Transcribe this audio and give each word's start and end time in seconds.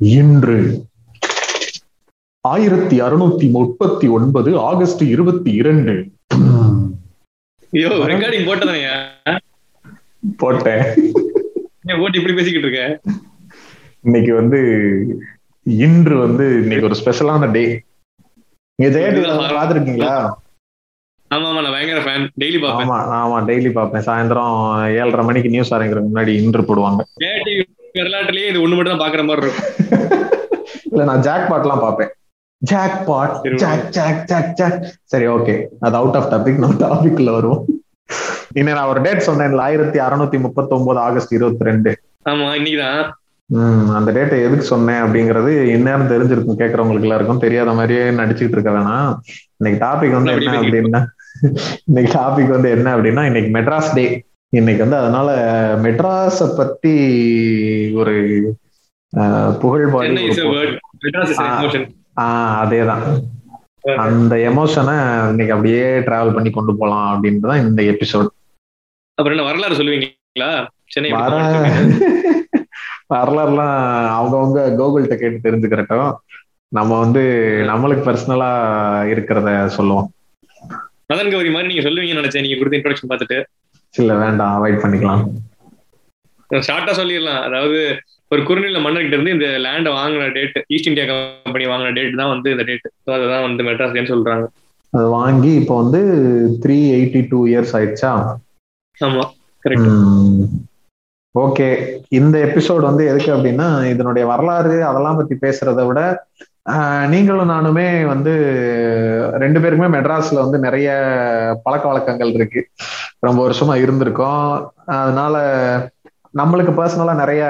இன்று 0.00 0.58
ஆயிரத்தி 2.44 2.96
அறுநூத்தி 3.00 3.46
முப்பத்தி 3.50 4.06
ஒன்பது 4.08 4.50
ஆகஸ்ட் 4.60 5.02
இருபத்தி 5.04 5.50
இரண்டு. 5.52 5.94
ரெக்கார்டிங் 8.06 8.46
போட்டதானே? 8.46 8.82
போட்டேன். 10.38 10.84
போட்டு 12.00 12.18
இப்படி 12.18 12.34
பேசிக்கிட்டு 12.34 12.68
இருக்க? 12.68 12.82
இன்னைக்கு 14.04 14.32
வந்து 14.34 14.58
இன்று 15.66 16.16
வந்து 16.18 16.44
இன்னைக்கு 16.62 16.86
ஒரு 16.86 16.98
ஸ்பெஷலான 17.00 17.48
டே 17.52 17.64
நீங்க 18.78 18.90
ஜெயடி 18.96 19.20
பாத்துருக்கீங்களா 19.52 20.12
ஆமா 21.30 21.48
ஆமா 21.48 21.60
நான் 21.62 21.74
பயங்கர 21.74 22.00
ஃபேன் 22.04 22.26
டெய்லி 22.42 22.58
பாப்பேன் 22.58 22.84
ஆமா 22.84 22.98
ஆமா 23.16 23.38
டெய்லி 23.48 23.70
பாப்பேன் 23.72 24.06
சாயந்தரம் 24.06 24.54
ஏழரை 24.98 25.24
மணிக்கு 25.24 25.48
நியூஸ் 25.48 25.72
ஆரம்பிக்கிறதுக்கு 25.74 26.12
முன்னாடி 26.12 26.34
இன்று 26.42 26.62
போடுவாங்க. 26.62 27.02
வரலாற்றுலயே 28.00 28.48
இது 28.52 28.62
ஒண்ணு 28.64 28.76
மட்டும் 28.76 28.94
தான் 28.94 29.04
பாக்குற 29.04 29.24
மாதிரி 29.28 29.46
இருக்கும். 29.46 29.68
இல்ல 30.92 31.04
நான் 31.10 31.24
ஜாக் 31.26 31.50
பாட்லாம் 31.50 31.84
பாப்பேன் 31.84 32.12
jackpot 33.08 33.34
jack 33.62 33.84
jack 33.96 34.22
jack 34.30 34.52
jack 34.60 34.78
சரி 35.12 35.26
ஓகே. 35.34 35.54
அது 35.86 35.96
அவுட் 36.00 36.16
ஆஃப் 36.20 36.30
டாபிக் 36.32 36.62
நம்ம 36.62 36.78
டாபிக்ல 36.84 37.32
வருவோம். 37.36 37.62
இன்னும் 38.58 38.76
நான் 38.78 38.90
ஒரு 38.92 39.00
டேட் 39.06 39.26
சொன்னேன்ல 39.28 39.64
ஆயிரத்தி 39.68 39.98
அறுநூத்தி 39.98 40.38
முப்பத்தி 40.46 40.72
ஒன்பது 40.76 41.00
ஆகஸ்ட் 41.06 41.34
இருபத்தி 41.36 41.68
ரெண்டு 41.70 41.90
ஆமா 42.30 42.46
இன்னைக்குதான். 42.58 43.02
உம் 43.50 43.90
அந்த 43.98 44.10
டேட்டை 44.16 44.38
எதுக்கு 44.46 44.64
சொன்னேன் 44.72 45.02
அப்படிங்கிறது 45.04 45.52
இந்நேரம் 45.74 46.10
தெரிஞ்சிருக்கும் 46.12 46.58
கேட்கறவங்களுக்கு 46.60 47.06
எல்லாருக்கும். 47.08 47.44
தெரியாத 47.44 47.70
மாதிரியே 47.78 48.02
நடிச்சுட்டு 48.20 48.56
இருக்க 48.56 48.72
வேணாம். 48.78 49.12
இன்னைக்கு 49.58 49.80
டாபிக் 49.86 50.16
வந்து 50.18 50.32
என்ன 50.38 50.56
அப்படின்னா 50.60 51.00
இன்னைக்கு 51.88 52.10
டாபிக் 52.18 52.54
வந்து 52.56 52.70
என்ன 52.76 52.88
அப்படின்னா 52.96 53.22
இன்னைக்கு 53.30 53.50
மெட்ராஸ் 53.58 53.94
டே 53.94 54.04
இன்னைக்கு 54.52 54.82
வந்து 54.84 54.98
அதனால 55.02 55.28
மெட்ராஸ 55.84 56.46
பத்தி 56.58 56.94
ஒரு 57.92 58.14
புகழ்பாடி 59.62 60.24
ஆஹ் 62.16 62.54
அதேதான். 62.62 63.04
அந்த 63.96 64.36
எமோஷனை 64.36 64.94
இன்னைக்கு 65.28 65.54
அப்படியே 65.54 65.98
டிராவல் 65.98 66.34
பண்ணி 66.34 66.50
கொண்டு 66.50 66.76
போலாம் 66.76 67.08
அப்படின்ட்டு 67.12 67.50
தான் 67.50 67.68
இந்த 67.68 67.82
எபிசோட் 67.82 68.28
அப்புறம் 69.18 69.38
என்ன 69.38 69.46
வரலாறு 69.48 69.74
சொல்லுவீங்களா? 69.74 70.50
சென்னை? 70.84 71.12
வரலாறுலாம் 73.14 73.76
அவங்கவுங்க 74.16 74.60
கோகுல்கிட்ட 74.80 75.16
கேட்டு 75.16 75.46
தெரிஞ்சுக்கிறட்டும். 75.46 76.10
நம்ம 76.72 76.98
வந்து 76.98 77.22
நம்மளுக்கு 77.68 78.06
பர்சனலா 78.08 78.50
இருக்கிறத 79.14 79.66
சொல்லுவோம். 79.66 80.08
மதன் 81.12 81.30
கௌரி 81.30 81.50
மாதிரி 81.50 81.74
நீங்க 81.74 81.84
சொல்லுவீங்கன்னு 81.88 82.22
நினைச்சேன். 82.22 82.40
நீங்க 82.40 82.56
கொடுத்த 82.56 82.78
இன்ட்ரோடக்ஷன் 82.78 83.10
பார்த்துட்டு. 83.12 83.38
இல்ல 83.94 84.14
வேண்டாம். 84.14 84.54
அவாய்ட் 84.56 84.82
பண்ணிக்கலாம். 84.82 85.22
ஷார்ட்டா 86.50 86.94
சொல்லிடலாம். 87.00 87.42
அதாவது 87.48 87.80
ஒரு 88.32 88.42
குறுநில 88.48 88.80
மன்னர்கிட்ட 88.84 89.16
இருந்து 89.16 89.34
இந்த 89.36 89.48
லேண்டை 89.64 89.90
வாங்கின 89.98 90.30
டேட் 90.36 90.56
ஈஸ்ட் 90.74 90.88
இந்தியா 90.90 91.06
கம்பெனி 91.10 91.66
வாங்கின 91.72 91.92
டேட் 91.98 92.20
தான் 92.22 92.32
வந்து 92.34 92.48
இந்த 92.54 92.64
டேட் 92.70 92.88
அதுதான் 93.16 93.46
வந்து 93.48 93.66
மெட்ராஸ் 93.68 94.12
சொல்றாங்க. 94.14 94.46
அது 94.92 95.06
வாங்கி 95.18 95.50
இப்போ 95.60 95.74
வந்து 95.82 96.00
த்ரீ 96.64 96.78
எயிட்டி 96.96 97.20
டூ 97.30 97.40
இயர்ஸ் 97.52 97.74
ஆயிடுச்சா? 97.78 98.12
ஆமா 98.98 99.24
கரெக்ட் 99.64 99.88
ஓகே. 101.34 101.66
இந்த 102.18 102.36
எபிசோட் 102.46 102.88
வந்து 102.88 103.02
எதுக்கு 103.10 103.30
அப்படின்னா 103.34 103.66
இதனுடைய 103.92 104.24
வரலாறு 104.30 104.76
அதெல்லாம் 104.90 105.18
பத்தி 105.18 105.34
பேசுறதை 105.44 105.82
விட 105.88 106.00
நீங்களும் 107.12 107.52
நானுமே 107.52 107.86
வந்து 108.12 108.32
ரெண்டு 109.42 109.58
பேருக்குமே 109.60 109.88
மெட்ராஸ்ல 109.94 110.38
வந்து 110.44 110.58
நிறைய 110.64 110.88
பழக்க 111.64 111.84
வழக்கங்கள் 111.88 112.32
இருக்கு. 112.38 112.60
ரொம்ப 113.26 113.38
வருஷமா 113.46 113.74
இருந்திருக்கோம். 113.84 114.48
அதனால 115.02 115.36
நம்மளுக்கு 116.36 116.72
பர்சனலா 116.78 117.14
நிறைய 117.14 117.42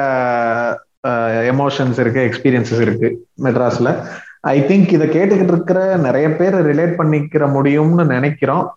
எமோஷன்ஸ் 1.53 1.99
இருக்கு 1.99 2.21
எக்ஸ்பீரியன்சஸ் 2.29 2.81
இருக்கு 2.81 3.27
மெட்ராஸ்ல. 3.43 4.05
ஐ 4.41 4.61
திங்க் 4.61 4.93
இதை 4.93 5.07
கேட்டுக்கிட்டு 5.09 5.55
இருக்கிற 5.55 5.97
நிறைய 5.97 6.29
பேர் 6.31 6.57
ரிலேட் 6.67 6.99
பண்ணிக்கிற 7.01 7.45
முடியும்னு 7.57 8.07
நினைக்கிறோம். 8.07 8.77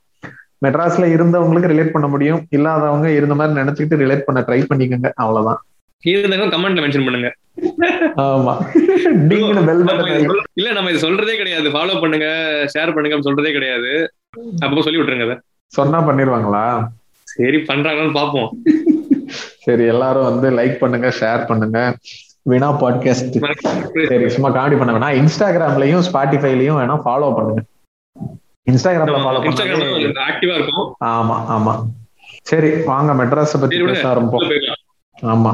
மெட்ராஸ்ல 0.65 1.05
இருந்தவங்களுக்கு 1.15 1.71
ரிலேட் 1.73 1.95
பண்ண 1.95 2.07
முடியும். 2.07 2.47
இல்லாதவங்க 2.49 3.09
இருந்த 3.09 3.35
மாதிரி 3.35 3.59
நினைச்சுக்கிட்டு 3.59 4.01
ரிலேட் 4.03 4.27
பண்ண 4.27 4.43
ட்ரை 4.47 4.59
பண்ணிக்கோங்க. 4.73 5.11
அவ்வளவுதான். 5.15 5.61
இருந்தாங்க 6.07 6.45
கமெண்ட்ல 6.53 6.83
மென்ஷன் 6.83 7.07
பண்ணுங்க. 7.07 7.29
ஆமா. 8.17 8.53
இல்ல 10.53 10.71
நம்ம 10.71 10.91
இது 10.91 11.09
சொல்றதே 11.09 11.35
கிடையாது. 11.37 11.69
ஃபாலோ 11.69 11.99
பண்ணுங்க 11.99 12.27
ஷேர் 12.73 12.93
பண்ணுங்க 12.93 13.31
சொல்றதே 13.31 13.51
கிடையாது. 13.51 14.13
அப்பப்போ 14.61 14.79
சொல்லி 14.79 14.99
விட்டுருங்க 14.99 15.39
சொன்னா 15.65 16.07
பண்ணிருவாங்களா? 16.07 16.87
சரி 17.33 17.59
பண்றாங்கன்னு 17.69 18.17
பாப்போம். 18.19 18.49
சரி 19.65 19.83
எல்லாரும் 19.93 20.27
வந்து 20.29 20.47
லைக் 20.59 20.77
பண்ணுங்க 20.83 21.09
ஷேர் 21.19 21.43
பண்ணுங்க. 21.45 21.79
வினா 22.51 22.69
பாட்காஸ்ட் 22.81 23.35
சரி 24.09 24.29
சும்மா 24.29 24.49
காமெடி 24.55 24.77
பண்ண 24.77 24.93
வேணா 24.95 25.09
இன்ஸ்டாகிராம்லயும் 25.21 26.05
ஸ்பாட்டிஃபைலயும் 26.07 26.79
வேணா 26.81 26.95
ஃபாலோ 27.05 27.29
பண்ணுங்க. 27.35 27.61
இன்ஸ்டாகிராம்ல 28.71 29.19
ஃபாலோ 29.25 29.41
பண்ணுங்க 29.43 30.23
ஆக்டிவா 30.29 30.55
இருக்கும். 30.59 30.87
ஆமா 31.05 31.37
ஆமா. 31.55 31.73
சரி 32.43 32.69
வாங்க 32.83 33.11
மெட்ராஸ 33.19 33.59
பத்தி 33.61 33.79
பேச. 33.81 34.03
ஆரம்பிப்போம். 34.11 34.75
ஆமா. 35.33 35.51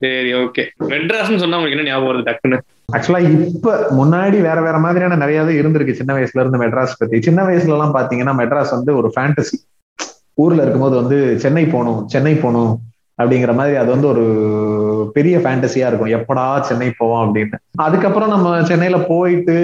சரி 0.00 0.30
ஓகே 0.34 0.62
மெட்ராஸ்னு 0.92 1.42
சொன்னா 1.42 1.56
உங்களுக்கு 1.56 1.76
என்ன 1.76 1.88
ஞாபகம் 1.90 2.10
வருது 2.10 2.28
டக்குன்னு? 2.28 2.58
ஆக்சுவலா 2.92 3.20
இப்ப 3.46 3.72
முன்னாடி 3.98 4.38
வேற 4.40 4.58
வேற 4.62 4.76
மாதிரியான 4.78 5.16
நிறைய 5.16 5.40
இருந்திருக்கு 5.62 5.98
சின்ன 6.00 6.14
வயசுல 6.14 6.42
இருந்து 6.42 6.60
மெட்ராஸ் 6.62 6.98
பத்தி. 6.98 7.16
சின்ன 7.22 7.40
வயசுல 7.44 7.76
எல்லாம் 7.76 7.94
பாத்தீங்கன்னா 7.94 8.34
மெட்ராஸ் 8.40 8.76
வந்து 8.76 8.92
ஒரு 8.96 9.08
ஃபேண்டசி 9.16 9.56
ஊர்ல 10.38 10.62
இருக்கும்போது 10.62 10.96
வந்து 10.96 11.16
சென்னை 11.38 11.64
போகணும் 11.66 12.00
சென்னை 12.08 12.34
போகணும் 12.36 12.72
அப்படிங்கிற 13.18 13.52
மாதிரி 13.54 13.76
அது 13.76 13.90
வந்து 13.90 14.08
ஒரு 14.08 14.24
பெரிய 15.14 15.36
ஃபேண்டசியா 15.38 15.86
இருக்கும். 15.88 16.12
எப்படா 16.16 16.44
சென்னை 16.62 16.88
போவோம் 16.92 17.22
அப்படின்னு. 17.24 17.56
அதுக்கப்புறம் 17.78 18.32
நம்ம 18.34 18.48
சென்னையில 18.62 18.96
போயிட்டு 19.08 19.56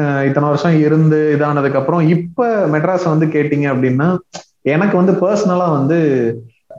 அஹ், 0.00 0.22
இத்தனை 0.28 0.46
வருஷம் 0.48 0.78
இருந்து 0.80 1.18
இதானதுக்கு 1.34 1.80
அப்புறம் 1.80 2.02
இப்ப 2.14 2.40
மெட்ராஸ் 2.72 3.06
வந்து 3.08 3.26
கேட்டீங்க 3.28 3.66
அப்படின்னா 3.72 4.08
எனக்கு 4.66 4.96
வந்து 4.96 5.14
பர்சனலா 5.20 5.68
வந்து 5.72 5.98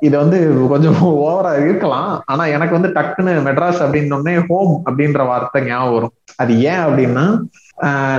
இது 0.02 0.16
வந்து 0.18 0.38
கொஞ்சம் 0.70 0.96
ஓவரா 1.22 1.52
இருக்கலாம். 1.64 2.12
ஆனா 2.26 2.44
எனக்கு 2.56 2.78
வந்து 2.78 2.94
டக்குன்னு 2.94 3.34
மெட்ராஸ் 3.48 3.82
அப்படின்னோடனே 3.84 4.34
ஹோம் 4.48 4.74
அப்படின்ற 4.86 5.22
வார்த்தை 5.28 5.62
ஞாபகம் 5.66 5.96
வரும். 5.96 6.14
அது 6.38 6.54
ஏன் 6.66 6.84
அப்படின்னா 6.86 7.26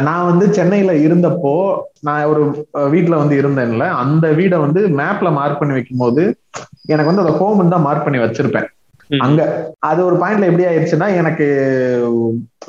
நான் 0.06 0.28
வந்து 0.28 0.46
சென்னையில 0.58 0.92
இருந்தப்போ 1.06 1.52
நான் 2.06 2.28
ஒரு 2.32 2.42
வீட்ல 2.94 3.14
வந்து 3.20 3.34
இருந்தேன்ல. 3.40 3.84
அந்த 4.02 4.26
வீடை 4.38 4.56
வந்து 4.64 4.80
மேப்ல 5.00 5.28
மார்க் 5.38 5.60
பண்ணி 5.60 5.76
வைக்கும் 5.76 6.02
போது 6.04 6.22
எனக்கு 6.92 7.10
வந்து 7.10 7.24
அதை 7.24 7.34
ஹோம் 7.40 7.74
தான் 7.74 7.86
மார்க் 7.88 8.06
பண்ணி 8.06 8.20
வச்சிருப்பேன். 8.22 8.68
அங்க 9.24 9.40
அது 9.88 10.00
ஒரு 10.08 10.16
பாயிண்ட்ல 10.20 10.48
எப்படி 10.50 10.66
ஆயிடுச்சுன்னா 10.68 11.08
எனக்கு 11.20 11.46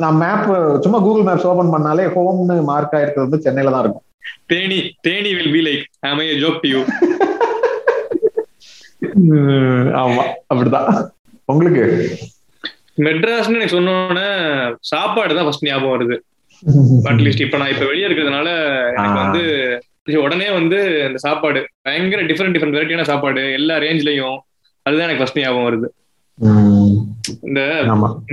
நான் 0.03 0.19
மேப் 0.23 0.47
சும்மா 0.85 0.99
கூகுள் 1.05 1.27
மேப்ஸ் 1.27 1.49
ஓபன் 1.51 1.73
பண்ணாலே 1.75 2.05
ஹோம்னு 2.15 2.55
மார்க் 2.71 2.95
ஆயிருக்கிறது 2.97 3.27
வந்து 3.27 3.43
சென்னையில 3.45 3.73
தான் 3.75 3.83
இருக்கும். 3.85 4.05
Theni 4.51 4.79
Theni 5.07 5.31
will 5.39 5.53
be 5.57 5.63
like 5.69 5.85
I 6.11 6.37
joke 6.43 6.61
to 6.65 6.71
you 6.73 6.81
ஆமா 10.03 10.23
அப்படிதான். 10.51 10.87
உங்களுக்கு? 11.51 11.83
மெட்ராஸ்னு 13.05 13.57
எனக்கு 13.59 13.75
சொன்னோன்னே 13.77 14.27
சாப்பாடு 14.91 15.35
தான் 15.37 15.45
ஃபர்ஸ்ட் 15.47 15.67
ஞாபகம் 15.67 15.93
வருது. 15.95 16.15
அட்லீஸ்ட் 17.09 17.41
இப்ப 17.41 17.57
நான் 17.57 17.73
இப்ப 17.73 17.85
வெளியே 17.85 18.07
இருக்கிறதுனால 18.07 18.49
எனக்கு. 18.97 19.19
வந்து 19.23 19.43
உடனே 20.21 20.47
வந்து 20.51 20.79
இந்த 21.07 21.19
சாப்பாடு. 21.19 21.59
பயங்கர 21.81 22.21
டிஃப்ரெண்ட் 22.23 22.55
டிஃப்ரெண்ட் 22.55 22.77
வெரைட்டியான 22.77 23.05
சாப்பாடு. 23.05 23.43
எல்லா 23.53 23.75
ரேஞ்ச்லயும் 23.77 24.37
அதுதான் 24.85 25.07
எனக்கு 25.07 25.21
ஃபர்ஸ்ட் 25.21 25.39
ஞாபகம் 25.39 25.67
வருது. 25.67 25.87
இந்த 27.47 27.61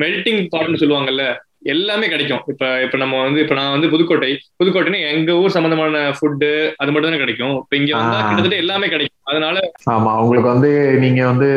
மெல்டிங் 0.03 0.43
பாட்னு 0.53 0.81
சொல்லுவாங்கல்ல 0.81 1.25
எல்லாமே 1.73 2.07
கிடைக்கும். 2.09 2.43
இப்ப 2.53 2.65
இப்ப 2.85 2.97
நம்ம 2.99 3.21
வந்து 3.23 3.41
இப்ப 3.41 3.55
நான் 3.55 3.75
வந்து 3.75 3.89
புதுக்கோட்டை. 3.91 4.31
புதுக்கோட்டைன்னு 4.59 5.01
எங்க 5.11 5.33
ஊர் 5.41 5.51
சம்பந்தமான 5.51 5.97
ஃபுட்டு 6.11 6.49
அது 6.77 6.91
மட்டும் 6.91 7.09
தானே 7.09 7.21
கிடைக்கும். 7.21 7.55
இப்ப 7.61 7.77
இங்க 7.77 7.93
வந்தா. 7.97 8.19
கிட்டத்தட்ட 8.21 8.57
எல்லாமே 8.57 8.89
கிடைக்கும். 8.89 9.11
அதனால 9.25 9.57
ஆமா 9.93 10.13
உங்களுக்கு 10.23 10.51
வந்து 10.51 10.71
நீங்க 11.01 11.21
வந்து 11.27 11.49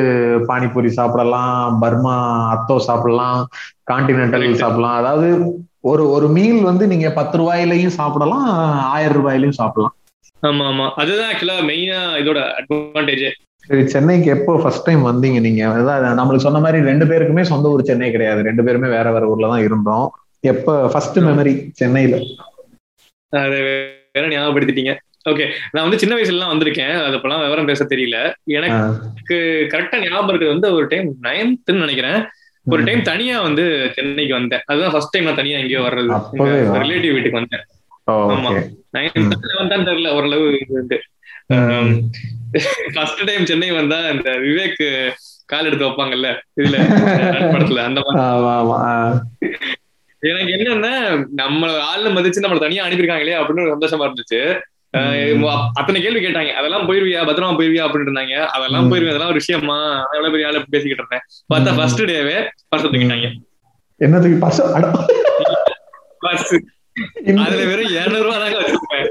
பானிபூரி 0.49 0.89
சாப்பிடலாம் 0.93 1.53
பர்மா 1.81 2.15
அத்தோ 2.55 2.77
சாப்பிடலாம் 2.87 3.39
கான்டினென்டல். 3.91 4.31
சாப்பிடலாம். 4.55 4.97
அதாவது 5.01 5.29
ஒரு 5.89 6.03
ஒரு 6.15 6.27
மீல் 6.35 6.61
வந்து 6.69 6.85
நீங்க 6.91 7.07
பத்து 7.17 7.35
ரூபாயிலையும் 7.41 7.95
சாப்பிடலாம் 7.99 8.45
ஆயிரம் 8.95 9.17
ரூபாயிலையும் 9.17 9.57
சாப்பிடலாம். 9.59 9.95
ஆமா 10.43 10.63
ஆமா. 10.71 10.85
அதுதான் 11.01 11.29
ஆக்சுவலா 11.31 11.57
மெயினா 11.69 11.99
இதோட 12.21 12.39
அட்வான்டேஜ் 12.59 13.25
சரி 13.67 13.83
சென்னைக்கு 13.93 14.27
எப்போ 14.33 14.53
ஃபர்ஸ்ட் 14.61 14.87
டைம் 14.87 15.03
வந்தீங்க 15.09 15.39
நீங்க? 15.45 15.61
அதான் 15.77 16.19
நம்மளுக்கு 16.19 16.47
சொன்ன 16.47 16.59
மாதிரி 16.65 16.79
ரெண்டு 16.89 17.05
பேருக்குமே 17.05 17.43
சொந்த 17.51 17.71
ஊர் 17.73 17.87
சென்னை 17.89 18.09
கிடையாது. 18.11 18.41
ரெண்டு 18.47 18.63
பேருமே 18.65 18.89
வேற 18.95 19.11
வேற 19.15 19.25
ஊர்ல 19.31 19.49
தான் 19.53 19.65
இருந்தோம். 19.67 20.07
எப்ப 20.43 20.75
ஃபர்ஸ்ட் 20.93 21.17
மெமரி 21.27 21.53
சென்னையில? 21.79 22.17
அதை 23.43 23.59
வேற 24.17 24.25
ஞாபகப்படுத்திட்டீங்க. 24.33 24.93
ஓகே 25.29 25.45
நான் 25.73 25.85
வந்து 25.85 25.99
சின்ன 26.01 26.13
வயசுல 26.15 26.37
எல்லாம் 26.37 26.51
வந்திருக்கேன். 26.53 26.93
அது 27.05 27.15
அப்பெல்லாம் 27.17 27.43
விவரம் 27.43 27.69
பேச 27.71 27.85
தெரியல. 27.93 28.17
எனக்கு 28.57 29.37
கரெக்டா 29.73 29.99
ஞாபகம் 30.03 30.53
வந்து 30.53 30.69
ஒரு 30.77 30.85
டைம் 30.87 31.09
நைன்த்னு 31.27 31.83
நினைக்கிறேன். 31.85 32.19
ஒரு 32.65 32.83
டைம் 32.83 33.01
தனியா 33.01 33.41
வந்து 33.41 33.91
சென்னைக்கு 33.93 34.33
வந்தேன். 34.33 34.61
அதுதான் 34.65 34.91
ஃபர்ஸ்ட் 34.91 35.09
டைம் 35.09 35.25
நான் 35.25 35.35
தனியா 35.35 35.57
எங்கேயோ 35.57 35.79
வர்றது. 35.79 36.11
ரிலேட்டிவ் 36.83 37.13
வீட்டுக்கு 37.13 37.39
வந்தேன். 37.39 37.65
ஆமா. 38.11 38.49
ஓகே 38.49 38.61
நைன்த் 38.97 39.31
லெவன்த்தான் 39.51 39.87
தெரியல 39.89 40.13
ஓரளவு 40.13 40.59
இது 40.67 41.01
ஃபர்ஸ்ட் 42.93 43.23
டைம் 43.25 43.45
சென்னை 43.45 43.71
வந்தா 43.71 43.99
இந்த 44.09 44.31
விவேக் 44.31 45.11
கால் 45.45 45.65
எடுத்து 45.65 45.85
வைப்பாங்கல்ல 45.85 46.27
இதுல 46.61 46.75
படத்துல 47.53 47.79
அந்த 47.89 48.01
மாதிரி. 48.05 48.23
எனக்கு 50.19 50.53
என்னன்னா 50.53 50.93
நம்மள 51.37 51.71
ஆள்ல 51.91 52.13
மதிச்சு 52.17 52.43
நம்மள 52.45 52.59
தனியா 52.59 52.85
அனுப்பியிருக்காங்களே 52.85 53.35
அப்படின்னு 53.39 53.69
ஒரு 53.69 53.77
சந்தோஷமா 53.77 54.05
இருந்துச்சு. 54.05 54.59
அத்தனை 55.73 56.01
கேள்வி 56.01 56.25
கேட்டாங்க. 56.25 56.53
அதெல்லாம் 56.53 56.91
போயிருவியா? 56.91 57.29
பத்திரமா 57.29 57.55
போயிருவியா? 57.55 57.85
அப்படின்னு 57.85 58.05
இருந்தாங்க. 58.05 58.45
அதெல்லாம். 58.45 58.91
போயிருவேன் 58.91 59.07
அதெல்லாம் 59.07 59.25
ஒரு 59.25 59.33
விஷயமா? 59.33 59.97
எவ்வளவு 59.97 60.31
பெரிய 60.31 60.47
ஆளு 60.47 60.65
பேசிக்கிட்டு 60.69 61.05
இருந்தேன். 61.09 61.73
பார்த்தா. 61.73 61.77
ஃபர்ஸ்ட் 61.77 62.01
டேவே 62.01 62.49
பர்ஸ் 62.75 62.89
தூக்கிட்டாங்க 62.89 63.33
என்னதுக்கு 63.99 64.37
பர்ஸ் 66.21 66.59
இந்த- 67.25 67.41
அதுல 67.41 67.63
வெறும் 67.63 67.89
இருநூறு 67.89 68.23
ரூபா 68.23 68.37
தாங்க 68.37 68.61
வச்சிருப்பேன். 68.61 69.09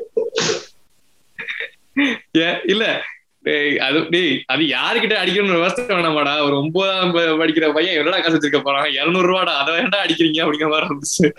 ஏ, 2.36 2.60
இல்ல. 2.64 3.02
டேய், 3.42 3.78
அது 3.78 4.06
டேய் 4.10 4.42
அது 4.46 4.62
யாருக்கிட்ட 4.62 5.12
அடிக்கணும்னு 5.12 5.54
விவசாயம் 5.54 5.90
வேணாமாடா. 5.90 6.42
ஒரு 6.42 6.58
ஒன்பதாம் 6.58 7.14
படிக்கிற 7.14 7.72
பையன் 7.72 7.96
எவ்வளவு 7.96 8.22
காசு 8.22 8.36
வச்சிருக்க 8.36 8.60
போறான்? 8.62 8.90
இருநூறு 8.90 9.32
ரூபாடா 9.32 9.56
அதை 9.56 9.74
ஏன்டா 9.74 9.98
அடிக்கிறீங்க? 10.04 10.44
அப்படிங்கிற 10.44 10.70
மாதிரி 10.70 10.86
இருந்துச்சு. 10.86 11.30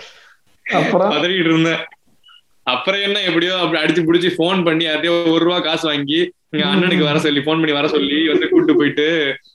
அப்புறம்? 0.75 1.24
இருந்தேன். 1.24 1.86
அப்புறம் 2.73 3.01
என்ன 3.07 3.17
எப்படியோ 3.29 3.53
அப்படி 3.63 3.79
அடிச்சு 3.81 4.06
புடிச்சு 4.07 4.29
ஃபோன் 4.35 4.59
பண்ணி 4.67 4.83
யார்ட்டையோ 4.85 5.15
ஒரு 5.33 5.41
ரூபா 5.47 5.57
காசு 5.65 5.85
வாங்கி 5.89 6.19
எங்க 6.53 6.65
அண்ணனுக்கு 6.69 7.07
வர 7.09 7.19
சொல்லி 7.25 7.41
ஃபோன் 7.45 7.59
பண்ணி 7.62 7.75
வர 7.77 7.88
சொல்லி 7.95 8.19
வந்து 8.31 8.45
கூட்டு 8.53 8.73
போயிட்டு 8.79 9.06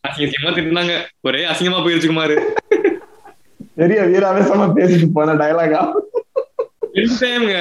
அசிங்க 0.06 0.26
அசிங்கமா 0.26 0.52
திட்டினாங்க. 0.56 0.94
ஒரே 1.28 1.40
அசிங்கமா 1.52 1.80
போயிருச்சு 1.84 2.10
குமாரு 2.12 2.36
பெரிய 3.80 4.00
வீராவேசமா 4.12 4.66
பேசிட்டு 4.78 5.08
போன 5.18 5.34
டயலாகா 5.42 5.82
ரெண்டு 6.98 7.16
டைம்ங்க 7.22 7.58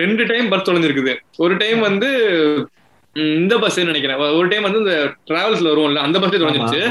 ரெண்டு 0.00 0.22
டைம் 0.30 0.50
பஸ் 0.52 0.66
தொலைஞ்சிருக்குது. 0.68 1.12
ஒரு 1.44 1.54
டைம் 1.62 1.80
வந்து 1.88 2.08
இந்த 3.36 3.54
பஸ் 3.62 3.78
நினைக்கிறேன். 3.90 4.18
ஒரு 4.38 4.48
டைம் 4.52 4.66
வந்து 4.68 4.82
இந்த 4.84 4.96
டிராவல்ஸ்ல 5.28 5.70
வருவோம்ல 5.72 6.02
அந்த 6.06 6.18
பஸ்ல 6.22 6.40
தொலைஞ்சிருச்சு. 6.42 6.82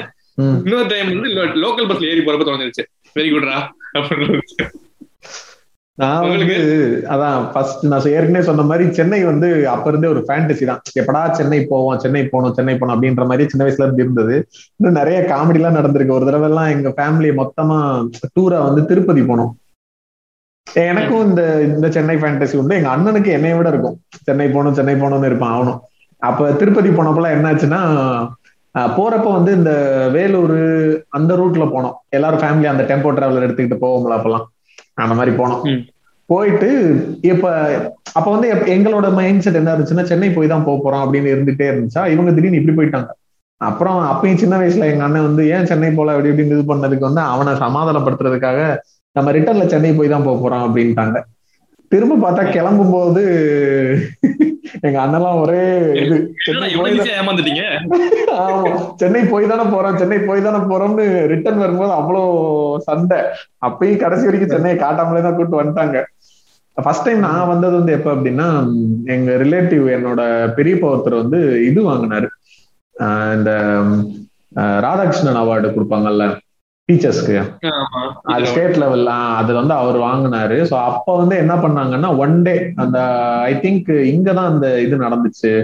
இன்னொரு 0.65 0.87
டைம் 0.93 1.11
வந்து 1.13 1.29
லோக்கல் 1.65 1.89
பஸ்ல 1.91 2.09
ஏறி 2.13 2.23
போறப்ப 2.25 2.47
தொலைஞ்சிருச்சு. 2.47 2.85
வெரி 3.17 3.29
குட்ரா 3.35 3.59
அப்படின்னு 3.97 4.41
நான் 6.01 6.29
வந்து? 6.29 6.55
அதான் 7.13 7.43
ஃபர்ஸ்ட் 7.51 7.83
நான் 7.91 8.07
ஏற்கனவே 8.15 8.41
சொன்ன 8.47 8.63
மாதிரி 8.69 8.85
சென்னை 8.97 9.19
வந்து 9.29 9.49
அப்ப 9.73 9.85
இருந்தே 9.91 10.07
ஒரு 10.13 10.21
ஃபேண்டசி 10.27 10.63
தான். 10.69 10.81
எப்படா 11.01 11.21
சென்னை 11.37 11.59
போவோம் 11.69 11.99
சென்னை 12.03 12.23
போகணும் 12.31 12.55
சென்னை 12.57 12.73
போகணும் 12.75 12.95
அப்படின்ற 12.95 13.25
மாதிரி 13.29 13.49
சின்ன 13.51 13.65
வயசுல 13.65 13.85
இருந்து 13.87 14.03
இருந்தது. 14.05 14.35
இன்னும் 14.77 14.97
நிறைய 14.99 15.19
காமெடி 15.31 15.59
எல்லாம் 15.59 15.77
நடந்திருக்கு. 15.79 16.17
ஒரு 16.17 16.27
தடவை 16.29 16.47
எல்லாம் 16.49 16.71
எங்க 16.75 16.89
ஃபேமிலி 16.97 17.29
மொத்தமா 17.41 17.77
டூரா 18.37 18.59
வந்து 18.67 18.83
திருப்பதி 18.91 19.23
போனோம். 19.29 19.53
எனக்கும் 20.89 21.25
இந்த 21.29 21.41
இந்த 21.67 21.87
சென்னை 21.97 22.15
ஃபேண்டசி 22.21 22.55
உண்டு. 22.61 22.77
எங்க 22.79 22.91
அண்ணனுக்கு 22.95 23.31
என்னைய 23.37 23.57
விட 23.59 23.69
இருக்கும். 23.73 23.97
சென்னை 24.29 24.47
போகணும் 24.55 24.77
சென்னை 24.79 24.95
போகணும்னு 25.03 25.29
இருப்பான் 25.31 25.55
அவனும். 25.57 25.79
அப்ப 26.29 26.49
திருப்பதி 26.61 26.91
போனப்பெல்லாம் 26.97 27.37
என்னாச்சுன்னா 27.37 27.81
போறப்ப 28.97 29.27
வந்து 29.37 29.51
இந்த 29.57 29.71
வேலூர் 30.15 30.57
அந்த 31.17 31.31
ரூட்ல 31.41 31.65
போனோம். 31.75 31.95
எல்லாரும் 32.17 32.43
ஃபேமிலி 32.43 32.67
அந்த 32.71 32.83
டெம்போ 32.91 33.11
டிராவலர் 33.17 33.45
எடுத்துக்கிட்டு 33.47 33.83
போவோம்ல 33.83 34.17
அப்பெல்லாம். 34.17 34.45
அந்த 34.97 35.13
மாதிரி 35.15 35.35
போனோம். 35.37 35.63
போயிட்டு 36.29 36.69
இப்ப 37.21 37.45
அப்ப 38.13 38.27
வந்து 38.31 38.47
எங்களோட 38.75 39.07
மைண்ட் 39.13 39.41
செட் 39.41 39.59
என்ன 39.59 39.73
இருந்துச்சுன்னா 39.75 40.03
சென்னை 40.03 40.29
போய் 40.29 40.47
தான் 40.47 40.63
போக 40.63 40.77
போறோம் 40.83 41.03
அப்படின்னு 41.05 41.33
இருந்துட்டே 41.33 41.65
இருந்துச்சா? 41.71 42.03
இவங்க 42.13 42.31
திடீர்னு 42.31 42.59
இப்படி 42.61 42.75
போயிட்டாங்க. 42.77 43.09
அப்புறம் 43.61 43.99
அப்பயும் 44.11 44.41
சின்ன 44.43 44.55
வயசுல 44.57 44.87
எங்க 44.91 45.03
அண்ணன் 45.03 45.21
வந்து 45.21 45.43
ஏன் 45.49 45.65
சென்னை 45.65 45.91
போல? 45.91 46.13
அப்படி 46.13 46.31
இப்படின்னு 46.31 46.55
இது 46.57 46.73
பண்ணதுக்கு 46.73 47.07
வந்து 47.09 47.21
அவனை 47.33 47.53
சமாதானப்படுத்துறதுக்காக 47.53 48.59
நம்ம 49.15 49.31
ரிட்டர்ன்ல 49.31 49.65
சென்னை 49.65 49.91
போய் 49.93 50.13
தான் 50.13 50.23
போக 50.23 50.37
போறோம் 50.43 50.63
அப்படின்ட்டாங்க. 50.65 51.17
திரும்ப 51.95 52.15
பார்த்தா 52.23 52.43
கிளம்பும் 52.55 52.95
போது 52.97 53.23
எங்க 54.87 54.97
அண்ணெல்லாம் 55.03 55.39
ஒரே 55.43 55.61
இது. 56.01 56.15
சென்னை 56.45 56.67
போய் 56.79 56.91
தான் 56.91 57.03
ஈஸியா 57.03 57.19
ஏமாந்துட்டீங்க? 57.21 57.63
ஆமா. 58.41 58.71
சென்னை 59.01 59.21
போய் 59.31 59.49
தானே 59.51 59.65
போறோம் 59.73 59.97
சென்னை 60.01 60.17
போய் 60.27 60.45
தானே 60.47 60.59
போறோம்னு 60.71 61.05
ரிட்டர்ன் 61.33 61.61
வரும்போது 61.63 61.93
அவ்வளோ 61.99 62.23
சண்டை. 62.87 63.19
அப்பயும் 63.67 64.01
கடைசி 64.03 64.27
வரைக்கும் 64.27 64.53
சென்னையை 64.53 64.77
காட்டாமலே 64.83 65.23
தான் 65.25 65.37
கூட்டு 65.39 65.59
வந்துட்டாங்க. 65.61 65.97
ஃபர்ஸ்ட் 66.77 67.05
டைம் 67.07 67.25
நான் 67.27 67.49
வந்தது 67.51 67.75
வந்து 67.79 67.95
எப்ப 67.97 68.09
அப்படின்னா 68.15 68.47
எங்க 69.15 69.31
ரிலேட்டிவ் 69.43 69.85
என்னோட 69.97 70.21
பெரியப்பா 70.57 70.89
ஒருத்தர் 70.93 71.21
வந்து 71.23 71.39
இது 71.69 71.81
வாங்கினாரு. 71.89 72.29
இந்த 73.37 73.51
ராதாகிருஷ்ணன் 74.85 75.41
அவார்டு 75.43 75.75
கொடுப்பாங்கல்ல? 75.75 76.25
டீச்சர்ஸ்க்கு. 76.91 77.37
அது 78.23 78.45
ஸ்டேட் 78.45 78.75
லெவல் 78.75 79.05
அது 79.07 79.53
வந்து 79.53 79.73
அவர் 79.73 79.97
வாங்கினாரு. 79.97 80.57
ஸோ 80.69 80.73
அப்ப 80.83 81.17
வந்து 81.17 81.37
என்ன 81.37 81.55
பண்ணாங்கன்னா 81.55 82.17
ஒன் 82.17 82.41
டே 82.41 82.71
அந்த 82.75 82.99
ஐ 83.41 83.53
திங்க் 83.53 83.91
இங்கதான் 84.11 84.45
அந்த 84.45 84.81
இது 84.81 84.97
நடந்துச்சு. 84.97 85.63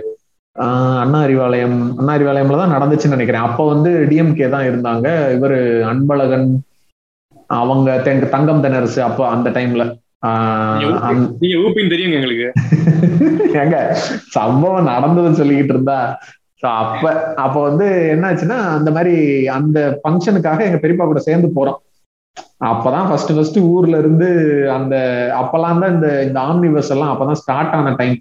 அண்ணா 1.00 1.24
அறிவாலயம் 1.24 1.94
அண்ணா 1.96 2.14
அறிவாலயம்ல 2.14 2.58
தான் 2.58 2.72
நடந்துச்சுன்னு 2.72 3.16
நினைக்கிறேன். 3.16 3.42
அப்ப 3.42 3.68
வந்து 3.68 4.08
டிஎம்கே 4.10 4.50
தான் 4.50 4.66
இருந்தாங்க. 4.66 5.08
இவரு 5.38 5.60
அன்பழகன் 5.84 6.48
அவங்க 7.48 8.02
தெங்க- 8.06 8.30
தங்கம் 8.30 8.62
தெனரசு 8.62 9.04
அப்போ 9.04 9.28
அந்த 9.28 9.50
டைம்ல 9.50 10.00
தெரியுங்க 11.90 12.14
எங்களுக்கு. 12.14 12.52
எங்க 13.62 13.94
சம்பவம் 14.28 14.88
நடந்ததுன்னு 14.88 15.38
சொல்லிக்கிட்டு 15.38 15.74
இருந்தா 15.74 16.00
சோ 16.64 16.68
அப்ப 16.82 17.04
அப்ப 17.36 17.56
வந்து 17.62 17.86
என்னாச்சுன்னா 18.14 18.58
அந்த 18.78 18.90
மாதிரி 18.92 19.14
அந்த 19.58 19.78
ஃபங்க்ஷனுக்காக 20.02 20.66
எங்க 20.66 20.80
பெரியப்பா 20.82 21.06
கூட 21.06 21.20
சேர்ந்து 21.20 21.48
போறோம். 21.56 21.80
அப்பதான் 22.66 23.08
ஃபர்ஸ்ட் 23.10 23.34
ஃபர்ஸ்ட் 23.34 23.60
ஊர்ல 23.72 23.98
இருந்து 23.98 24.28
அந்த 24.76 24.96
அப்பெல்லாம் 25.40 25.82
தான் 25.84 25.94
இந்த 25.94 26.10
இந்த 26.28 26.40
ஆம்னி 26.42 26.70
பஸ் 26.74 26.92
எல்லாம் 26.92 27.12
அப்பதான் 27.14 27.40
ஸ்டார்ட் 27.42 27.76
ஆன 27.78 27.94
டைம் 27.96 28.16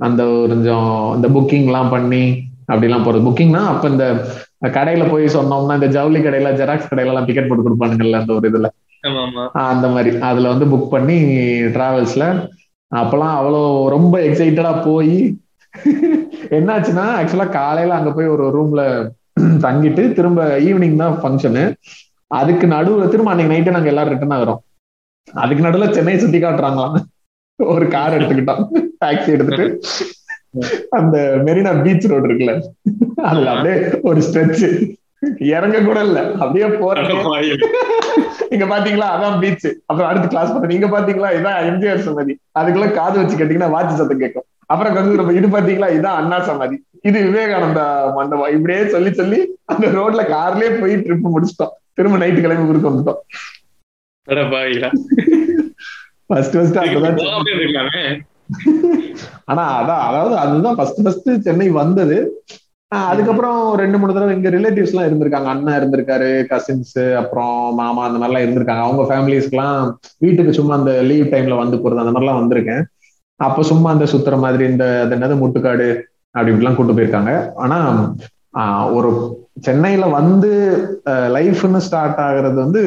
அந்த 0.00 0.22
கொஞ்சம் 0.48 0.88
இந்த 1.16 1.28
புக்கிங் 1.28 1.66
எல்லாம் 1.66 1.90
பண்ணி 1.90 2.22
அப்படிலாம் 2.72 3.06
போறது. 3.06 3.26
புக்கிங்னா 3.28 3.62
அப்ப 3.72 3.88
இந்த 3.88 4.06
கடையில 4.76 5.04
போய் 5.10 5.34
சொன்னோம்னா 5.36 5.74
இந்த 5.74 5.88
ஜவுளி 5.88 6.20
கடையில 6.20 6.52
ஜெராக்ஸ் 6.60 6.90
கடையில 6.90 7.12
எல்லாம் 7.12 7.28
டிக்கெட் 7.28 7.48
போட்டு 7.48 7.66
கொடுப்பானுங்கல்ல 7.66 8.20
அந்த 8.22 8.32
ஒரு 8.34 8.48
இதுல. 8.50 8.68
அந்த 9.70 9.86
மாதிரி. 9.88 10.10
அதுல 10.28 10.52
வந்து 10.52 10.66
புக் 10.66 10.92
பண்ணி 10.94 11.16
டிராவல்ஸ்ல 11.76 12.24
அப்பெல்லாம் 12.92 13.34
அவ்வளோ 13.38 13.62
ரொம்ப 13.88 14.14
எக்ஸைட்டடா 14.28 14.72
போய் 14.84 15.14
என்னாச்சுன்னா 16.56 17.04
ஆக்சுவலா 17.18 17.48
காலையில 17.58 17.96
அங்க 17.98 18.10
போய் 18.16 18.32
ஒரு 18.34 18.44
ரூம்ல 18.56 18.82
தங்கிட்டு 19.64 20.02
திரும்ப 20.18 20.40
ஈவினிங் 20.68 21.00
தான் 21.02 21.16
ஃபங்க்ஷனு 21.20 21.64
அதுக்கு 22.40 22.66
நடுவுல 22.66 23.06
திரும்ப 23.12 23.30
அன்னைக்கு 23.30 23.52
நைட்டு 23.54 23.74
நாங்க 23.76 23.90
எல்லாரும் 23.92 24.12
ரிட்டர்ன் 24.14 24.36
ஆகிறோம். 24.36 24.60
அதுக்கு 25.42 25.64
நடுவுல 25.66 25.86
சென்னை 25.96 26.18
சுத்தி 26.18 26.38
காட்டுறாங்களாம். 26.38 26.96
ஒரு 27.58 27.86
கார் 27.88 28.16
எடுத்துக்கிட்டோம். 28.18 28.62
டாக்ஸி 29.04 29.30
எடுத்துட்டு 29.36 29.66
அந்த 30.98 31.16
மெரினா 31.46 31.72
பீச் 31.84 32.08
ரோடு 32.12 32.28
இருக்குல்ல. 32.28 32.54
அதுல 33.30 33.50
அப்படியே 33.54 33.76
ஒரு 34.10 34.20
ஸ்ட்ரெச் 34.26 34.64
இறங்க 35.54 35.78
கூட 35.88 35.98
இல்ல. 36.08 36.18
அப்படியே 36.42 36.68
போறேன். 36.82 37.10
இங்க 38.54 38.64
பாத்தீங்களா? 38.72 39.08
அதான் 39.16 39.40
பீச் 39.42 39.68
அப்புறம் 39.88 40.08
அடுத்து 40.10 40.32
கிளாஸ் 40.34 40.52
பண்ண 40.52 40.72
நீங்க 40.74 40.86
பாத்தீங்களா? 40.94 41.30
இதான் 41.38 41.58
எம்ஜிஆர் 41.70 42.06
சமாதி 42.06 42.34
அதுக்குள்ள 42.60 42.88
காது 43.00 43.18
வச்சு 43.20 43.36
கேட்டீங்கன்னா 43.40 43.74
வாட்சி 43.76 43.94
சத்தம் 44.00 44.22
கேட்கும். 44.24 44.46
அப்புறம் 44.70 44.94
கொஞ்சம் 44.94 45.18
நம்ம 45.20 45.34
இது 45.38 45.48
பாத்தீங்களா 45.54 45.88
இதான் 45.98 46.18
அண்ணா 46.20 46.38
சமாதி. 46.48 46.76
இது 47.08 47.18
விவேகானந்தா 47.26 47.86
மண்டபம். 48.16 48.52
இப்படியே 48.56 48.80
சொல்லி 48.94 49.10
சொல்லி 49.20 49.40
அந்த 49.72 49.86
ரோட்ல 49.98 50.22
கார்லயே 50.34 50.70
போய் 50.80 50.94
ட்ரிப் 51.04 51.32
முடிச்சிட்டோம். 51.34 51.74
திரும்ப 51.98 52.18
நைட்டு 52.22 52.44
கிளம்பி 52.44 52.68
ஊருக்கு 52.70 52.90
வந்துட்டோம். 52.90 53.20
ஃபர்ஸ்ட் 56.30 56.56
ஃபர்ஸ்ட் 56.56 56.78
ஆனா 59.50 59.64
அதான் 59.80 60.02
அதாவது 60.08 60.34
அதுதான் 60.42 60.76
ஃபர்ஸ்ட் 60.78 61.02
ஃபர்ஸ்ட் 61.04 61.30
சென்னை 61.46 61.68
வந்தது. 61.82 62.18
அதுக்கப்புறம் 63.10 63.58
ரெண்டு 63.80 63.96
மூணு 63.98 64.14
தடவை 64.14 64.32
எங்க 64.36 64.50
ரிலேட்டிவ்ஸ் 64.54 64.92
எல்லாம் 64.92 65.08
இருந்திருக்காங்க. 65.08 65.50
அண்ணன் 65.54 65.78
இருந்திருக்காரு 65.80 66.30
கசின்ஸ் 66.52 66.96
அப்புறம் 67.20 67.56
மாமா 67.80 68.04
அந்த 68.08 68.18
மாதிரிலாம் 68.20 68.46
இருந்திருக்காங்க. 68.46 68.86
அவங்க 68.86 69.02
ஃபேமிலிஸ்க்குலாம் 69.10 69.90
வீட்டுக்கு 70.24 70.52
சும்மா 70.58 70.74
அந்த 70.80 70.94
லீவ் 71.10 71.32
டைம்ல 71.34 71.56
வந்து 71.62 71.76
போறது 71.82 72.02
அந்த 72.04 72.14
மாதிரிலாம் 72.14 72.40
வந்திருக்கேன். 72.42 72.82
அப்ப 73.40 73.62
சும்மா 73.70 73.88
அந்த 73.94 74.06
சுத்துற 74.12 74.38
மாதிரி 74.44 74.64
இந்த 74.72 74.84
அது 75.02 75.14
என்னது 75.16 75.36
முட்டுக்காடு 75.42 75.86
அப்படி 76.34 76.50
இப்படிலாம் 76.52 76.78
கூட்டு 76.78 76.96
போயிருக்காங்க. 76.96 77.32
ஆனா 77.64 77.78
ஆஹ் 78.60 78.86
ஒரு 78.96 79.08
சென்னையில 79.66 80.04
வந்து 80.18 80.50
லைஃப்னு 81.36 81.80
ஸ்டார்ட் 81.86 82.20
ஆகுறது 82.26 82.58
வந்து 82.64 82.82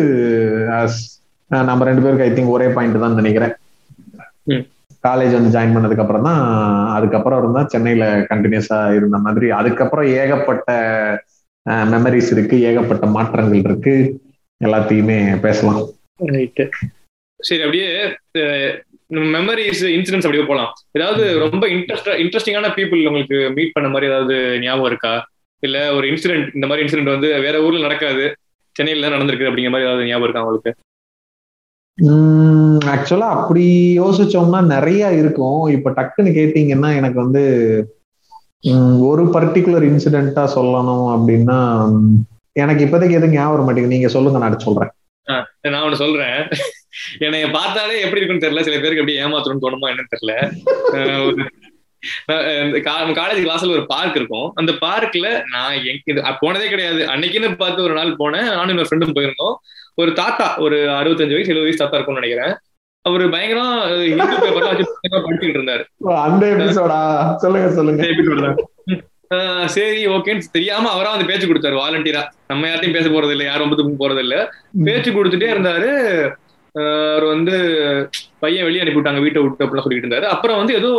நம்ம 1.51 1.86
ரெண்டு 1.89 2.03
பேருக்கு 2.03 2.25
ஐ 2.27 2.31
திங்க் 2.38 2.55
ஒரே 2.57 2.67
பாயிண்ட் 2.75 3.03
தான் 3.03 3.19
நினைக்கிறேன். 3.22 3.53
காலேஜ் 5.03 5.36
வந்து 5.38 5.53
ஜாயின் 5.55 5.74
பண்ணதுக்கு 5.75 6.03
அப்புறம் 6.03 6.27
தான் 6.27 6.41
அதுக்கப்புறம் 6.98 7.39
இருந்தா 7.41 7.62
சென்னையில 7.74 8.05
கண்டினியூஸா 8.31 8.79
இருந்த 8.98 9.17
மாதிரி 9.25 9.48
அதுக்கப்புறம் 9.60 10.07
ஏகப்பட்ட 10.22 10.69
மெமரிஸ் 11.93 12.31
இருக்கு 12.36 12.55
ஏகப்பட்ட 12.69 13.05
மாற்றங்கள் 13.15 13.63
இருக்கு. 13.67 13.95
எல்லாத்தையுமே 14.62 15.17
பேசலாம். 15.45 15.81
சரி 17.39 17.62
அப்படியே 17.65 17.88
மெமரிஸ் 19.36 19.82
இன்சிடென்ட்ஸ் 19.96 20.27
அப்படியே 20.27 20.46
போலாம். 20.50 20.70
ஏதாவது 20.91 21.24
ரொம்ப 21.39 21.63
இன்ட்ரெஸ்ட் 21.67 22.10
இன்ட்ரெஸ்டிங்கான 22.24 22.72
பீப்புள் 22.77 23.08
உங்களுக்கு 23.10 23.38
மீட் 23.58 23.75
பண்ண 23.75 23.89
மாதிரி 23.89 24.10
ஏதாவது 24.12 24.36
ஞாபகம் 24.62 24.89
இருக்கா? 24.91 25.13
இல்ல 25.63 25.77
ஒரு 25.96 26.05
இன்சிடென்ட் 26.08 26.48
இந்த 26.55 26.67
மாதிரி 26.67 26.86
இன்சிடென்ட் 26.86 27.13
வந்து 27.15 27.29
வேற 27.39 27.55
ஊர்ல 27.65 27.82
நடக்காது 27.82 28.24
சென்னையில 28.75 29.05
தான் 29.05 29.15
நடந்திருக்கு 29.17 29.50
அப்படிங்கிற 29.50 29.74
மாதிரி 29.74 29.88
ஏதாவது 29.88 30.08
ஞாபகம் 30.10 30.27
இருக்கா 30.27 30.43
உங்களுக்கு? 30.46 30.72
ஆக்சுவலா 32.93 33.27
அப்படி 33.38 33.63
யோசிச்சோம்னா 34.00 34.62
நிறைய 34.65 35.12
இருக்கும். 35.12 35.62
இப்ப 35.67 35.89
டக்குன்னு 35.89 36.32
கேட்டீங்கன்னா 36.39 36.89
எனக்கு 37.00 37.20
வந்து 37.22 37.43
ஒரு 39.10 39.24
பர்டிகுலர் 39.36 39.86
இன்சிடென்ட்டா 39.91 40.43
சொல்லணும் 40.55 41.08
அப்படின்னா 41.15 41.60
எனக்கு 42.55 42.86
இப்போதைக்கு 42.86 43.17
எதுவும் 43.20 43.36
ஞாபகம் 43.36 43.53
வர 43.55 43.63
மாட்டேங்குது. 43.65 43.96
நீங்க 43.96 44.08
சொல்லுங்க 44.08 44.38
நான் 44.38 44.60
சொல்றேன். 44.60 44.91
நான் 45.72 45.84
ஒண்ணு 45.88 46.01
சொல்றேன். 46.03 46.39
என்னைய 47.25 47.46
பார்த்தாலே 47.58 48.01
எப்படி 48.05 48.22
இருக்குன்னு 48.22 48.46
தெரியல. 48.46 48.65
சில 48.67 48.77
பேருக்கு 48.84 49.03
எப்படி 49.03 49.20
ஏமாத்தணும்னு 49.25 49.63
தோணுமா 49.65 49.91
என்னன்னு 49.91 50.13
தெரியல. 50.13 50.34
காலேஜ் 53.20 53.43
கிளாஸ்ல 53.46 53.75
ஒரு 53.75 53.84
பார்க் 53.93 54.17
இருக்கும். 54.20 54.48
அந்த 54.62 54.72
பார்க்ல 54.86 55.29
நான் 55.53 56.39
போனதே 56.41 56.67
கிடையாது. 56.74 57.01
அன்னைக்குன்னு 57.13 57.51
பார்த்து 57.63 57.88
ஒரு 57.88 57.96
நாள் 58.00 58.20
போனேன். 58.22 58.50
நானும் 58.58 58.74
என்னோட 58.74 58.88
ஃப்ரெண்டும் 58.89 59.15
போயிருந்தோம். 59.17 59.55
ஒரு 60.01 60.12
தாத்தா 60.20 60.48
ஒரு 60.65 60.77
அறுபத்தஞ்சு 61.00 61.38
வயசு 61.38 61.51
எழுபது 61.53 61.67
வயசு 61.67 61.82
தாத்தா 61.82 61.98
இருக்கும்னு 61.98 62.22
நினைக்கிறேன். 62.22 62.53
அவரு 63.05 63.24
பயங்கரம் 63.29 63.74
ஹிந்து 64.10 64.38
பேப்பர்லாம் 64.43 64.75
வச்சு 64.75 64.86
படிச்சுட்டு 65.15 65.58
இருந்தாரு. 65.60 65.84
அந்த 66.27 66.43
எபிசோடா 66.53 67.00
சொல்லுங்க 67.43 67.70
சொல்லுங்க. 67.79 68.03
சரி 69.75 70.01
ஓகேன்னு 70.13 70.53
தெரியாம 70.56 70.89
அவரா 70.96 71.12
வந்து 71.13 71.27
பேச்சு 71.30 71.50
கொடுத்தாரு 71.50 71.77
வாலண்டியரா 71.82 72.24
நம்ம 72.50 72.68
யார்ட்டையும் 72.70 72.98
பேச 72.98 73.08
போறது 73.10 73.34
இல்லை 73.36 73.46
யாரும் 73.50 73.72
வந்து 73.74 74.01
போறது 74.01 74.24
இல்ல 74.25 74.36
பேச்சு 74.88 75.12
கொடுத்துட்டே 75.12 75.50
இருந்தாரு. 75.53 75.92
அவர் 77.13 77.25
வந்து 77.34 77.56
பையன் 78.44 78.65
வெளியே 78.68 78.84
அனுப்பி 78.84 79.00
விட்டாங்க 79.00 79.24
வீட்டை 79.25 79.42
விட்டு 79.44 79.65
அப்படிலாம் 79.65 79.86
சொல்லிட்டு 79.86 80.08
இருந்தாரு. 80.08 80.27
அப்புறம் 80.36 80.60
வந்து 80.62 80.75
ஏதோ 80.80 80.92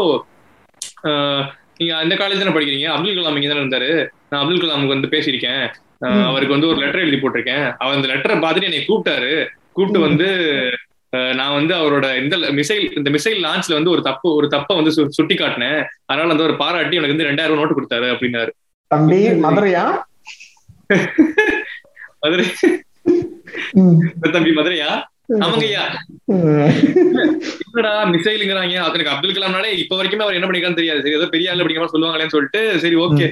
நீங்க 1.79 1.93
அந்த 2.03 2.15
காலேஜ் 2.21 2.43
தானே 2.43 2.55
படிக்கிறீங்க? 2.57 2.89
அப்துல் 2.95 3.19
கலாம் 3.19 3.39
இங்க 3.41 3.51
தானே 3.53 3.63
இருந்தாரு. 3.65 3.91
நான் 4.31 4.41
அப்துல் 4.43 4.63
கலாமுக்கு 4.63 4.95
வந்து 4.97 5.13
பேசியிருக்கேன். 5.15 5.65
அவருக்கு 6.29 6.57
வந்து 6.57 6.71
ஒரு 6.73 6.79
லெட்டர் 6.83 7.05
எழுதி 7.05 7.19
போட்டிருக்கேன். 7.23 7.67
அவர் 7.83 7.97
அந்த 7.99 8.09
லெட்டரை 8.13 8.37
பார்த்துட்டு 8.45 8.69
என்னை 8.71 8.83
கூப்பிட்டாரு. 8.89 9.33
கூப்பிட்டு 9.77 10.01
வந்து 10.09 10.29
நான் 11.35 11.57
வந்து 11.57 11.75
அவரோட 11.75 12.07
இந்த 12.19 12.37
மிசைல் 12.51 12.87
இந்த 12.97 13.11
மிசைல் 13.11 13.41
லான்ச்ல 13.45 13.75
வந்து 13.75 13.91
ஒரு 13.91 14.03
தப்பு 14.03 14.29
ஒரு 14.35 14.47
தப்பை 14.49 14.75
வந்து 14.77 14.93
சுட்டி 15.19 15.35
காட்டினேன் 15.35 15.79
அதனால 16.07 16.29
வந்து 16.29 16.47
ஒரு 16.49 16.57
பாராட்டி 16.57 16.97
எனக்கு 16.97 17.15
வந்து 17.15 17.29
ரெண்டாயிரம் 17.31 17.61
நோட்டு 17.61 17.77
கொடுத்தாரு 17.79 18.09
அப்படின்னாரு. 18.15 18.53
தம்பி 18.91 19.19
மதுரையா? 19.45 19.85
மதுரை. 22.25 22.47
தம்பி 24.35 24.53
மதுரையா? 24.53 24.91
ஆமாங்கய்யா. 25.45 25.83
என்னடா 27.65 27.93
மிசைலுங்கிறாங்க 28.13 28.75
எனக்கு 28.89 29.13
அப்துல் 29.13 29.37
கலாம்னாலே 29.37 29.71
இப்ப 29.83 29.97
வரைக்குமே 29.97 30.25
அவர் 30.27 30.37
என்ன 30.39 30.47
பண்ணிருக்கான்னு 30.47 30.81
தெரியாது. 30.81 31.03
சரி 31.05 31.17
ஏதோ 31.19 31.29
பெரிய 31.35 31.53
ஆள் 31.53 31.63
அப்படிங்கிற 31.63 31.93
சொல்லுவாங்களேன்னு 31.95 32.35
சொல்லிட்டு 32.37 32.63
சரி 32.85 32.97
ஓகே 33.05 33.27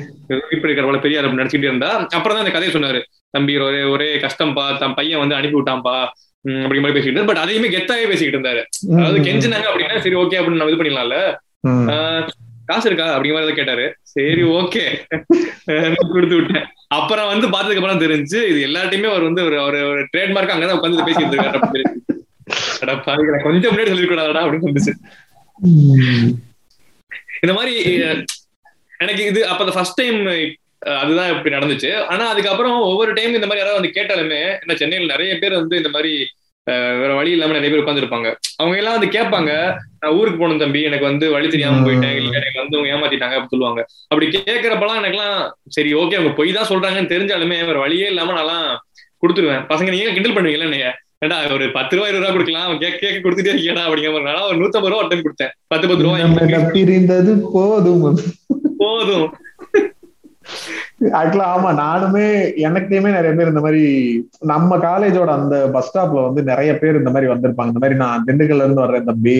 இருக்கிறவள 0.56 0.98
பெரிய 1.00 1.20
ஆள் 1.20 1.32
நினைச்சிட்டு 1.34 1.68
இருந்தா 1.70 1.90
அப்புறம் 2.16 2.36
தான் 2.36 2.44
அந்த 2.44 2.54
கதையை 2.56 2.72
சொன்னாரு. 2.76 3.00
தம்பி 3.30 3.54
ஒரே 3.66 3.82
ஒரே 3.92 4.08
கஷ்டம்பா 4.24 4.64
தன் 4.78 4.96
பையன் 4.98 5.22
வந்து 5.22 5.38
அனுப்பி 5.38 5.58
விட்டான்பா 5.58 5.96
அப்படிங்கிற 6.44 6.84
மாதிரி 6.84 6.96
பேசிக்கிட்டு 6.98 7.28
பட் 7.30 7.42
அதையுமே 7.42 7.68
கெத்தாவே 7.68 8.06
பேசிக்கிட்டு 8.10 8.38
இருந்தாரு. 8.38 8.62
அதாவது 8.98 9.18
கெஞ்சினாங்க 9.26 9.66
அப்படின்னா 9.70 9.98
சரி 9.98 10.16
ஓகே 10.22 10.38
அப்படின்னு 10.38 10.60
நம்ம 10.60 10.72
இது 10.72 10.80
பண்ணிடலாம்ல. 10.82 11.18
காசு 12.70 12.86
இருக்கா? 12.88 13.06
அப்படிங்கிற 13.14 13.36
மாதிரி 13.38 13.58
கேட்டாரு. 13.60 13.84
சரி 14.14 14.42
ஓகே 14.58 14.84
கொடுத்து 16.14 16.36
விட்டேன். 16.36 16.66
அப்புறம் 16.98 17.30
வந்து 17.32 17.46
பார்த்ததுக்கு 17.48 17.80
அப்புறம் 17.80 18.02
தெரிஞ்சு 18.04 18.38
இது 18.50 18.58
எல்லாத்தையுமே 18.68 19.10
அவர் 19.12 19.28
வந்து 19.28 19.44
ஒரு 19.44 19.56
ஒரு 19.90 20.00
ட்ரேட்மார்க் 20.12 20.54
அங்கதான் 20.54 20.78
உட்காந்து 20.78 21.06
பேசிட்டு 21.08 21.34
இருக்காரு. 21.34 21.60
கொஞ்சம் 23.46 23.72
முன்னாடி 23.72 23.92
சொல்லிக்கூடாதா 23.92 24.42
அப்படின்னு 24.44 24.68
சொல்லிச்சு. 24.68 24.94
இந்த 27.42 27.52
மாதிரி 27.58 27.74
எனக்கு 28.98 29.22
இது 29.30 29.40
அப்ப 29.52 29.72
ஃபர்ஸ்ட் 29.76 30.00
டைம் 30.00 30.18
அதுதான் 31.00 31.32
இப்படி 31.34 31.54
நடந்துச்சு. 31.54 31.90
ஆனா 32.12 32.24
அதுக்கப்புறம் 32.28 32.78
ஒவ்வொரு 32.90 33.12
டைம் 33.12 33.34
இந்த 33.34 33.48
மாதிரி 33.48 33.62
யாராவது 33.62 33.80
வந்து 33.80 33.96
கேட்டாலுமே 33.98 34.40
என்ன 34.62 34.74
சென்னையில் 34.74 35.12
நிறைய 35.14 35.32
பேர் 35.38 35.60
வந்து 35.62 35.76
இந்த 35.76 35.88
மாதிரி 35.88 36.12
வேற 37.02 37.14
வழி 37.18 37.30
இல்லாம 37.34 37.52
நிறைய 37.52 37.70
பேர் 37.70 37.82
உட்காந்துருப்பாங்க 37.82 38.28
அவங்க 38.56 38.76
எல்லாம் 38.80 38.96
வந்து 38.96 39.08
கேட்பாங்க 39.14 39.50
நான் 40.00 40.14
ஊருக்கு 40.18 40.38
போகணும் 40.38 40.62
தம்பி 40.62 40.82
எனக்கு 40.82 41.08
வந்து 41.08 41.26
வழி 41.30 41.48
தெரியாம 41.48 41.80
போயிட்டேன் 41.86 42.16
இல்ல 42.20 42.34
எனக்கு 42.40 42.60
வந்து 42.62 42.76
அவங்க 42.78 42.90
ஏமாத்திட்டாங்க 42.94 43.36
அப்படின்னு 43.36 43.54
சொல்லுவாங்க. 43.54 43.82
அப்படி 44.08 44.26
கேட்கறப்பெல்லாம் 44.36 45.00
எனக்குலாம் 45.02 45.36
சரி 45.76 45.94
ஓகே 45.94 46.18
அவங்க 46.18 46.32
பொய் 46.40 46.56
தான் 46.58 46.70
சொல்றாங்கன்னு 46.72 47.12
தெரிஞ்சாலுமே 47.14 47.58
வேற 47.70 47.78
வழியே 47.78 48.06
இல்லாம 48.12 48.34
நான்லாம் 48.38 48.68
கொடுத்துருவேன். 49.22 49.64
பசங்க 49.72 49.90
நீங்க 49.94 50.14
கிண்டல் 50.16 50.36
பண்ணுவீங்களா 50.36 50.72
நீங்க 50.74 50.90
ஏடா 51.24 51.36
ஒரு 51.56 51.66
பத்து 51.70 51.96
ரூபாய் 51.96 52.10
இருபது 52.10 52.24
ரூபா 52.24 52.34
கொடுக்கலாம். 52.36 52.70
கேக் 52.78 53.00
கேட்க 53.02 53.18
கொடுத்துட்டே 53.24 53.52
இருக்கேடா 53.54 53.82
அப்படிங்கிற 53.86 54.12
மாதிரி. 54.14 54.46
ஒரு 54.50 54.58
நூத்தம்பது 54.62 54.92
ரூபா 54.92 55.06
டைம் 55.10 55.26
கொடுத்தேன். 55.26 55.52
பத்து 55.72 55.88
பத்து 55.88 56.04
ரூபாய் 56.06 56.72
பிரிந்தது 56.76 57.34
போதும். 57.52 58.18
போதும். 58.80 59.26
ஆக்சுவலா 61.20 61.46
ஆமா 61.54 61.70
நானுமே 61.82 62.26
எனக்குமே 62.68 63.10
நிறைய 63.16 63.32
பேர் 63.38 63.52
இந்த 63.52 63.62
மாதிரி 63.66 63.82
நம்ம 64.52 64.76
காலேஜோட 64.88 65.30
அந்த 65.40 65.56
பஸ் 65.74 65.88
ஸ்டாப்ல 65.88 66.24
வந்து 66.26 66.42
நிறைய 66.42 66.78
பேர் 66.78 67.00
இந்த 67.00 67.10
மாதிரி 67.10 67.32
வந்திருப்பாங்க. 67.32 67.72
இந்த 67.72 67.82
மாதிரி 67.84 67.98
நான் 68.04 68.24
திண்டுக்கல்ல 68.28 68.64
இருந்து 68.66 68.84
வர்றேன் 68.84 69.08
தம்பி. 69.10 69.36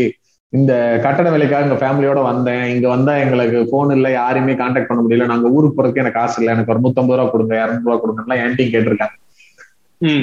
இந்த 0.52 0.73
கட்டட 1.04 1.28
வேலைக்காக 1.35 1.66
எங்க 1.66 1.76
ஃபேமிலியோட 1.83 2.21
வந்தேன். 2.31 2.64
இங்க 2.75 2.88
வந்தா 2.88 3.12
எங்களுக்கு 3.25 3.59
போன் 3.71 3.95
இல்ல 3.97 4.11
யாரையுமே 4.11 4.54
கான்டாக்ட் 4.62 4.90
பண்ண 4.90 5.02
முடியல. 5.02 5.26
நாங்க 5.33 5.49
ஊருக்கு 5.57 5.76
போறதுக்கு 5.78 6.02
எனக்கு 6.04 6.21
காசு 6.21 6.38
இல்லை. 6.40 6.54
எனக்கு 6.57 6.73
ஒரு 6.75 6.85
நூத்தம்பது 6.87 7.19
ரூபா 7.21 7.31
கொடுங்க 7.35 7.54
இரநூறு 7.62 7.87
ரூபா 7.87 7.99
கொடுங்க 8.02 8.42
ஏன்ட்டையும் 8.45 8.75
கேட்டிருக்காங்க. 8.75 9.16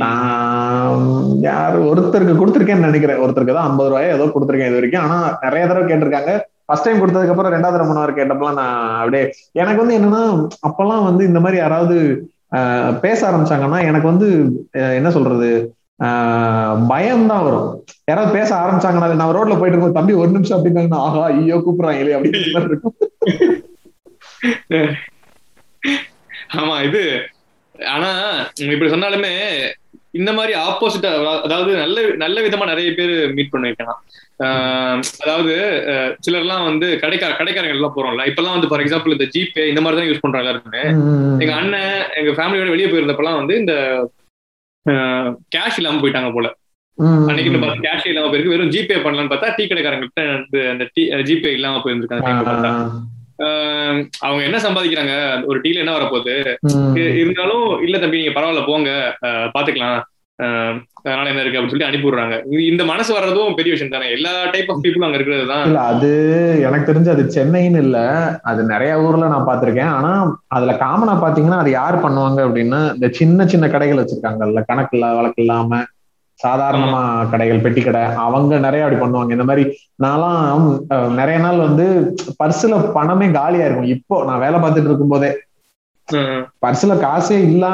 நான் 0.03 1.05
யார் 1.49 1.75
ஒருத்தருக்கு 1.89 2.39
கொடுத்துருக்கேன்னு 2.39 2.87
நினைக்கிறேன். 2.89 3.21
ஒருத்தருக்கு 3.23 3.57
தான் 3.57 3.69
ஐம்பது 3.69 3.89
ரூபாய் 3.91 4.13
ஏதோ 4.15 4.25
கொடுத்துருக்கேன் 4.33 4.69
இது 4.71 4.79
வரைக்கும். 4.79 5.03
ஆனா 5.05 5.17
நிறைய 5.45 5.63
தடவை 5.67 5.85
கேட்டிருக்காங்க. 5.91 6.31
ஃபர்ஸ்ட் 6.69 6.87
டைம் 6.87 7.01
கொடுத்ததுக்கு 7.01 7.33
அப்புறம் 7.33 7.53
ரெண்டாவது 7.53 7.79
ரமணம் 7.79 7.91
மூணாவது 7.91 8.17
கேட்டப்பெல்லாம் 8.17 8.59
நான் 8.61 8.75
அப்படியே 8.99 9.23
எனக்கு 9.61 9.81
வந்து 9.83 9.97
என்னன்னா 9.99 10.23
அப்பெல்லாம் 10.69 11.07
வந்து 11.09 11.23
இந்த 11.29 11.39
மாதிரி 11.39 11.59
யாராவது 11.61 11.97
பேச 13.01 13.19
ஆரம்பிச்சாங்கன்னா 13.29 13.79
எனக்கு 13.89 14.07
வந்து 14.11 14.27
என்ன 14.99 15.09
சொல்றது 15.17 15.49
பயம் 16.91 17.25
தான் 17.31 17.45
வரும். 17.45 17.69
யாராவது 18.09 18.31
பேச 18.37 18.49
ஆரம்பிச்சாங்கன்னா 18.59 19.07
நான் 19.21 19.33
ரோட்ல 19.37 19.57
போயிட்டு 19.57 19.75
இருக்கும் 19.75 19.97
தம்பி 19.97 20.13
ஒரு 20.21 20.31
நிமிஷம் 20.35 20.57
அப்படின்னா 20.57 20.99
ஆஹா 21.07 21.23
ஐயோ 21.31 21.57
கூப்பிடுறாங்க 21.65 22.01
இல்லையா 22.01 22.17
அப்படின்னு 22.19 22.53
மாதிரி 22.55 22.71
இருக்கும். 22.71 22.95
ஆமா 26.59 26.75
இது 26.87 27.03
ஆனா 27.75 28.11
இப்படி 28.73 28.91
சொன்னாலுமே 28.93 29.33
இந்த 30.17 30.31
மாதிரி 30.37 30.53
ஆப்போசிட்டா 30.67 31.09
அதாவது 31.45 31.71
நல்ல 31.81 31.97
நல்ல 32.23 32.37
விதமா 32.45 32.65
நிறைய 32.71 32.89
பேர் 32.99 33.13
மீட் 33.37 33.51
பண்ணிருக்கலாம். 33.53 33.99
அதாவது 35.23 35.55
சிலர்லாம் 36.25 36.67
வந்து 36.69 36.87
கடைக்கார 37.03 37.31
கடைக்காரங்க 37.39 37.77
எல்லாம் 37.77 37.95
போறோம்ல. 37.97 38.25
இப்பெல்லாம் 38.29 38.55
வந்து 38.57 38.69
ஃபார் 38.71 38.83
எக்ஸாம்பிள் 38.83 39.15
இந்த 39.15 39.27
ஜிபே 39.35 39.65
இந்த 39.71 39.81
மாதிரி 39.83 39.99
தான் 39.99 40.09
யூஸ் 40.09 40.23
பண்றாங்க 40.23 40.45
எல்லாருமே 40.45 40.83
எங்க 41.43 41.53
அண்ணன் 41.59 41.99
எங்க 42.21 42.33
ஃபேமிலியோட 42.39 42.71
வெளியே 42.75 42.89
போயிருந்தப்பெல்லாம் 42.93 43.39
வந்து 43.41 43.55
இந்த 43.63 43.75
கேஷ் 45.55 45.79
இல்லாம 45.79 46.01
போயிட்டாங்க 46.03 46.31
போல. 46.37 46.47
அன்னைக்கு 47.29 47.59
பார்த்து 47.61 47.85
கேஷ் 47.87 48.09
இல்லாம 48.11 48.29
போயிருக்கு. 48.29 48.55
வெறும் 48.55 48.73
ஜிபே 48.75 48.97
பண்ணலாம்னு 49.05 49.31
பார்த்தா 49.33 49.53
டீ 49.57 49.65
கடைக்காரங்க 49.71 50.07
அந்த 50.73 51.21
ஜிபே 51.29 51.53
இல்லாம 51.59 51.81
போயிருந்திருக்காங்க. 51.85 52.79
அவங்க 54.19 54.41
என்ன 54.43 54.57
சம்பாதிக்கிறாங்க? 54.57 55.15
ஒரு 55.45 55.59
டீல 55.59 55.83
என்ன 55.83 55.97
வரப்போகுது? 55.97 56.35
இருந்தாலும் 57.21 57.65
இல்ல 57.81 57.97
தம்பி 57.97 58.21
நீங்க 58.21 58.35
பரவாயில்ல 58.37 58.63
போங்க. 58.65 58.89
பாத்துக்கலாம். 59.55 59.99
அதனால 61.01 61.29
என்ன 61.29 61.41
இருக்கு? 61.41 61.57
அப்படின்னு 61.57 61.73
சொல்லி 61.73 61.87
அனுப்பி 61.87 62.07
விடுறாங்க 62.07 62.35
இந்த 62.67 62.83
மனசு 62.85 63.11
வர்றதும் 63.15 63.55
பெரிய 63.57 63.71
விஷயம் 63.73 63.93
தானே. 63.93 64.07
எல்லா 64.17 64.31
டைப் 64.53 64.71
ஆஃப் 64.71 64.81
பீப்புளும் 64.83 65.07
அங்க 65.07 65.17
இருக்கிறது 65.17 65.45
தான். 65.51 65.63
இல்ல 65.67 65.79
அது 65.91 66.09
எனக்கு 66.67 66.89
தெரிஞ்சு 66.89 67.13
அது 67.13 67.23
சென்னைன்னு 67.35 67.81
இல்ல. 67.85 67.97
அது 68.43 68.63
நிறைய 68.63 68.93
ஊர்ல 69.05 69.31
நான் 69.33 69.47
பாத்திருக்கேன். 69.49 69.93
ஆனா 69.97 70.11
அதுல 70.57 70.73
காமனா 70.83 71.15
பாத்தீங்கன்னா 71.23 71.61
அது 71.63 71.71
யார் 71.71 72.03
பண்ணுவாங்க 72.05 72.41
அப்படின்னா 72.47 72.81
இந்த 72.95 73.09
சின்ன 73.19 73.47
சின்ன 73.47 73.67
கடைகள் 73.67 74.01
வச்சிருக்காங்கல்ல. 74.01 74.61
கணக்கு 74.71 74.97
இல்ல 74.97 75.13
வழக்கு 75.19 75.43
இல்லாம. 75.45 75.81
சாதாரணமா 76.39 77.01
கடைகள் 77.31 77.63
பெட்டி 77.65 77.81
கடை 77.83 78.01
அவங்க 78.25 78.59
நிறைய 78.65 78.85
அப்படி 78.85 78.99
பண்ணுவாங்க. 79.01 79.31
இந்த 79.35 79.45
மாதிரி 79.49 79.63
நான்லாம் 80.05 80.65
நிறைய 81.19 81.37
நாள் 81.45 81.65
வந்து 81.67 81.85
பர்சுல 82.41 82.77
பணமே 82.97 83.27
காலியா 83.39 83.65
இருக்கும். 83.67 83.93
இப்போ 83.97 84.17
நான் 84.29 84.43
வேலை 84.45 84.57
பார்த்துட்டு 84.63 84.91
இருக்கும் 84.91 85.13
போதே 85.15 85.31
பர்சுல 86.63 86.93
காசே 87.03 87.35
இல்ல 87.47 87.65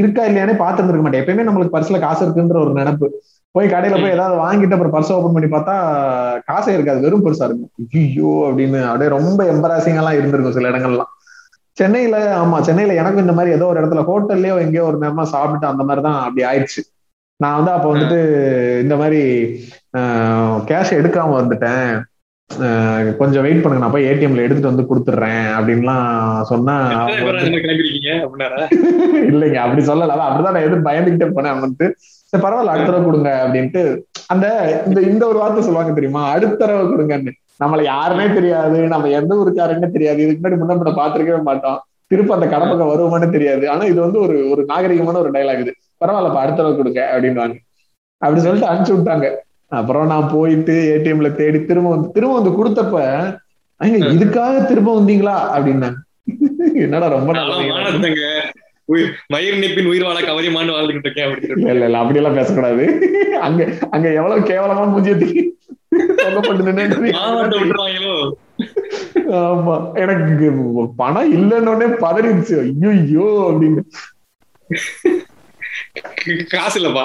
இருக்கா 0.00 0.22
இல்லையானே 0.28 0.54
பாத்துட்டு 0.62 0.90
இருக்க 0.90 1.04
மாட்டேன். 1.06 1.22
எப்பயுமே 1.22 1.46
நம்மளுக்கு 1.48 1.74
பர்சுல 1.76 1.98
காசு 2.04 2.22
இருக்குன்ற 2.26 2.56
ஒரு 2.64 2.72
நினைப்பு. 2.78 3.06
போய் 3.54 3.72
கடையில 3.72 3.96
போய் 4.02 4.14
ஏதாவது 4.16 4.36
வாங்கிட்டு 4.42 4.74
அப்புறம் 4.76 4.94
பர்ஸ் 4.94 5.10
ஓபன் 5.14 5.34
பண்ணி 5.36 5.48
பார்த்தா 5.54 5.74
காசே 6.50 6.72
இருக்காது. 6.76 7.02
வெறும் 7.04 7.24
பெருசா 7.24 7.46
இருக்கும். 7.48 7.70
ஐயோ 8.00 8.30
அப்படின்னு 8.48 8.80
அப்படியே 8.90 9.10
ரொம்ப 9.16 9.40
எம்பராசிங் 9.54 9.98
எல்லாம் 10.02 10.18
இருந்திருக்கும் 10.18 10.56
சில 10.58 10.70
இடங்கள்லாம். 10.72 11.10
சென்னையில 11.76 12.16
ஆமா 12.38 12.56
சென்னையில 12.68 12.94
எனக்கும் 13.00 13.24
இந்த 13.24 13.34
மாதிரி 13.38 13.54
ஏதோ 13.56 13.66
ஒரு 13.72 13.80
இடத்துல 13.80 14.04
ஹோட்டல்லயோ 14.08 14.56
எங்கேயோ 14.64 14.86
ஒரு 14.90 14.98
நேரமா 15.04 15.26
சாப்பிட்டு 15.34 15.66
அந்த 15.72 15.84
மாதிரி 15.88 16.04
தான் 16.08 16.18
அப்படி 16.26 16.44
ஆயிடுச்சு. 16.50 16.82
நான் 17.40 17.56
வந்து 17.58 17.72
அப்ப 17.76 17.86
வந்துட்டு 17.92 18.18
இந்த 18.84 18.96
மாதிரி 18.96 19.20
கேஷ் 20.70 20.98
எடுக்காம 21.00 21.34
வந்துட்டேன். 21.40 21.90
கொஞ்சம் 23.18 23.44
வெயிட் 23.44 23.60
பண்ணுங்க. 23.62 23.82
நான் 23.84 23.94
போய் 23.94 24.08
ஏடிஎம்ல 24.10 24.44
எடுத்துட்டு 24.46 24.72
வந்து 24.72 24.88
கொடுத்துட்றேன் 24.90 25.44
அப்படின்லாம் 25.58 26.06
சொன்னா 26.42 26.74
இல்லைங்க. 29.30 29.58
அப்படி 29.64 29.82
சொல்லல. 29.90 30.16
அப்படிதான் 30.28 30.56
நான் 30.56 30.66
எதுவும் 30.68 30.88
பயந்துகிட்டே 30.88 31.28
போனேன். 31.36 31.60
வந்துட்டு 31.64 31.86
சரி 32.30 32.42
பரவாயில்ல 32.44 32.72
அடுத்த 32.74 32.88
தடவை 32.88 33.04
கொடுங்க 33.04 33.30
அப்படின்ட்டு 33.44 33.82
அந்த 34.32 34.46
இந்த 34.88 35.00
இந்த 35.12 35.22
ஒரு 35.26 35.38
வார்த்தை 35.38 35.62
சொல்லுவாங்க 35.62 35.92
தெரியுமா? 35.92 36.22
அடுத்த 36.34 36.56
தடவை 36.56 36.84
கொடுங்கன்னு. 36.92 37.32
நம்மள 37.62 37.80
யாருன்னே 37.92 38.34
தெரியாது. 38.34 38.88
நம்ம 38.88 39.08
எந்த 39.20 39.32
ஊருக்காரன்னு 39.40 39.94
தெரியாது. 39.96 40.22
இதுக்கு 40.24 40.42
முன்னாடி 40.42 40.58
முன்ன 40.60 40.94
பாத்திருக்கவே 41.00 41.42
மாட்டோம். 41.50 41.78
திருப்ப 42.12 42.34
அந்த 42.34 42.46
கடப்பக்கம் 42.46 42.92
வருவோமான்னு 42.92 43.30
தெரியாது. 43.30 43.70
ஆனா 43.70 43.84
இது 43.84 44.00
வந்து 44.00 44.20
ஒரு 44.20 44.50
ஒரு 44.50 44.62
நாகரிகமான 44.68 45.18
ஒரு 45.18 45.30
டைலாக் 45.30 45.62
இது. 45.64 45.72
பரவாயில்லப்பா 46.00 46.42
அடுத்த 46.44 46.58
தடவை 46.60 46.76
கொடுங்க 46.76 47.00
அப்படின்வாங்க 47.12 47.56
அப்படி 48.22 48.40
சொல்லிட்டு 48.40 48.70
அனுப்பிச்சு 48.70 48.96
விட்டாங்க. 48.96 49.26
அப்புறம் 49.78 50.10
நான் 50.12 50.30
போயிட்டு 50.32 50.74
ஏடிஎம்ல 50.94 51.28
தேடி 51.34 51.58
திரும்ப 51.64 51.90
வந்து 51.90 52.08
திரும்ப 52.12 52.34
வந்து 52.38 52.56
கொடுத்தப்ப 52.58 52.96
இதுக்காக 54.14 54.54
திரும்ப 54.66 54.90
வந்தீங்களா? 54.98 55.36
அப்படின்னா 55.56 55.90
என்னடா 56.84 57.06
ரொம்ப 57.08 57.32
நல்ல 57.32 57.52
மயிர் 59.32 59.60
நிப்பின் 59.62 59.88
உயிர் 59.90 60.04
வாழ 60.06 60.18
கவரியமான்னு 60.20 60.74
வாழ்ந்துகிட்டு 60.76 61.08
இருக்கேன் 61.08 61.28
அப்படின்னு 61.28 61.70
இல்ல 61.72 61.84
இல்ல 61.88 61.98
அப்படி 61.98 62.18
எல்லாம் 62.20 62.38
பேசக்கூடாது. 62.38 62.84
அங்க 63.40 63.68
அங்க 63.90 64.06
எவ்வளவு 64.12 64.48
கேவலமா 64.50 64.84
மூஞ்சி 64.92 65.12
ஆமா. 69.40 69.74
எனக்கு 70.02 70.46
பணம் 70.96 71.32
இல்லைன்னு 71.36 71.88
பதறிடுச்சு. 72.04 72.56
ஐயோ 72.92 73.26
அப்படின்னு. 73.48 73.82
காசு 76.48 76.76
இல்லப்பா 76.80 77.04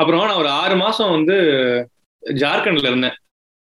அப்புறம் 0.00 0.24
நான் 0.26 0.40
ஒரு 0.42 0.50
ஆறு 0.62 0.74
மாசம் 0.76 1.14
வந்து 1.16 1.36
ஜார்க்கண்ட்ல 2.22 2.90
இருந்தேன். 2.90 3.16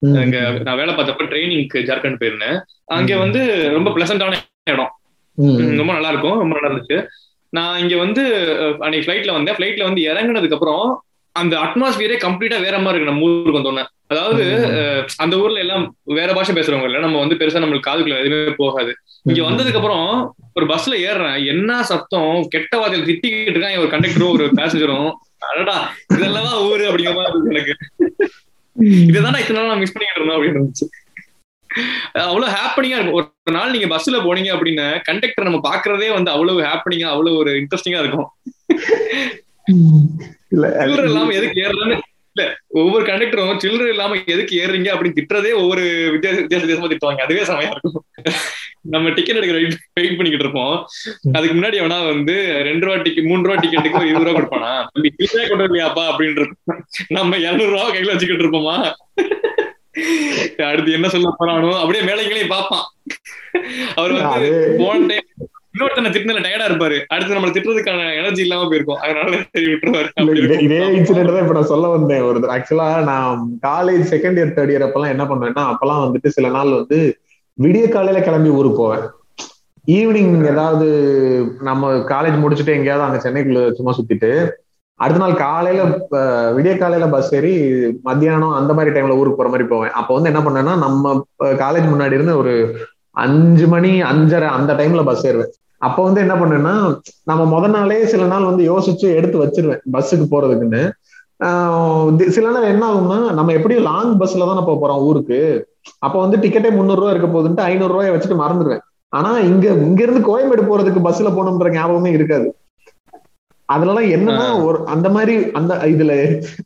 அங்க 0.02 0.36
நான் 0.66 0.78
வேலை 0.80 0.92
பார்த்தப்ப 0.94 1.26
ட்ரைனிங்க்கு 1.32 1.78
ஜார்க்கண்ட் 1.88 2.20
போயிருந்தேன். 2.22 2.56
அங்க 2.96 3.16
வந்து 3.16 3.40
ரொம்ப 3.76 3.90
பிளசண்டான 3.90 4.38
இடம். 4.70 4.92
ரொம்ப 5.80 5.92
நல்லா 5.92 6.10
இருக்கும் 6.12 6.40
ரொம்ப 6.42 6.54
நல்லா 6.56 6.70
இருந்துச்சு. 6.70 6.98
நான் 7.52 7.78
இங்க 7.78 7.96
வந்து 7.96 8.22
அன்னைக்கு 8.78 9.06
ஃபிளைட்ல 9.06 9.32
வந்தேன். 9.32 9.56
ஃபிளைட்ல 9.56 9.86
வந்து 9.88 10.02
இறங்குனதுக்கு 10.10 10.58
அப்புறம் 10.58 10.84
அந்த 11.36 11.54
அட்மாஸ்பியரே 11.56 12.16
கம்ப்ளீட்டா 12.24 12.58
வேற 12.64 12.76
மாதிரி 12.78 12.96
இருக்கு 12.96 13.12
நம்ம 13.12 13.26
ஊருக்கு 13.26 13.58
வந்தோன்னே 13.58 13.84
அதாவது 14.12 14.44
அந்த 15.16 15.34
ஊர்ல 15.42 15.62
எல்லாம் 15.64 15.84
வேற 16.18 16.30
பாஷை 16.32 16.54
பேசுறவங்க 16.54 16.88
இல்ல. 16.88 16.98
நம்ம 16.98 17.18
வந்து 17.18 17.38
பெருசா 17.40 17.62
நம்மளுக்கு 17.62 17.88
காதுக்குள்ள 17.88 18.18
எதுவுமே 18.22 18.54
போகாது. 18.56 18.92
இங்க 19.22 19.40
வந்ததுக்கு 19.48 19.80
அப்புறம் 19.80 20.08
ஒரு 20.54 20.66
பஸ்ல 20.66 20.94
ஏறுறேன். 21.08 21.38
என்ன 21.52 21.82
சத்தம்? 21.90 22.34
கெட்ட 22.54 22.72
வார்த்தையில 22.80 23.06
திட்டிக்கிட்டு 23.10 23.54
இருக்கான் 23.54 23.82
ஒரு 23.84 23.92
கண்டக்டரும் 23.94 24.34
ஒரு 24.36 24.46
பேசஞ்சரும் 24.60 25.08
அடடா 25.50 25.76
இதெல்லாம் 26.16 26.50
ஊரு 26.70 26.84
அப்படிங்கிற 26.90 27.14
மாதிரி 27.14 27.54
எனக்கு. 27.54 27.74
இதுதான் 29.10 29.40
இத்தனை 29.40 29.56
நாள் 29.58 29.70
நான் 29.70 29.82
மிஸ் 29.82 29.94
பண்ணிக்கிட்டு 29.94 30.20
இருந்தோம் 30.20 30.38
அப்படின்னு 30.38 30.58
இருந்துச்சு. 30.58 30.88
அவ்வளவு 32.26 32.54
ஹாப்பனிங்கா 32.56 32.98
இருக்கும். 32.98 33.18
ஒரு 33.20 33.56
நாள் 33.56 33.74
நீங்க 33.74 33.88
பஸ்ல 33.94 34.18
போனீங்க 34.26 34.50
அப்படின்னு 34.56 34.86
கண்டக்டர் 35.02 35.48
நம்ம 35.48 35.60
பாக்குறதே 35.70 36.10
வந்து 36.16 36.30
அவ்வளவு 36.30 36.60
ஹாப்பனிங்கா 36.68 37.08
அவ்வளவு 37.14 37.40
ஒரு 37.42 37.52
இன்ட்ரெஸ்டிங்கா 37.60 38.02
இருக்கும். 38.04 38.28
இல்ல 40.54 40.66
சில்லறை 40.80 41.10
இல்லாம 41.10 41.34
எதுக்கு 41.40 41.62
ஏறுறதுன்னு 41.66 41.98
இல்ல 42.34 42.44
ஒவ்வொரு 42.80 43.04
கண்டக்டரும் 43.06 43.58
சில்லறை 43.62 43.90
இல்லாம 43.94 44.16
எதுக்கு 44.34 44.54
ஏறுறீங்க 44.62 44.88
அப்படின்னு 44.92 45.18
திட்டுறதே 45.18 45.50
ஒவ்வொரு 45.62 45.82
வித்தியாச 46.14 46.36
வித்தியாச 46.42 46.62
வித்தியாசமா 46.64 46.90
திட்டுவாங்க. 46.92 47.24
அதுவே 47.26 47.42
செமையா 47.50 47.72
இருக்கும். 47.74 48.04
நம்ம 48.94 49.10
டிக்கெட் 49.16 49.38
எடுக்கிற 49.40 49.58
வெயிட் 49.98 50.16
பண்ணிக்கிட்டு 50.18 50.46
இருப்போம். 50.46 50.74
அதுக்கு 51.36 51.54
முன்னாடி 51.58 51.76
எவனா 51.82 51.98
வந்து 52.12 52.34
ரெண்டு 52.68 52.86
ரூபா 52.86 52.96
டிக்கெட் 53.06 53.28
மூணு 53.30 53.46
ரூபா 53.46 53.56
டிக்கெட்டுக்கு 53.62 54.00
ஒரு 54.00 54.10
இருபது 54.12 54.26
ரூபா 54.28 54.36
கொடுப்பானா? 54.38 54.72
சில்லறையே 55.20 55.48
கொண்டு 55.50 55.66
வரலையாப்பா 55.66 56.04
அப்படின்னு 56.12 56.46
நம்ம 57.18 57.38
இருநூறு 57.46 57.72
ரூபா 57.74 57.86
கையில 57.90 58.14
வச்சுக்கிட்டு 58.14 58.46
இருப்போமா? 58.46 58.76
அடுத்து 60.70 60.96
என்ன 60.98 61.08
சொல்ல 61.14 61.30
போறானோ? 61.40 61.70
அப்படியே 61.82 62.04
மேலைங்களையும் 62.08 62.54
பார்ப்பான். 62.56 62.86
அவர் 63.98 64.12
வந்து 64.18 64.50
போன 64.80 65.06
டைம் 65.10 65.28
இன்னொருத்தனை 65.74 66.08
திட்டினதுல 66.14 66.42
டயர்டா 66.44 66.66
இருப்பாரு. 66.70 66.96
அடுத்து 67.14 67.36
நம்மள 67.36 67.52
திட்டுறதுக்கான 67.54 68.00
எனர்ஜி 68.20 68.42
இல்லாம 68.46 68.66
போயிருக்கும். 68.68 69.00
அதனால 69.04 69.30
சரி 69.54 69.66
விட்டுருவாரு 69.72 70.08
இதே 70.66 70.80
இன்சிடென்ட் 70.98 71.32
தான் 71.34 71.44
இப்ப 71.44 71.56
நான் 71.58 71.72
சொல்ல 71.72 71.88
வந்தேன். 71.94 72.24
ஒரு 72.28 72.40
ஆக்சுவலா 72.56 72.88
நான் 73.10 73.44
college 73.68 74.04
second 74.14 74.38
year 74.40 74.54
third 74.58 74.72
year 74.74 74.86
அப்பெல்லாம் 74.86 75.14
என்ன 75.14 75.26
பண்ணுவேன்னா 75.30 75.64
அப்பெல்லாம் 75.72 76.02
வந்துட்டு 76.04 76.34
சில 76.36 76.50
நாள் 76.56 76.78
வந்து 76.78 76.98
விடிய 77.58 77.86
காலையில 77.88 78.20
கிளம்பி 78.28 78.56
ஊருக்கு 78.58 78.82
போவேன். 78.82 79.06
ஈவினிங் 79.88 80.34
ஏதாவது 80.52 80.88
நம்ம 81.68 81.92
காலேஜ் 82.12 82.36
முடிச்சுட்டு 82.42 82.76
எங்கேயாவது 82.78 83.06
அங்க 83.06 83.18
சென்னைக்குள்ள 83.24 83.62
சும்மா 83.78 83.94
சுத்திட்டு 83.96 84.30
அடுத்த 85.00 85.20
நாள் 85.22 85.40
காலையில 85.46 85.82
விடிய 86.56 86.72
காலையில 86.78 87.06
பஸ் 87.14 87.30
ஏறி 87.38 87.52
மத்தியானம் 88.08 88.56
அந்த 88.58 88.72
மாதிரி 88.76 88.90
டைம்ல 88.94 89.16
ஊருக்கு 89.20 89.38
போற 89.38 89.50
மாதிரி 89.52 89.66
போவேன். 89.68 89.94
அப்போ 90.00 90.12
வந்து 90.16 90.30
என்ன 90.32 90.42
பண்ணேன்னா 90.44 90.74
நம்ம 90.84 91.14
காலேஜ் 91.64 91.88
முன்னாடி 91.92 92.16
இருந்து 92.18 92.34
ஒரு 92.42 92.52
அஞ்சு 93.14 93.66
மணி 93.72 93.90
அஞ்சரை 94.10 94.48
அந்த 94.58 94.72
டைம்ல 94.80 95.02
பஸ் 95.08 95.24
ஏறுவேன். 95.30 95.52
அப்போ 95.86 96.00
வந்து 96.06 96.20
என்ன 96.24 96.34
பண்ணேன்னா 96.40 96.74
நம்ம 97.30 97.42
முத 97.52 97.68
நாளே 97.74 97.98
சில 98.12 98.26
நாள் 98.32 98.48
வந்து 98.50 98.64
யோசிச்சு 98.70 99.06
எடுத்து 99.18 99.38
வச்சிருவேன் 99.42 99.82
பஸ்ஸுக்கு 99.94 100.26
போறதுக்குன்னு. 100.34 100.82
சில 102.36 102.46
நாள் 102.54 102.70
என்ன 102.72 102.84
ஆகும்னா 102.90 103.18
நம்ம 103.38 103.52
எப்படியும் 103.58 103.86
லாங் 103.90 104.12
பஸ்ல 104.20 104.48
தான் 104.50 104.66
போக 104.68 104.76
போறோம் 104.82 105.04
ஊருக்கு. 105.08 105.40
அப்போ 106.06 106.18
வந்து 106.24 106.36
டிக்கெட்டே 106.42 106.70
முந்நூறு 106.76 107.00
ரூபா 107.00 107.12
இருக்க 107.14 107.28
போகுதுன்ட்டு 107.28 107.66
ஐநூறு 107.68 107.92
ரூபாய் 107.94 108.12
வச்சுட்டு 108.14 108.42
மறந்துடுவேன். 108.42 108.82
ஆனா 109.12 109.30
இங்க 109.50 109.66
இங்க 109.86 110.00
இருந்து 110.04 110.22
கோயம்பேடு 110.28 110.68
போறதுக்கு 110.68 111.00
பஸ்ல 111.06 111.30
போகணுன்ற 111.38 111.70
ஞாபகமே 111.76 112.12
இருக்காது. 112.18 112.48
அதுலலாம் 113.68 114.08
என்னன்னா 114.16 114.46
ஒரு 114.66 114.78
அந்த 114.94 115.08
மாதிரி 115.16 115.34
அந்த 115.58 115.74
இதுல 115.92 116.12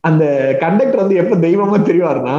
அந்த 0.09 0.25
கண்டக்டர் 0.63 1.03
வந்து 1.03 1.21
எப்ப 1.23 1.37
தெய்வமா 1.47 1.79
தெரிவாருன்னா 1.89 2.37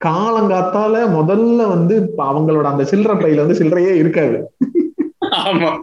காலங்காத்தால 0.00 0.94
முதல்ல 1.10 1.68
வந்து 1.68 2.14
அவங்களோட 2.18 2.62
அந்த 2.62 2.84
சில்லறை 2.84 3.16
பையில 3.16 3.46
வந்து 3.46 3.64
சில்லறையே 3.64 3.94
இருக்காது. 3.94 4.52
ஆமா. 5.30 5.80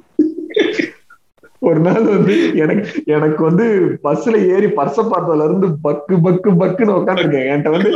ஒரு 1.60 1.80
நாள் 1.80 2.04
வந்து 2.04 2.56
எனக்கு 2.56 3.04
எனக்கு 3.06 3.44
வந்து 3.44 3.98
பஸ்ல 4.04 4.56
ஏறி 4.56 4.66
பர்ச 4.66 5.02
பார்த்ததுல 5.04 5.44
இருந்து 5.44 5.68
பக்கு 5.84 6.16
பக்கு 6.24 6.52
பக்குன்னு 6.60 6.98
உட்காந்துருக்கேன் 7.00 7.50
என்கிட்ட 7.52 7.70
வந்து 7.70 7.90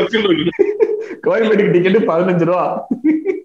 கோயம்பேட்டுக்கு 1.24 1.72
டிக்கெட் 1.72 2.10
பதினஞ்சு 2.10 2.46
ரூபா. 2.46 2.88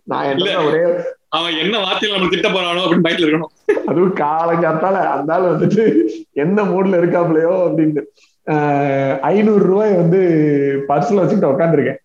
நான் 0.05 0.25
என்ன 0.25 0.65
ஒரே 0.65 0.83
அவன் 1.29 1.55
என்ன 1.55 1.79
வார்த்தையில 1.79 2.13
நம்ம 2.13 2.29
திட்ட 2.29 2.49
போறானோ 2.49 2.81
அப்படின்னு 2.83 3.07
பயத்துல 3.09 3.29
இருக்கணும். 3.29 3.81
அதுவும் 3.87 4.15
காலங்காத்தால 4.15 4.93
அந்த 4.93 5.35
ஆள் 5.35 5.43
வந்துட்டு 5.43 6.09
என்ன 6.33 6.63
மூட்ல 6.65 6.99
இருக்காப்லையோ 7.01 7.55
அப்படின்னு. 7.69 8.03
ஆஹ் 8.47 9.19
ஐநூறு 9.19 9.65
ரூபாய் 9.65 9.95
வந்து 9.95 10.21
பர்ஸ்ல 10.89 11.15
வச்சுக்கிட்டு 11.15 11.59
உட்காந்துருக்கேன் 11.59 12.01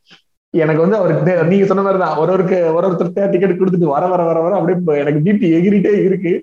எனக்கு 0.63 0.83
வந்து 0.83 0.97
அவருக்கு 0.99 1.33
நீங்க 1.51 1.65
சொன்ன 1.69 1.83
மாதிரி 1.85 1.99
தான் 2.03 2.17
ஒரு 2.21 2.31
ஒருக்கு 2.35 2.57
ஒரு 2.75 2.85
ஒருத்தர் 2.87 3.31
டிக்கெட் 3.33 3.59
கொடுத்துட்டு 3.61 3.93
வர 3.95 4.03
வர 4.11 4.21
வர 4.29 4.39
வர 4.45 4.53
அப்படியே 4.59 4.99
எனக்கு 5.03 5.21
பிபி 5.27 5.47
எகிரிட்டே 5.57 5.93
இருக்கு. 6.07 6.33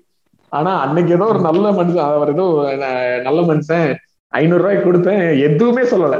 ஆனா 0.57 0.71
அன்னைக்கு 0.85 1.13
ஏதோ 1.17 1.27
ஒரு 1.33 1.39
நல்ல 1.47 1.65
மனுஷன் 1.77 2.05
அவர் 2.17 2.33
ஏதோ 2.35 2.45
நல்ல 3.27 3.39
மனுஷன் 3.49 3.87
ஐநூறு 4.33 4.61
ரூபாய் 4.63 4.85
கொடுத்தேன் 4.85 5.23
எதுவுமே 5.47 5.83
சொல்லல. 5.93 6.17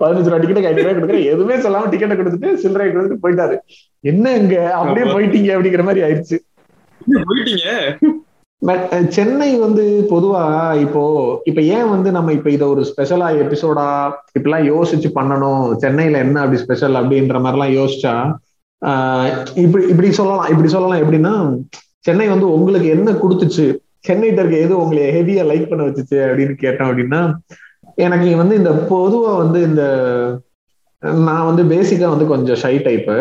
பதினஞ்சு 0.00 0.28
ரூபாய் 0.28 0.42
டிக்கெட் 0.42 0.68
ஐநூறு 0.70 0.84
ரூபாய் 0.84 0.98
கொடுக்குறேன் 0.98 1.28
எதுவுமே 1.32 1.56
சொல்லாம 1.64 1.90
டிக்கெட்டை 1.92 2.16
கொடுத்துட்டு 2.20 2.50
சில்லறை 2.62 2.86
கொடுத்துட்டு 2.94 3.24
போயிட்டாரு. 3.24 3.56
என்ன 4.12 4.34
இங்க? 4.42 4.56
அப்படியே 4.80 5.06
போயிட்டீங்க 5.14 5.50
அப்படிங்கிற 5.56 5.84
மாதிரி 5.88 6.04
ஆயிடுச்சு. 6.06 6.38
போயிட்டீங்க? 7.30 7.66
சென்னை 9.08 9.48
uh, 9.56 9.60
வந்து 9.60 9.82
பொதுவா 10.10 10.42
இப்போ 10.74 11.02
இப்ப 11.44 11.60
ஏன் 11.76 11.88
வந்து 11.88 12.08
நம்ம 12.10 12.32
இப்ப 12.32 12.50
இதை 12.50 12.66
ஒரு 12.66 12.82
ஸ்பெஷலா 12.90 13.28
எபிசோடா 13.42 13.86
இப்படிலாம் 14.36 14.68
யோசிச்சு 14.72 15.08
பண்ணணும்? 15.14 15.64
சென்னையில 15.74 16.18
என்ன 16.18 16.40
அப்படி 16.40 16.60
ஸ்பெஷல் 16.62 16.94
அப்படின்ற 16.94 17.38
மாதிரிலாம் 17.44 17.74
யோசிச்சா 17.78 18.14
இப்படி 19.54 19.82
இப்படி 19.88 20.12
சொல்லலாம். 20.12 20.48
இப்படி 20.48 20.68
சொல்லலாம் 20.68 21.02
எப்படின்னா 21.02 21.34
சென்னை 22.00 22.28
வந்து 22.28 22.48
உங்களுக்கு 22.52 22.88
என்ன 22.88 23.10
கொடுத்துச்சு? 23.12 23.66
சென்னைட்ட 24.08 24.40
இருக்க 24.40 24.56
எது 24.56 24.74
உங்களை 24.80 25.04
ஹெவியா 25.16 25.44
லைக் 25.50 25.68
பண்ண 25.68 25.84
வச்சுச்சு 25.84 26.18
அப்படின்னு 26.26 26.56
கேட்டோம் 26.64 26.90
அப்படின்னா 26.90 27.20
எனக்கு 27.98 28.36
வந்து 28.36 28.54
இந்த 28.56 28.72
பொதுவா 28.90 29.32
வந்து 29.36 29.60
இந்த 29.62 29.84
நான் 31.22 31.48
வந்து 31.54 31.62
பேசிக்கா 31.64 32.08
வந்து 32.08 32.26
கொஞ்சம் 32.26 32.60
ஷை 32.62 32.74
டைப்பு 32.84 33.16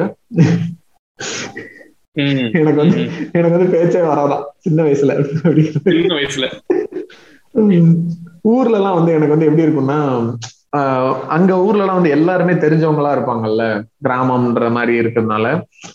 எனக்கு 2.58 2.73
வந்து. 2.76 2.99
எனக்கு 3.32 3.58
வந்து 3.58 3.71
பேச்சே 3.71 3.99
வராதான் 4.02 4.43
சின்ன 4.58 4.84
வயசுல. 4.84 5.13
சின்ன 5.88 6.15
வயசுல. 6.15 6.47
ஊர்ல 8.52 8.78
எல்லாம் 8.78 8.95
வந்து 8.95 9.12
எனக்கு 9.12 9.36
வந்து 9.36 9.45
எப்படி 9.45 9.65
இருக்கும்னா 9.65 9.99
அங்க 11.28 11.58
ஊர்ல 11.58 11.82
எல்லாம் 11.82 11.95
வந்து 11.95 12.10
எல்லாருமே 12.10 12.54
தெரிஞ்சவங்களா 12.54 13.12
இருப்பாங்கல்ல? 13.15 13.63
கிராமம்ன்ற 14.04 14.71
மாதிரி 14.71 14.93
இருக்கிறதுனால. 14.99 15.47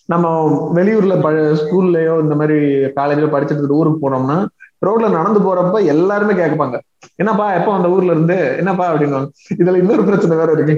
நம்ம 0.07 0.27
வெளியூர்ல 0.75 1.21
ப 1.23 1.31
ஸ்கூல்லயோ 1.63 2.21
இந்த 2.23 2.35
மாதிரி 2.35 2.59
காலேஜ்ல 2.99 3.29
படிச்சுட்டு 3.35 3.77
ஊருக்கு 3.79 4.03
போனோம்னா 4.05 4.39
ரோட்ல 4.87 5.11
நடந்து 5.11 5.41
போறப்ப 5.41 5.85
எல்லாருமே 5.87 6.33
கேட்பாங்க. 6.33 6.77
என்னப்பா 7.17 7.53
எப்ப 7.53 7.73
அந்த 7.73 7.89
ஊர்ல 7.89 8.13
இருந்து? 8.13 8.55
என்னப்பா 8.59 8.95
அப்படின்னு 8.95 9.21
இதுல 9.59 9.81
இன்னொரு 9.83 10.05
பிரச்சனை 10.05 10.37
வேற 10.37 10.53
இருக்கு. 10.53 10.77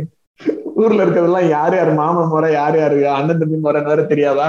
ஊர்ல 0.74 1.04
இருக்கிறதெல்லாம் 1.04 1.48
யார் 1.48 1.74
யார் 1.76 1.94
மாமன் 1.94 2.28
முறை 2.28 2.52
யார் 2.52 2.78
யாரு 2.78 3.08
அண்ணன் 3.08 3.38
தம்பி 3.38 3.56
முறைன்னு 3.64 3.90
வேற 3.90 4.02
தெரியாதா? 4.02 4.48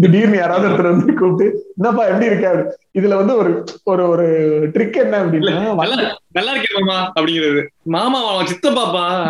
திடீர்னு 0.00 0.36
யாராவது 0.36 0.68
ஒருத்தர் 0.68 0.96
வந்து 0.96 1.14
கூப்பிட்டு 1.14 1.72
என்னப்பா 1.76 2.04
எப்படி 2.04 2.24
இருக்க. 2.24 2.76
இதுல 2.98 3.14
வந்து 3.14 3.36
ஒரு 3.36 3.64
ஒரு 3.84 4.08
ஒரு 4.08 4.26
ட்ரிக் 4.74 4.96
என்ன 4.96 5.24
அப்படின்னா 5.24 5.74
நல்லா 5.74 6.18
நல்லா 6.32 6.52
இருக்கே 6.52 6.80
மாமா 6.80 7.12
அப்படிங்கிறது. 7.20 7.66
மாமா 7.82 8.42
சித்தப்பாப்பா? 8.42 9.28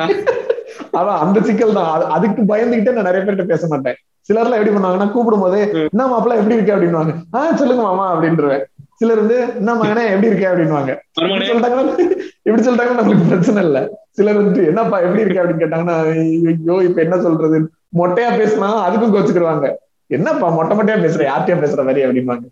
அதான் 0.93 1.19
அந்த 1.19 1.41
சிக்கல் 1.41 1.73
தான். 1.73 2.01
அது- 2.01 2.05
அதுக்கு 2.05 2.43
பயந்துகிட்டே 2.43 2.93
நான் 2.93 3.05
நிறைய 3.05 3.33
பேர்கிட்ட 3.33 3.45
பேச 3.45 3.67
மாட்டேன். 3.67 3.95
சிலர்லாம் 4.33 4.45
எப்படி 4.45 4.71
பண்ணுவாங்கன்னா 4.71 5.11
கூப்பிடும் 5.11 5.41
போதே 5.41 5.61
என்ன 5.73 6.07
மாப்பிள்ள 6.07 6.37
எப்படி 6.37 6.55
இருக்க? 6.55 6.77
அப்படின்னுவாங்க. 6.77 7.15
ஆஹ் 7.33 7.55
சொல்லுங்க 7.55 7.83
மாமா 7.83 8.21
அப்படின்றவேன். 8.21 8.65
சிலர் 8.95 9.17
வந்து 9.17 9.49
என்ன 9.57 9.75
மகனே 9.75 10.07
எப்படி 10.07 10.27
இருக்க? 10.27 10.55
வருமானே 10.55 10.97
சொல்லிட்டாங்கன்னா 11.21 11.99
இப்படி 12.43 12.67
சொல்லிட்டாங்கன்னா 12.67 13.03
நம்மளுக்கு 13.03 13.29
பிரச்சனை 13.29 13.65
இல்ல. 13.65 13.89
சிலர் 14.11 14.43
வந்துட்டு 14.43 14.67
என்னப்பா 14.67 14.99
எப்படி 14.99 15.21
இருக்க? 15.21 15.43
அப்படின்னு 15.43 15.67
கேட்டாங்கன்னா 15.67 16.11
ஐயோ 16.11 16.85
இப்ப 16.85 17.03
என்ன 17.03 17.21
சொல்றது? 17.21 17.71
மொட்டையா 17.99 18.35
பேசினா 18.35 18.71
அதுக்கும் 18.89 19.15
கோச்சுக்கிடுவாங்க. 19.15 19.73
என்னப்பா 20.11 20.49
மொட்டை 20.49 20.75
மொட்டையா 20.77 20.99
பேசுற 21.05 21.23
யார்கிட்டயா 21.25 21.61
பேசுற 21.63 21.85
மாதிரி 21.85 22.07
அப்படிம்பாங்க. 22.07 22.47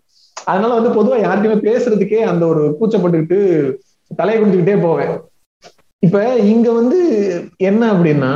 அதனால 0.47 0.79
வந்து 0.79 0.91
பொதுவா 0.97 1.17
யார்கிட்டயுமே 1.19 1.57
பேசுறதுக்கே 1.67 2.19
அந்த 2.23 2.47
ஒரு 2.47 2.77
கூச்சப்பட்டுக்கிட்டு 2.79 3.39
தலையை 4.11 4.37
குடிச்சுக்கிட்டே 4.41 4.81
போவேன். 4.81 5.13
இப்ப 6.03 6.17
இங்க 6.45 6.71
வந்து 6.71 6.99
என்ன 7.57 7.93
அப்படின்னா 7.93 8.33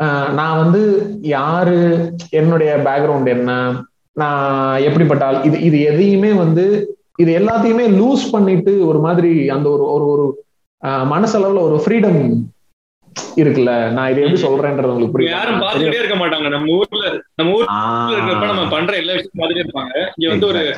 ஆஹ் 0.00 0.32
நான் 0.32 0.58
வந்து 0.58 0.80
யாரு 1.20 1.78
என்னுடைய 2.30 2.70
பேக்ரவுண்ட் 2.84 3.28
என்ன 3.28 3.50
நான் 4.16 4.80
எப்படிப்பட்ட 4.80 5.24
ஆள் 5.24 5.42
இது 5.42 5.60
இது 5.60 5.80
எதையுமே 5.80 6.32
வந்து 6.32 6.64
இது 7.16 7.38
எல்லாத்தையுமே 7.38 7.84
லூஸ் 7.90 8.24
பண்ணிட்டு 8.30 8.86
ஒரு 8.86 8.98
மாதிரி 8.98 9.48
அந்த 9.48 9.66
ஒரு 9.68 9.84
ஒரு 9.86 10.06
ஒரு 10.06 10.24
மனசளவுல 11.12 11.60
ஒரு 11.60 11.76
ஃப்ரீடம் 11.84 12.20
இருக்குல்ல? 13.36 13.90
நான் 13.90 14.10
இதை 14.10 14.22
எப்படி 14.22 14.42
சொல்றேன்றது 14.42 14.84
உங்களுக்கு 14.84 15.24
யாரும் 15.24 15.58
புரியும் 15.58 15.60
பாத்துக்கிட்டே 15.60 16.04
இருக்க 16.04 16.26
மாட்டாங்க. 16.26 16.48
நம்ம 16.48 16.76
ஊர்ல 16.76 17.20
நம்ம 17.34 17.52
ஊர்ல 17.52 17.72
இருக்கிறப்ப 18.16 18.46
நம்ம 18.46 18.68
பண்ற 18.68 18.96
எல்லா 18.96 19.12
விஷயத்தையும் 19.12 19.40
பாத்துட்டே 19.40 19.62
இருப்பாங்க. 19.62 20.08
இங்க 20.16 20.28
வந்து 20.28 20.46
ஒரு 20.46 20.74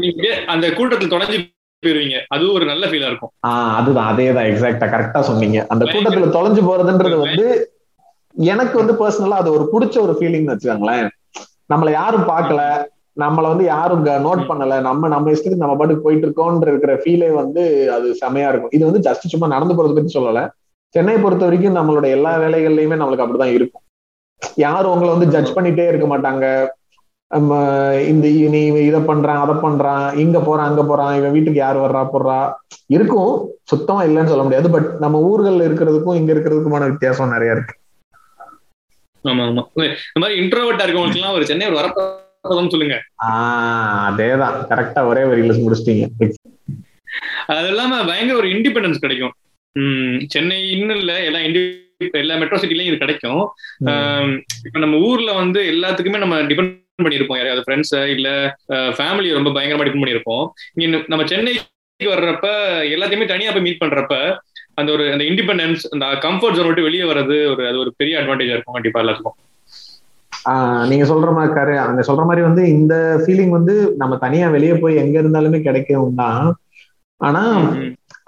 நீங்க 0.00 0.28
அந்த 0.46 0.66
கூட்டத்துல 0.68 1.10
தொலைஞ்சு 1.14 1.56
போயிருவீங்க. 1.86 2.16
அதுவும் 2.28 2.54
ஒரு 2.54 2.64
நல்ல 2.64 2.86
ஃபீலா 2.86 3.06
இருக்கும். 3.06 3.30
ஆஹ் 3.46 3.74
அதுதான். 3.74 4.16
அதேதான். 4.16 4.48
எக்ஸாக்டா 4.50 4.86
கரெக்டா 4.86 5.20
சொன்னீங்க. 5.20 5.66
அந்த 5.68 5.84
கூட்டத்துல 5.84 6.30
தொலைஞ்சு 6.38 6.62
போறதுன்றது 6.68 7.18
வந்து 7.18 7.72
எனக்கு 8.36 8.84
வந்து 8.84 8.92
பர்சனலா 8.92 9.38
அது 9.42 9.52
ஒரு 9.52 9.64
பிடிச்ச 9.64 10.00
ஒரு 10.00 10.16
ஃபீலிங்னு 10.20 10.56
வச்சுக்கோங்களேன். 10.56 11.08
நம்மள 11.74 11.90
யாரும் 11.90 12.28
பார்க்கல. 12.28 12.84
நம்மள 13.20 13.42
வந்து 13.42 13.64
யாரும் 13.64 14.04
நோட் 14.04 14.44
பண்ணல. 14.48 14.80
நம்ம 14.80 15.08
நம்ம 15.08 15.30
இஷ்டத்துக்கு 15.30 15.56
நம்ம 15.56 15.76
பாட்டுக்கு 15.76 16.02
போயிட்டு 16.02 16.26
இருக்கோம்ன்ற 16.26 16.68
இருக்கிற 16.68 16.94
ஃபீலே 16.96 17.32
வந்து 17.32 17.92
அது 17.92 18.18
செமையா 18.26 18.48
இருக்கும். 18.48 18.70
இது 18.70 18.90
வந்து 18.90 19.10
ஜஸ்ட் 19.10 19.32
சும்மா 19.32 19.46
நடந்து 19.46 19.74
போறதை 19.74 19.94
பத்தி 19.94 20.20
சொல்லல. 20.20 20.48
சென்னையை 20.88 21.22
பொறுத்த 21.22 21.44
வரைக்கும் 21.44 21.76
நம்மளோட 21.76 22.06
எல்லா 22.06 22.38
வேலைகள்லயுமே 22.38 22.96
நம்மளுக்கு 23.00 23.28
அப்படிதான் 23.28 23.52
இருக்கும். 23.52 23.82
யாரும் 24.54 24.90
உங்களை 24.90 25.14
வந்து 25.14 25.28
ஜட்ஜ் 25.28 25.56
பண்ணிட்டே 25.56 25.88
இருக்க 25.88 26.18
மாட்டாங்க. 26.18 26.76
நம்ம 27.26 27.54
இந்த 28.06 28.28
நீ 28.28 28.64
இதை 28.64 29.00
பண்றான் 29.00 29.40
அதை 29.40 29.54
பண்றான் 29.54 30.18
இங்க 30.18 30.40
போறான் 30.40 30.68
அங்க 30.68 30.84
போறான் 30.84 31.16
இவன் 31.16 31.32
வீட்டுக்கு 31.32 31.58
யார் 31.58 31.76
வர்றா 31.76 32.08
போடுறா 32.12 32.52
இருக்கும். 32.86 33.48
சுத்தமா 33.62 34.02
இல்லைன்னு 34.02 34.24
சொல்ல 34.24 34.42
முடியாது. 34.42 34.70
பட் 34.70 34.96
நம்ம 34.98 35.34
ஊர்கள்ல 35.34 35.66
இருக்கிறதுக்கும் 35.66 36.14
இங்க 36.14 36.32
இருக்கிறதுக்குமான 36.32 36.88
வித்தியாசம் 36.90 37.28
நிறைய 37.28 37.52
இருக்கு. 37.52 37.74
ஆமா 39.24 39.42
ஆமா. 39.48 39.66
இந்த 39.74 39.96
மாதிரி 40.14 40.40
இன்ட்ரோவர்ட்டா 40.40 40.86
இருக்கவங்களுக்கு 40.86 41.14
எல்லாம் 41.14 41.34
ஒரு 41.34 41.46
சென்னை 41.46 41.72
ஒரு 41.72 41.92
சொல்லுங்க. 42.42 43.02
ஆஹ் 43.28 44.06
அதேதான். 44.08 44.66
கரெக்டா 44.68 45.06
ஒரே 45.06 45.20
வரியில 45.20 45.60
முடிச்சிட்டீங்க. 45.60 46.32
அது 47.46 47.68
இல்லாம 47.68 48.04
பயங்கர 48.04 48.38
ஒரு 48.38 48.48
இண்டிபெண்டன்ஸ் 48.48 48.98
கிடைக்கும். 48.98 49.32
உம் 49.76 50.02
சென்னை 50.26 50.58
இன்னும் 50.74 51.00
இல்ல. 51.00 51.12
எல்லா 51.28 51.40
எல்லா 52.20 52.34
மெட்ரோ 52.36 52.58
சிட்டிலையும் 52.60 52.90
இது 52.90 52.98
கிடைக்கும். 52.98 53.40
இப்ப 54.66 54.78
நம்ம 54.78 54.98
ஊர்ல 55.06 55.30
வந்து 55.40 55.60
எல்லாத்துக்குமே 55.72 56.20
நம்ம 56.24 56.36
டிபெண்ட் 56.50 56.74
பண்ணியிருப்போம் 56.98 57.38
யாரையாவது 57.38 57.64
ஃப்ரெண்ட்ஸ் 57.66 57.94
இல்ல 58.14 58.28
ஃபேமிலி 58.96 59.28
ரொம்ப 59.32 59.50
பயங்கரமா 59.50 59.86
டிபெண்ட் 59.86 60.04
பண்ணியிருப்போம் 60.04 60.44
இங்க 60.76 61.00
நம்ம 61.08 61.24
சென்னைக்கு 61.32 61.64
வர்றப்ப 62.00 62.48
எல்லாத்தையுமே 62.94 63.26
தனியா 63.26 63.50
போய் 63.50 63.66
மீட் 63.66 63.82
பண்றப்ப 63.82 64.14
அந்த 64.80 64.90
ஒரு 64.92 65.04
அந்த 65.12 65.24
இண்டிபெண்டன்ஸ் 65.24 65.84
அந்த 65.92 66.06
கம்ஃபர்ட் 66.24 66.56
ஜோன் 66.56 66.68
விட்டு 66.68 66.86
வெளியே 66.86 67.04
வர்றது 67.04 67.36
ஒரு 67.52 67.62
அது 67.68 67.78
ஒரு 67.78 67.92
பெரிய 67.96 68.18
அட்வான்டேஜா 68.20 68.54
இருக்கும் 68.54 68.76
கண்டிப்பா 68.76 69.02
எல்லாத்துக்கும். 69.02 69.38
நீங்க 70.90 71.04
சொல்ற 71.04 71.30
மாதிரி 71.32 71.52
கரு 71.54 71.74
அங்க 71.82 72.02
சொல்ற 72.08 72.22
மாதிரி 72.24 72.42
வந்து 72.46 72.62
இந்த 72.74 72.94
ஃபீலிங் 73.22 73.54
வந்து 73.56 73.74
நம்ம 73.96 74.16
தனியா 74.16 74.46
வெளியே 74.48 74.74
போய் 74.82 75.00
எங்க 75.02 75.16
இருந்தாலுமே 75.22 75.60
கிடைக்கும் 75.60 76.18
தான் 76.20 76.46
ஆனா 77.20 77.42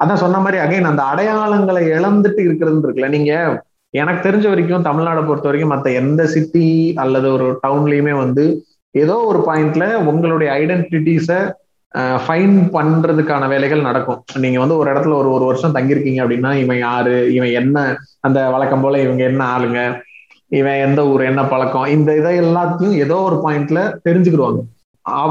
அதான் 0.05 0.15
சொன்ன 0.15 0.39
மாதிரி 0.39 0.63
அகைன் 0.65 0.91
அந்த 0.91 1.03
அடையாளங்களை 1.03 1.83
இழந்துட்டு 1.97 2.41
இருக்கிறது 2.41 2.89
இருக்குல்ல 2.89 3.09
நீங்க 3.09 3.63
எனக்கு 3.91 4.31
தெரிஞ்ச 4.31 4.49
வரைக்கும் 4.49 4.85
தமிழ்நாடை 4.85 5.27
பொறுத்த 5.27 5.49
வரைக்கும் 5.49 5.73
மற்ற 5.75 5.91
எந்த 5.91 6.27
சிட்டி 6.27 6.93
அல்லது 6.97 7.33
ஒரு 7.33 7.59
டவுன்லயுமே 7.67 8.17
வந்து 8.19 8.65
ஏதோ 8.91 9.17
ஒரு 9.17 9.45
பாயிண்ட்ல 9.47 9.95
உங்களுடைய 9.95 10.53
ஐடென்டிட்டிஸை 10.53 11.53
ஃபைன் 11.95 12.57
பண்றதுக்கான 12.73 13.49
வேலைகள் 13.49 13.81
நடக்கும். 13.81 14.25
நீங்க 14.39 14.59
வந்து 14.59 14.77
ஒரு 14.77 14.93
இடத்துல 14.93 15.15
ஒரு 15.15 15.31
ஒரு 15.31 15.45
வருஷம் 15.45 15.75
தங்கியிருக்கீங்க 15.75 16.21
அப்படின்னா 16.25 16.55
இவன் 16.55 16.79
யாரு 16.79 17.35
இவன் 17.35 17.51
என்ன 17.51 17.97
அந்த 18.21 18.51
வழக்கம் 18.51 18.81
போல 18.81 19.01
இவங்க 19.01 19.25
என்ன 19.25 19.59
ஆளுங்க 19.59 20.03
இவன் 20.49 20.79
எந்த 20.79 21.07
ஊர் 21.07 21.21
என்ன 21.21 21.45
பழக்கம் 21.45 21.87
இந்த 21.87 22.17
இதை 22.17 22.41
எல்லாத்தையும் 22.41 22.97
ஏதோ 23.05 23.15
ஒரு 23.15 23.37
பாயிண்ட்ல 23.45 23.81
தெரிஞ்சுக்கிடுவாங்க. 24.09 24.61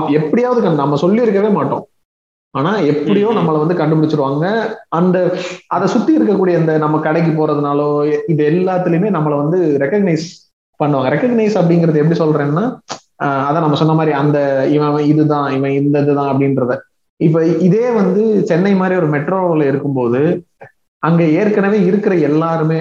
எப்படியாவது 0.09 0.75
நம்ம 0.75 0.99
சொல்லியிருக்கவே 1.01 1.51
மாட்டோம். 1.51 1.85
ஆனா 2.57 2.71
எப்படியோ 2.91 3.27
நம்மளை 3.37 3.57
வந்து 3.61 3.79
கண்டுபிடிச்சிருவாங்க. 3.79 4.45
அந்த 4.99 5.17
அதை 5.75 5.87
சுத்தி 5.93 6.11
இருக்கக்கூடிய 6.17 6.53
இந்த 6.61 6.73
நம்ம 6.83 6.99
கடைக்கு 7.07 7.31
போறதுனாலோ 7.31 7.89
இது 8.33 8.43
எல்லாத்துலயுமே 8.51 9.09
நம்மளை 9.15 9.35
வந்து 9.41 9.59
ரெக்கக்னைஸ் 9.83 10.25
பண்ணுவாங்க. 10.79 11.09
ரெக்கக்னைஸ் 11.13 11.57
அப்படிங்கறது 11.61 12.01
எப்படி 12.01 12.19
சொல்றேன்னா 12.23 12.65
அதான் 13.47 13.65
நம்ம 13.65 13.77
சொன்ன 13.79 13.95
மாதிரி 13.99 14.11
அந்த 14.21 14.37
இவன் 14.75 15.07
இதுதான் 15.11 15.47
இவன் 15.57 15.77
இந்த 15.79 15.95
இதுதான் 16.03 16.29
அப்படின்றத. 16.31 16.73
இப்ப 17.19 17.39
இதே 17.67 17.87
வந்து 17.99 18.21
சென்னை 18.49 18.73
மாதிரி 18.81 18.97
ஒரு 19.01 19.07
மெட்ரோவில் 19.15 19.63
இருக்கும்போது 19.71 20.21
அங்க 21.03 21.23
ஏற்கனவே 21.39 21.77
இருக்கிற 21.89 22.13
எல்லாருமே 22.29 22.77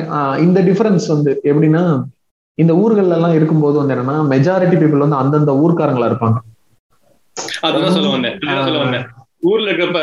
இந்த 0.46 0.58
டிஃபரன்ஸ் 0.68 1.06
வந்து 1.14 1.32
எப்படின்னா 1.50 1.82
இந்த 2.58 2.72
ஊர்கள்ல 2.82 3.16
எல்லாம் 3.18 3.36
இருக்கும்போது 3.38 3.76
வந்து 3.80 3.94
என்னன்னா 3.96 4.16
மெஜாரிட்டி 4.34 4.76
பீப்புள் 4.80 5.04
வந்து 5.06 5.20
அந்தந்த 5.22 5.52
ஊர்க்காரங்களா 5.64 6.10
இருப்பாங்க. 6.10 6.38
ஊர்ல 9.42 9.70
இருக்கிறப்ப 9.70 10.02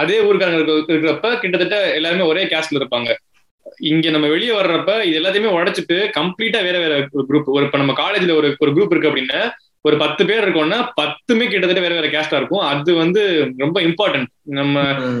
அதே 0.00 0.16
ஊருக்காரங்க 0.22 0.60
இருக்கிறப்ப 0.88 1.28
கிட்டத்தட்ட 1.42 1.76
எல்லாருமே 1.98 2.24
ஒரே 2.24 2.42
கேஸ்ட்ல 2.44 2.80
இருப்பாங்க. 2.80 3.10
இங்க 3.86 4.10
நம்ம 4.10 4.26
வெளியே 4.28 4.52
வர்றப்ப 4.52 4.90
இது 5.04 5.16
எல்லாத்தையுமே 5.20 5.54
உடைச்சிட்டு 5.56 5.96
கம்ப்ளீட்டா 6.18 6.60
வேற 6.66 6.76
வேற 6.78 6.94
குரூப் 7.28 7.48
ஒரு 7.54 7.64
இப்ப 7.66 7.78
நம்ம 7.78 7.94
காலேஜ்ல 8.00 8.36
ஒரு 8.36 8.48
ஒரு 8.60 8.70
குரூப் 8.72 8.92
இருக்கு 8.92 9.10
அப்படின்னா 9.10 9.40
ஒரு 9.84 9.96
பத்து 9.96 10.22
பேர் 10.28 10.44
இருக்கோம்னா 10.44 10.78
பத்துமே 10.96 11.44
கிட்டத்தட்ட 11.46 11.82
வேற 11.84 11.94
வேற 11.94 12.06
கேஸ்டா 12.12 12.38
இருக்கும். 12.38 12.64
அது 12.72 12.90
வந்து 13.02 13.22
ரொம்ப 13.58 13.78
இம்பார்ட்டன்ட் 13.88 14.30
நம்ம 14.52 14.74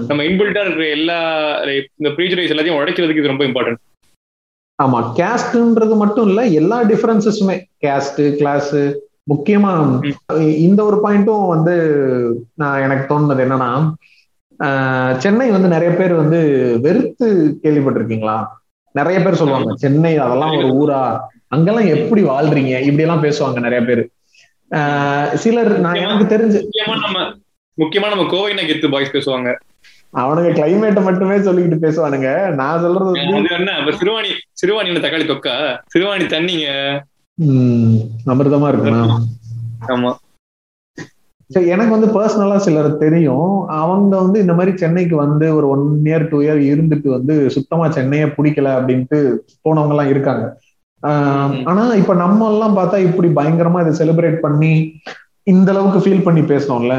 நம்ம 0.08 0.24
இன்பில்டா 0.28 0.62
இருக்கிற 0.64 0.86
எல்லா 0.96 1.18
இந்த 1.94 2.10
ப்ரீஜரைஸ் 2.16 2.52
எல்லாத்தையும் 2.54 2.80
உடைக்கிறதுக்கு 2.80 3.22
இது 3.22 3.34
ரொம்ப 3.34 3.46
இம்பார்ட்டன்ட் 3.50 3.82
ஆமா 4.78 4.98
கேஸ்ட்ன்றது 5.18 5.94
மட்டும் 5.96 6.26
இல்ல 6.28 6.40
எல்லா 6.58 6.78
டிஃபரன்சஸுமே 6.90 7.54
கேஸ்ட் 7.84 8.20
கிளாஸ் 8.38 8.72
முக்கியமா 9.30 9.70
இந்த 10.66 10.80
ஒரு 10.88 10.96
பாயிண்ட்டும் 11.04 11.46
வந்து 11.54 11.74
நான் 12.62 12.82
எனக்கு 12.86 13.04
தோணுனது 13.10 13.44
என்னன்னா 13.46 13.70
சென்னை 15.22 15.48
வந்து 15.54 15.68
நிறைய 15.68 15.90
பேர் 15.94 16.12
வந்து 16.20 16.38
வெறுத்து 16.84 17.26
கேள்விப்பட்டிருக்கீங்களா? 17.62 18.36
நிறைய 18.98 19.18
பேர் 19.24 19.38
சொல்லுவாங்க 19.40 19.72
சென்னை 19.84 20.12
அதெல்லாம் 20.26 20.54
ஒரு 20.58 20.68
ஊரா? 20.82 21.00
அங்கெல்லாம் 21.54 21.90
எப்படி 21.96 22.22
வாழ்றீங்க? 22.22 22.74
இப்படி 22.88 23.04
எல்லாம் 23.06 23.24
பேசுவாங்க 23.24 23.60
நிறைய 23.66 23.80
பேர். 23.88 24.02
சிலர் 25.42 25.72
நான் 25.86 26.00
எனக்கு 26.04 26.26
தெரிஞ்சு 26.34 26.60
முக்கியமா 26.66 26.94
நம்ம 27.04 27.18
முக்கியமா 27.78 28.08
நம்ம 28.12 28.24
கோவை 28.30 28.52
நகித்து 28.60 28.90
பாய்ஸ் 28.94 29.14
பேசுவாங்க. 29.16 29.50
அவனுங்க 30.22 30.50
கிளைமேட்டை 30.58 31.02
மட்டுமே 31.08 31.36
சொல்லிக்கிட்டு 31.46 31.84
பேசுவானுங்க. 31.84 32.30
நான் 32.60 32.80
சொல்றது 32.84 33.12
என்ன? 33.58 33.74
சிறுவாணி 34.00 34.30
சிறுவாணி 34.60 35.04
தக்காளி 35.04 35.26
தொக்கா? 35.32 35.54
சிறுவாணி 35.94 36.26
தண்ணிங்க. 36.34 36.68
அமிர்தமா 38.30 38.68
இருக்குண்ணா 38.70 39.02
ஆமா. 39.88 40.10
எனக்கு 41.70 41.92
வந்து 41.92 42.08
பர்சனலா 42.14 42.56
சிலர் 42.58 42.88
தெரியும். 42.98 43.50
அவங்க 43.78 44.12
வந்து 44.22 44.38
இந்த 44.40 44.54
மாதிரி 44.54 44.72
சென்னைக்கு 44.76 45.16
வந்து 45.16 45.46
ஒரு 45.56 45.66
ஒன் 45.74 45.84
இயர் 46.06 46.24
டூ 46.28 46.38
இயர் 46.42 46.60
இருந்துட்டு 46.70 47.08
வந்து 47.12 47.34
சுத்தமா 47.56 47.86
சென்னையை 47.96 48.26
பிடிக்கல 48.32 48.72
அப்படின்ட்டு 48.78 49.18
போனவங்க 49.64 49.94
எல்லாம் 49.94 50.12
இருக்காங்க 50.12 50.44
ஆனா 51.66 51.82
இப்ப 52.00 52.14
நம்ம 52.22 52.48
எல்லாம் 52.52 52.76
பார்த்தா 52.76 52.98
இப்படி 53.08 53.28
பயங்கரமா 53.34 53.82
இதை 53.82 53.92
செலிப்ரேட் 54.00 54.38
பண்ணி 54.40 54.72
இந்த 55.46 55.68
அளவுக்கு 55.72 55.98
ஃபீல் 56.04 56.24
பண்ணி 56.24 56.42
பேசணும்ல 56.44 56.94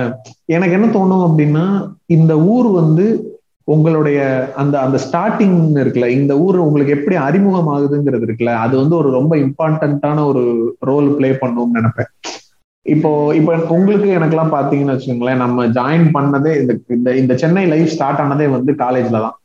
எனக்கு 0.55 0.75
என்ன 0.77 0.87
தோணும் 0.91 1.25
அப்படின்னா 1.27 1.65
இந்த 2.15 2.33
ஊர் 2.49 2.69
வந்து 2.79 3.05
உங்களுடைய 3.67 4.19
அந்த 4.55 4.75
அந்த 4.81 4.97
ஸ்டார்டிங் 5.05 5.57
இருக்குல்ல 5.81 6.07
இந்த 6.17 6.33
ஊர் 6.45 6.57
உங்களுக்கு 6.65 6.95
எப்படி 6.97 7.15
அறிமுகம் 7.27 7.71
ஆகுதுங்கிறது 7.73 8.25
இருக்குல்ல 8.27 8.53
அது 8.65 8.75
வந்து 8.77 8.95
ஒரு 8.95 9.09
ரொம்ப 9.09 9.33
இம்பார்ட்டன்டான 9.37 10.23
ஒரு 10.31 10.43
ரோல் 10.89 11.09
பிளே 11.17 11.29
பண்ணும்னு 11.41 11.77
நினைப்பேன். 11.79 12.11
இப்போ 12.85 13.09
இப்போ 13.39 13.53
உங்களுக்கு 13.77 14.09
எனக்கெல்லாம் 14.17 14.53
பாத்தீங்கன்னு 14.55 14.93
வச்சுக்கோங்களேன் 14.93 15.43
நம்ம 15.43 15.65
ஜாயின் 15.77 16.07
பண்ணதே 16.15 16.53
இந்த 16.97 17.09
இந்த 17.21 17.35
சென்னை 17.43 17.65
லைஃப் 17.73 17.93
ஸ்டார்ட் 17.95 18.21
ஆனதே 18.25 18.47
வந்து 18.55 18.73
காலேஜ்ல 18.83 19.19
தான். 19.25 19.37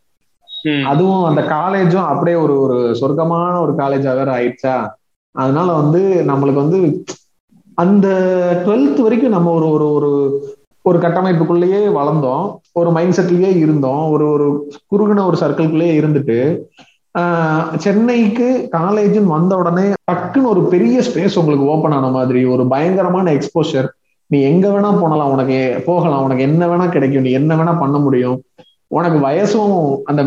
அதுவும் 0.91 1.25
அந்த 1.31 1.43
காலேஜும் 1.55 2.09
அப்படியே 2.11 2.37
ஒரு 2.45 2.55
ஒரு 2.65 2.77
சொர்க்கமான 3.01 3.55
ஒரு 3.65 3.73
காலேஜா 3.81 4.13
வேற 4.21 4.31
ஆயிடுச்சா? 4.39 4.75
அதனால 5.35 5.69
வந்து 5.81 6.01
நம்மளுக்கு 6.31 6.65
வந்து 6.65 6.81
அந்த 7.79 8.07
டுவெல்த் 8.65 9.01
வரைக்கும் 9.05 9.37
நம்ம 9.37 9.53
ஒரு 9.59 9.69
ஒரு 9.77 9.87
ஒரு 9.99 10.11
ஒரு 10.88 10.99
கட்டமைப்புக்குள்ளேயே 10.99 11.81
வளர்ந்தோம். 11.99 12.45
ஒரு 12.79 12.90
மைண்ட் 12.90 13.16
செட்லயே 13.18 13.51
இருந்தோம். 13.64 14.05
ஒரு 14.14 14.25
ஒரு 14.35 14.47
குறுகின 14.90 15.25
ஒரு 15.27 15.37
சர்க்கிள்குள்ளேயே 15.40 15.95
இருந்துட்டு 16.03 16.38
சென்னைக்கு 17.85 18.47
காலேஜ்னு 18.77 19.33
வந்த 19.37 19.53
உடனே 19.57 19.87
டக்குன்னு 20.11 20.51
ஒரு 20.53 20.61
பெரிய 20.75 21.01
ஸ்பேஸ் 21.09 21.38
உங்களுக்கு 21.40 21.66
ஓப்பன் 21.73 21.95
ஆன 21.97 22.07
மாதிரி 22.11 22.42
ஒரு 22.55 22.64
பயங்கரமான 22.66 23.33
எக்ஸ்போஷர் 23.33 23.88
நீ 24.31 24.38
எங்க 24.51 24.66
வேணா 24.68 24.90
போனலாம் 25.01 25.33
உனக்கு 25.35 25.59
போகலாம். 25.87 26.23
உனக்கு 26.25 26.42
என்ன 26.42 26.62
வேணா 26.71 26.87
கிடைக்கும். 26.88 27.27
நீ 27.27 27.31
என்ன 27.40 27.57
வேணா 27.57 27.73
பண்ண 27.81 27.97
முடியும். 27.99 28.38
உனக்கு 28.99 29.18
வயசும் 29.27 29.75
அந்த 30.11 30.23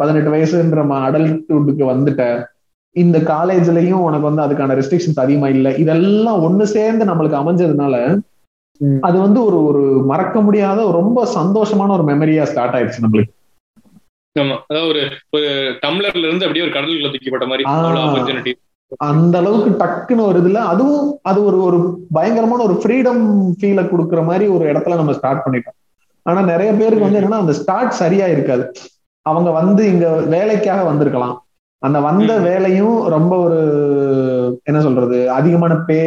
பதினெட்டு 0.00 0.30
வயசுன்ற 0.34 0.84
அடல்ட்ஹுட்டுக்கு 1.06 1.84
வந்துட்ட 1.92 2.22
இந்த 2.96 3.18
காலேஜ்லயும் 3.32 4.04
உனக்கு 4.06 4.28
வந்து 4.30 4.44
அதுக்கான 4.46 4.74
ரெஸ்ட்ரிக்ஷன்ஸ் 4.78 5.22
அதிகமா 5.24 5.48
இல்லை. 5.56 5.72
இதெல்லாம் 5.84 6.40
ஒண்ணு 6.46 6.62
சேர்ந்து 6.76 7.04
நம்மளுக்கு 7.04 7.40
அமைஞ்சதுனால 7.42 7.96
அது 9.00 9.18
வந்து 9.18 9.44
ஒரு 9.44 9.64
ஒரு 9.64 10.02
மறக்க 10.04 10.40
முடியாத 10.40 10.90
ரொம்ப 10.90 11.26
சந்தோஷமான 11.34 11.88
ஒரு 11.88 12.02
மெமரியா 12.02 12.42
ஸ்டார்ட் 12.42 12.74
ஆயிடுச்சு 12.74 13.04
நம்மளுக்கு. 13.04 13.32
ஆமா. 14.36 14.56
அதாவது 14.68 14.88
ஒரு 14.88 15.00
ஒரு 15.30 15.76
டம்ளர்ல 15.82 16.26
இருந்து 16.26 16.44
அப்படியே 16.44 16.64
ஒரு 16.66 16.74
கடலுக்குள்ள 16.74 17.08
தூக்கிப்பட்ட 17.08 17.46
மாதிரி 17.46 17.64
ஆப்பர்ச்சுனிட்டி 17.64 18.52
அந்த 19.00 19.38
அளவுக்கு 19.38 19.84
டக்குன்னு 19.84 20.20
ஒரு 20.20 20.38
இதுல 20.40 20.54
அதுவும் 20.54 21.18
அது 21.22 21.44
ஒரு 21.44 21.62
ஒரு 21.62 22.06
பயங்கரமான 22.12 22.62
ஒரு 22.62 22.72
ஃப்ரீடம் 22.72 23.52
ஃபீலை 23.60 23.84
கொடுக்குற 23.84 24.24
மாதிரி 24.24 24.46
ஒரு 24.46 24.64
இடத்துல 24.72 24.94
நம்ம 24.94 25.12
ஸ்டார்ட் 25.12 25.44
பண்ணிட்டோம். 25.44 25.76
ஆனா 26.22 26.40
நிறைய 26.40 26.72
பேருக்கு 26.72 27.04
வந்து 27.04 27.20
என்னன்னா 27.20 27.44
அந்த 27.44 27.52
ஸ்டார்ட் 27.52 27.90
சரியா 27.90 28.26
இருக்காது 28.26 28.72
அவங்க 29.22 29.50
வந்து 29.50 29.86
இங்க 29.86 30.20
வேலைக்காக 30.20 30.82
வந்திருக்கலாம். 30.82 31.44
அந்த 31.78 32.00
வந்த 32.00 32.38
வேலையும் 32.38 33.08
ரொம்ப 33.08 33.36
ஒரு 33.36 33.60
என்ன 34.64 34.80
சொல்றது 34.80 35.30
அதிகமான 35.30 35.74
பே 35.76 36.00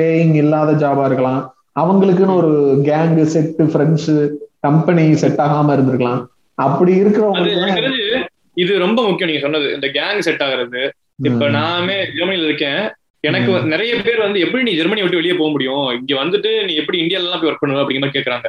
பேயிங் 0.00 0.34
இல்லாத 0.34 0.72
ஜாபா 0.72 1.04
இருக்கலாம். 1.04 1.55
அவங்களுக்குன்னு 1.80 2.38
ஒரு 2.40 2.52
gang 2.88 3.24
set 3.34 3.64
friends 3.72 4.12
company 4.60 5.06
set 5.22 5.40
ஆகாம 5.46 5.72
இருந்திருக்கலாம். 5.76 6.22
அப்படி 6.54 6.92
இருக்கிறவங்க 7.00 8.28
இது 8.54 8.78
ரொம்ப 8.78 9.00
முக்கியம் 9.08 9.30
நீங்க 9.30 9.42
சொன்னது. 9.46 9.74
இந்த 9.74 9.88
கேங் 9.96 10.18
செட் 10.18 10.44
ஆகுறது. 10.44 10.82
இப்ப 11.22 11.48
நாமே 11.48 11.96
ஜெர்மனில 12.04 12.44
இருக்கேன். 12.44 12.84
எனக்கு 13.20 13.52
நிறைய 13.72 13.92
பேர் 14.02 14.18
வந்து 14.18 14.40
எப்படி 14.40 14.62
நீ 14.62 14.72
ஜெர்மனி 14.76 15.00
விட்டு 15.00 15.20
வெளியே 15.20 15.36
போக 15.38 15.50
முடியும்? 15.50 15.86
இங்க 15.98 16.14
வந்துட்டு 16.24 16.50
நீ 16.64 16.74
எப்படி 16.74 16.98
இந்தியால 17.02 17.26
எல்லாம் 17.26 17.40
போய் 17.40 17.50
ஒர்க் 17.50 17.62
பண்ணுவ? 17.62 17.80
அப்படிங்கிற 17.82 18.00
மாதிரி 18.00 18.16
கேக்குறாங்க. 18.16 18.48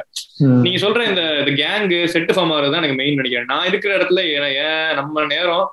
நீங்க 0.64 0.78
சொல்ற 0.86 1.00
இந்த 1.08 1.22
கேங்கு 1.62 1.98
செட் 2.04 2.30
ஃபார்ம் 2.30 2.52
ஆகுறது 2.56 2.78
எனக்கு 2.80 2.98
மெயின் 3.00 3.18
நினைக்கிறேன். 3.20 3.50
நான் 3.52 3.66
இருக்கிற 3.66 3.96
இடத்துல 3.96 4.22
ஏன் 4.66 4.94
நம்ம 4.94 5.24
நேரம் 5.24 5.66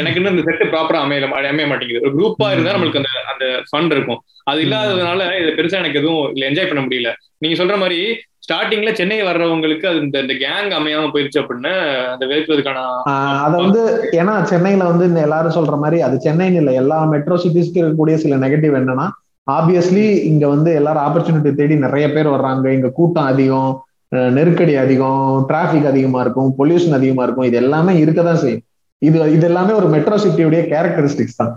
எனக்கு 0.00 0.20
இந்த 0.20 0.44
செட்டு 0.48 0.66
ப்ராப்பரா 0.72 1.00
அமைய 1.04 1.28
அமைய 1.52 1.66
மாட்டேங்குது. 1.70 2.04
ஒரு 2.06 2.12
குரூப்பா 2.18 2.46
இருந்தா 2.52 2.74
நம்மளுக்கு 2.74 3.00
அந்த 3.02 3.12
அந்த 3.32 3.46
ஃபண்ட் 3.68 3.94
இருக்கும். 3.96 4.20
அது 4.50 4.60
இல்லாததுனால 4.64 5.26
இது 5.40 5.50
பெருசா 5.58 5.80
எனக்கு 5.82 6.00
எதுவும் 6.02 6.22
இல்ல 6.34 6.44
என்ஜாய் 6.50 6.70
பண்ண 6.70 6.82
முடியல. 6.84 7.10
நீங்க 7.42 7.56
சொல்ற 7.62 7.76
மாதிரி 7.82 7.98
ஸ்டார்டிங்ல 8.44 8.90
சென்னை 8.98 9.18
வர்றவங்களுக்கு 9.22 9.86
அது 9.88 9.98
இந்த 10.04 10.20
இந்த 10.24 10.34
கேங் 10.44 10.72
அமையாம 10.78 11.10
போயிருச்சு 11.12 11.40
அப்படின்னு 11.42 11.72
அந்த 12.12 12.24
வெறுக்கிறதுக்கான 12.30 12.80
அத 13.44 13.52
வந்து 13.64 13.82
ஏன்னா 14.20 14.34
சென்னையில 14.52 14.88
வந்து 14.92 15.04
இந்த 15.10 15.20
எல்லாரும் 15.26 15.56
சொல்ற 15.58 15.76
மாதிரி 15.82 16.00
அது 16.06 16.16
சென்னைன்னு 16.26 16.60
இல்லை 16.62 16.74
எல்லா 16.82 16.98
மெட்ரோ 17.12 17.36
சிட்டிஸ்க்கு 17.44 17.82
இருக்கக்கூடிய 17.82 18.16
சில 18.24 18.36
நெகட்டிவ் 18.36 18.74
என்னன்னா 18.80 19.06
ஆப்வியஸ்லி 19.46 20.06
இங்க 20.30 20.44
வந்து 20.54 20.72
எல்லாரும் 20.80 21.04
ஆப்பர்ச்சுனிட்டி 21.06 21.52
தேடி 21.60 21.76
நிறைய 21.86 22.08
பேர் 22.12 22.34
வர்றாங்க. 22.34 22.66
இங்க 22.78 22.90
கூட்டம் 22.98 23.30
அதிகம் 23.32 23.72
நெருக்கடி 24.36 24.74
அதிகம் 24.76 25.22
டிராபிக் 25.48 25.90
அதிகமா 25.92 26.20
இருக்கும் 26.20 26.50
பொல்யூஷன் 26.58 26.96
அதிகமா 26.98 27.22
இருக்கும். 27.26 27.48
இது 27.50 27.56
எல்லாமே 27.56 27.92
இருக்கதான் 28.04 28.42
செய்யும். 28.42 28.64
இது 29.02 29.18
இது 29.36 29.46
எல்லாமே 29.50 29.72
ஒரு 29.80 29.88
மெட்ரோ 29.94 30.16
சிட்டியுடைய 30.24 30.62
கேரக்டரிஸ்டிக்ஸ் 30.72 31.40
தான். 31.40 31.52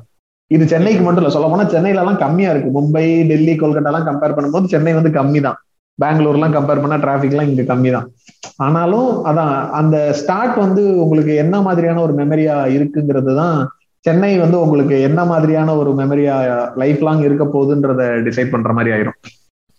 இது 0.52 0.64
சென்னைக்கு 0.74 1.04
மட்டும் 1.06 1.24
இல்ல 1.24 1.34
சொல்ல 1.36 1.48
போனா 1.52 1.66
சென்னையில 1.74 2.02
எல்லாம் 2.04 2.22
கம்மியா 2.24 2.50
இருக்கு. 2.54 2.70
மும்பை 2.78 3.06
டெல்லி 3.32 3.54
கொல்கட்டா 3.62 3.92
எல்லாம் 3.92 4.10
கம்பேர் 4.10 4.36
பண்ணும்போது 4.38 4.72
சென்னை 4.74 4.94
வந்து 4.98 5.12
கம்மி 5.20 5.40
தான் 5.48 5.60
பெங்களூர் 6.00 6.38
எல்லாம் 6.38 6.56
கம்பேர் 6.58 6.82
பண்ணா 6.84 6.98
டிராபிக் 7.04 7.34
எல்லாம் 7.34 7.50
இங்க 7.52 7.64
கம்மி 7.72 7.92
தான் 7.96 8.08
ஆனாலும் 8.66 9.10
அதான் 9.30 9.54
அந்த 9.80 9.98
ஸ்டார்ட் 10.20 10.58
வந்து 10.64 10.84
உங்களுக்கு 11.04 11.34
என்ன 11.44 11.56
மாதிரியான 11.68 12.02
ஒரு 12.06 12.14
மெமரியா 12.22 12.56
இருக்குங்கிறது 12.76 13.34
தான் 13.42 13.58
சென்னை 14.06 14.32
வந்து 14.44 14.58
உங்களுக்கு 14.66 14.96
என்ன 15.10 15.22
மாதிரியான 15.32 15.76
ஒரு 15.82 15.92
மெமரியா 16.02 16.34
லைஃப் 16.82 17.04
லாங் 17.08 17.24
இருக்க 17.28 17.46
போகுதுன்றத 17.56 18.04
டிசைட் 18.28 18.54
பண்ற 18.54 18.74
மாதிரி 18.78 18.94
ஆயிரும். 18.96 19.18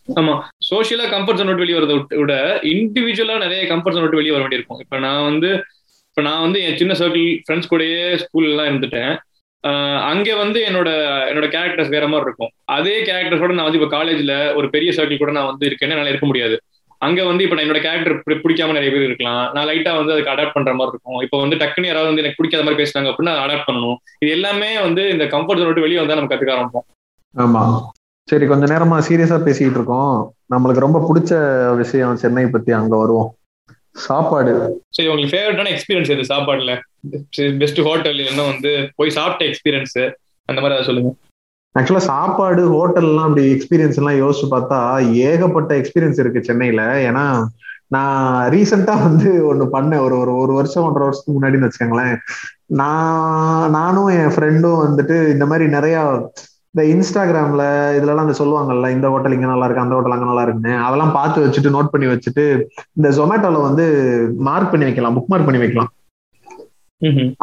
ஆமா. 0.09 0.35
சோசியலா 0.71 1.07
கம்ஃபர்ட் 1.13 1.39
ஜோன் 1.39 1.51
விட்டு 1.51 1.65
வெளியே 1.65 1.79
வரத 1.79 1.95
விட 2.23 2.35
இண்டிவிஜுவலா 2.73 3.37
நிறைய 3.45 3.63
கம்ஃபர்ட் 3.73 3.97
ஜோன் 3.97 4.05
விட்டு 4.05 4.21
வெளியே 4.21 4.35
வர 4.35 4.43
வேண்டியிருக்கும். 4.45 4.81
இப்ப 4.85 4.99
நான் 5.07 5.27
வந்து 5.31 5.51
இப்போ 6.17 6.27
நான் 6.29 6.45
வந்து 6.45 6.59
என் 6.67 6.79
சின்ன 6.81 6.93
சர்க்கிள் 7.01 7.27
ஃப்ரெண்ட்ஸ் 7.47 7.69
கூடயே 7.71 8.05
ஸ்கூல்லாம் 8.21 8.69
இருந்துட்டேன். 8.69 9.11
அங்கே 10.11 10.35
வந்து 10.41 10.59
என்னோட 10.69 10.91
என்னோட 11.31 11.47
கேரக்டர்ஸ் 11.55 11.91
வேற 11.95 12.05
மாதிரி 12.13 12.27
இருக்கும். 12.29 12.51
அதே 12.77 12.95
கேரக்டர்ஸோட 13.09 13.53
நான் 13.57 13.69
வந்து 13.69 13.79
இப்போ 13.81 13.91
காலேஜில் 13.97 14.33
ஒரு 14.59 14.67
பெரிய 14.75 14.91
சர்க்கிள் 14.99 15.21
கூட 15.23 15.33
நான் 15.39 15.51
வந்து 15.51 15.69
இருக்கேன்னு 15.69 15.95
என்னால் 15.97 16.11
இருக்க 16.13 16.29
முடியாது. 16.31 16.57
அங்கே 17.07 17.27
வந்து 17.31 17.45
இப்ப 17.47 17.59
என்னோட 17.65 17.83
கேரக்டர் 17.87 18.41
பிடிக்காம 18.45 18.77
நிறைய 18.79 18.93
பேர் 18.95 19.07
இருக்கலாம். 19.09 19.45
நான் 19.57 19.69
லைட்டாக 19.71 20.01
வந்து 20.01 20.15
அதுக்கு 20.17 20.33
அடாப்ட் 20.35 20.57
பண்ணுற 20.57 20.75
மாதிரி 20.79 20.95
இருக்கும். 20.95 21.21
இப்போ 21.27 21.41
வந்து 21.45 21.61
டக்குன்னு 21.65 21.93
யாராவது 21.93 22.11
வந்து 22.11 22.25
எனக்கு 22.25 22.41
பிடிக்காத 22.41 22.65
மாதிரி 22.67 22.81
பேசுனாங்க 22.83 23.13
அப்படின்னா 23.13 23.37
அடாப்ட் 23.45 23.69
பண்ணணும். 23.69 24.01
இது 24.25 24.33
எல்லாமே 24.39 24.73
வந்து 24.87 25.05
இந்த 25.17 25.27
கம்ஃபர்ட் 25.37 25.63
ஜோன் 25.63 25.71
விட்டு 25.71 25.87
வெளியே 25.87 26.03
வந்தால் 26.03 26.21
நம்ம 26.21 26.33
கற்றுக்க 26.33 26.59
ஆரம்பிப்போம். 26.59 26.89
ஆமா. 27.35 27.65
சரி 28.29 28.47
கொஞ்ச 28.53 28.67
நேரமா 28.75 28.99
சீரியஸா 29.09 29.41
பேசிக்கிட்டு 29.49 29.81
இருக்கோம். 29.81 30.15
நம்மளுக்கு 30.55 30.87
ரொம்ப 30.89 31.01
பிடிச்ச 31.09 31.35
விஷயம் 31.83 32.21
சென்னை 32.25 32.47
பத்தி 32.57 32.73
அங்க 32.83 32.95
வருவோம். 33.03 33.31
சாப்பாடு. 34.05 34.53
சரி 34.97 35.09
உங்களுக்கு 35.09 35.35
ஃபேவரட்டான 35.35 35.71
எக்ஸ்பீரியன்ஸ் 35.75 36.13
எது 36.15 36.25
சாப்பாடுல? 36.33 36.73
பெஸ்ட் 37.59 37.81
ஹோட்டல் 37.81 38.19
இல்லைன்னா 38.19 38.45
வந்து 38.53 38.73
போய் 38.97 39.17
சாப்பிட்ட 39.19 39.45
எக்ஸ்பீரியன்ஸ் 39.51 39.97
அந்த 40.49 40.61
மாதிரி 40.61 40.77
அதை 40.77 40.87
சொல்லுங்க. 40.89 41.13
ஆக்சுவலா 41.75 42.09
சாப்பாடு 42.13 42.63
ஹோட்டல்லாம் 42.75 43.27
அப்படி 43.29 43.43
எக்ஸ்பீரியன்ஸ் 43.55 43.99
எல்லாம் 44.01 44.21
யோசிச்சு 44.23 44.47
பார்த்தா 44.51 44.79
ஏகப்பட்ட 45.13 45.73
எக்ஸ்பீரியன்ஸ் 45.81 46.21
இருக்கு 46.23 46.43
சென்னையில. 46.45 46.83
ஏன்னா 47.09 47.25
நான் 47.95 48.51
ரீசெண்டா 48.53 48.95
வந்து 49.07 49.31
ஒண்ணு 49.51 49.67
பண்ணேன். 49.73 50.05
ஒரு 50.07 50.17
ஒரு 50.19 50.33
ஒரு 50.37 50.53
வருஷம் 50.53 50.85
ஒன்றரை 50.85 51.07
வருஷத்துக்கு 51.09 51.39
முன்னாடின்னு 51.39 51.69
வச்சுக்கோங்களேன். 51.69 52.17
நான் 52.81 53.71
நானும் 53.71 54.11
என் 54.21 54.35
ஃப்ரெண்டும் 54.37 54.81
வந்துட்டு 54.87 55.17
இந்த 55.33 55.47
மாதிரி 55.47 55.67
நிறைய 55.71 55.97
இந்த 56.77 56.85
இன்ஸ்டாகிராம்ல 56.93 57.63
இதுலலாம் 57.99 58.27
இந்த 58.27 58.35
சொல்லுவாங்கல்ல 58.39 58.87
இந்த 58.95 59.07
ஹோட்டல் 59.13 59.35
இங்க 59.37 59.47
நல்லா 59.51 59.67
இருக்கு 59.67 59.85
அந்த 59.85 59.95
ஹோட்டல் 59.97 60.15
அங்க 60.15 60.27
நல்லா 60.31 60.43
இருக்குன்னு 60.45 60.73
அதெல்லாம் 60.87 61.15
பார்த்து 61.15 61.45
வச்சுட்டு 61.45 61.73
நோட் 61.77 61.93
பண்ணி 61.93 62.07
வச்சுட்டு 62.11 62.45
இந்த 62.99 63.09
ஜொமேட்டோல 63.19 63.61
வந்து 63.67 63.85
மார்க் 64.49 64.73
பண்ணி 64.73 64.89
வைக்கலாம் 64.89 65.17
புக் 65.17 65.31
மார்க் 65.33 65.49
பண்ணி 65.49 65.63
வைக்கலாம். 65.63 65.91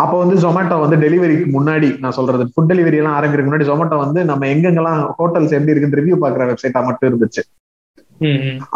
அப்போ 0.03 0.15
வந்து 0.21 0.35
ஜொமேட்டோ 0.43 0.77
வந்து 0.83 0.97
டெலிவரிக்கு 1.05 1.47
முன்னாடி 1.55 1.89
நான் 2.03 2.15
சொல்றது 2.19 2.45
ஃபுட் 2.51 2.69
டெலிவரி 2.71 2.99
எல்லாம் 3.01 3.17
ஆரம்பிக்கிறதுக்கு 3.17 3.51
முன்னாடி 3.51 3.69
ஜொமேட்டோ 3.71 3.97
வந்து 4.05 4.21
நம்ம 4.31 4.47
எங்கெங்கெல்லாம் 4.53 5.01
ஹோட்டல்ஸ் 5.19 5.55
எப்படி 5.57 5.73
இருக்குன்னு 5.73 5.99
ரிவ்யூ 6.01 6.17
பாக்குற 6.23 6.45
வெப்சைட்டா 6.51 6.83
மட்டும் 6.89 7.09
இருந்துச்சு. 7.11 7.43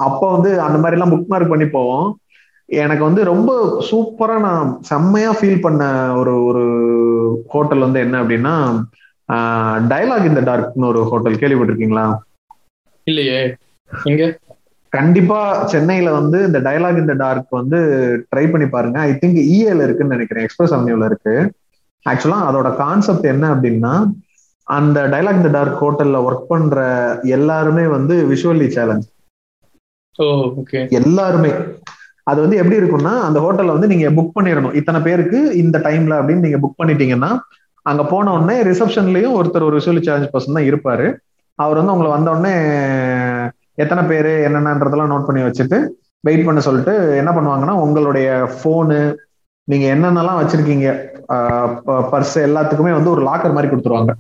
அப்போ 0.06 0.26
வந்து 0.36 0.52
அந்த 0.68 0.78
மாதிரி 0.82 0.98
எல்லாம் 0.98 1.14
புக் 1.14 1.32
மார்க் 1.34 1.54
பண்ணி 1.54 1.68
போவோம். 1.78 2.08
எனக்கு 2.70 3.04
வந்து 3.10 3.22
ரொம்ப 3.34 3.52
சூப்பரா 3.90 4.38
நான் 4.48 4.70
செம்மையா 4.92 5.32
ஃபீல் 5.40 5.66
பண்ண 5.66 5.84
ஒரு 6.22 6.34
ஒரு 6.50 6.64
ஹோட்டல் 7.54 7.86
வந்து 7.86 8.00
என்ன 8.06 8.16
அப்படின்னா 8.24 8.56
டைலாக் 9.92 10.26
இந்த 10.26 10.42
டார்க்னு 10.42 10.90
ஒரு 10.92 11.02
ஹோட்டல் 11.04 11.42
கேள்விப்பட்டிருக்கீங்களா? 11.42 12.06
இல்லையே. 13.08 13.40
இங்க? 14.04 14.24
கண்டிப்பா 14.94 15.40
சென்னையில 15.66 16.12
வந்து 16.14 16.46
இந்த 16.46 16.60
டைலாக் 16.60 16.98
இந்த 16.98 17.14
டார்க் 17.14 17.50
வந்து 17.50 17.80
ட்ரை 18.30 18.46
பண்ணி 18.52 18.68
பாருங்க. 18.68 19.00
ஐ 19.00 19.12
திங்க் 19.12 19.40
இஏல 19.56 19.84
இருக்குன்னு 19.86 20.16
நினைக்கிறேன். 20.16 20.44
எக்ஸ்பிரஸ் 20.44 20.74
அவென்யூல 20.74 21.06
இருக்கு. 21.06 21.36
ஆக்சுவலா 22.06 22.40
அதோட 22.50 22.76
கான்செப்ட் 22.76 23.28
என்ன 23.34 23.46
அப்படின்னா 23.56 23.94
அந்த 24.68 25.08
டைலாக் 25.08 25.40
இந்த 25.42 25.50
டார்க் 25.50 25.84
ஹோட்டல்ல 25.84 26.18
ஒர்க் 26.28 26.50
பண்ற 26.52 26.80
எல்லாருமே 27.36 27.86
வந்து 27.96 28.16
விஷுவலி 28.32 28.68
சேலஞ்ச் 28.68 29.08
எல்லாருமே. 31.00 31.52
அது 32.24 32.40
வந்து 32.44 32.58
எப்படி 32.58 32.78
இருக்கும்னா 32.78 33.14
அந்த 33.28 33.40
ஹோட்டல்ல 33.44 33.76
வந்து 33.76 33.88
நீங்க 33.88 34.08
புக் 34.18 34.36
பண்ணிடணும். 34.38 34.76
இத்தனை 34.80 35.00
பேருக்கு 35.02 35.40
இந்த 35.64 35.78
டைம்ல 35.80 36.16
அப்படின்னு 36.20 36.46
நீங்க 36.46 36.60
புக் 36.64 36.80
பண்ணிட்டீங்கன்னா 36.82 37.32
அங்க 37.90 38.04
போன 38.12 38.32
உடனே 38.38 38.56
ரிசப்ஷன்லயும் 38.70 39.36
ஒருத்தர் 39.40 39.68
ஒரு 39.68 39.78
விஷுவலி 39.80 40.02
சேலஞ்ச் 40.08 40.32
பர்சன் 40.34 40.58
தான் 40.58 40.70
இருப்பாரு. 40.70 41.08
அவர் 41.60 41.80
வந்து 41.80 41.94
உங்களை 41.96 42.10
வந்த 42.16 42.30
உடனே 42.36 42.54
எத்தனை 43.84 44.02
பேரு 44.12 44.32
என்னென்னன்றதெல்லாம் 44.48 45.12
நோட் 45.14 45.28
பண்ணி 45.28 45.42
வச்சுட்டு 45.46 45.78
வெயிட் 46.28 46.48
பண்ண 46.48 46.60
சொல்லிட்டு 46.68 46.94
என்ன 47.22 47.32
பண்ணுவாங்கன்னா 47.38 47.76
உங்களுடைய 47.86 48.28
ஃபோனு 48.58 49.00
நீங்க 49.68 49.86
என்னென்னலாம் 49.96 50.40
வச்சிருக்கீங்க 50.40 50.88
பர்ஸ் 52.12 52.38
எல்லாத்துக்குமே 52.48 52.94
வந்து 52.98 53.14
ஒரு 53.16 53.22
லாக்கர் 53.30 53.56
மாதிரி 53.56 53.70
கொடுத்துருவாங்க. 53.72 54.12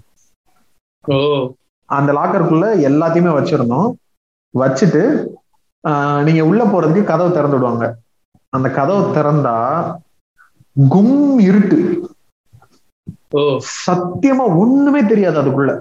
அந்த 1.89 2.11
லாக்கருக்குள்ள 2.17 2.67
எல்லாத்தையுமே 2.89 3.33
வச்சிருந்தோம் 3.37 3.89
வச்சுட்டு 4.53 5.03
நீங்க 6.27 6.41
உள்ள 6.49 6.61
போறதுக்கு 6.71 7.09
கதவை 7.11 7.29
திறந்து 7.31 7.57
விடுவாங்க. 7.57 7.85
அந்த 8.53 8.67
கதவை 8.77 9.03
திறந்தா 9.17 9.55
கும் 10.75 11.15
இருட்டு. 11.49 11.79
சத்தியமா 13.85 14.45
ஒண்ணுமே 14.61 15.01
தெரியாது 15.11 15.37
அதுக்குள்ள. 15.41 15.71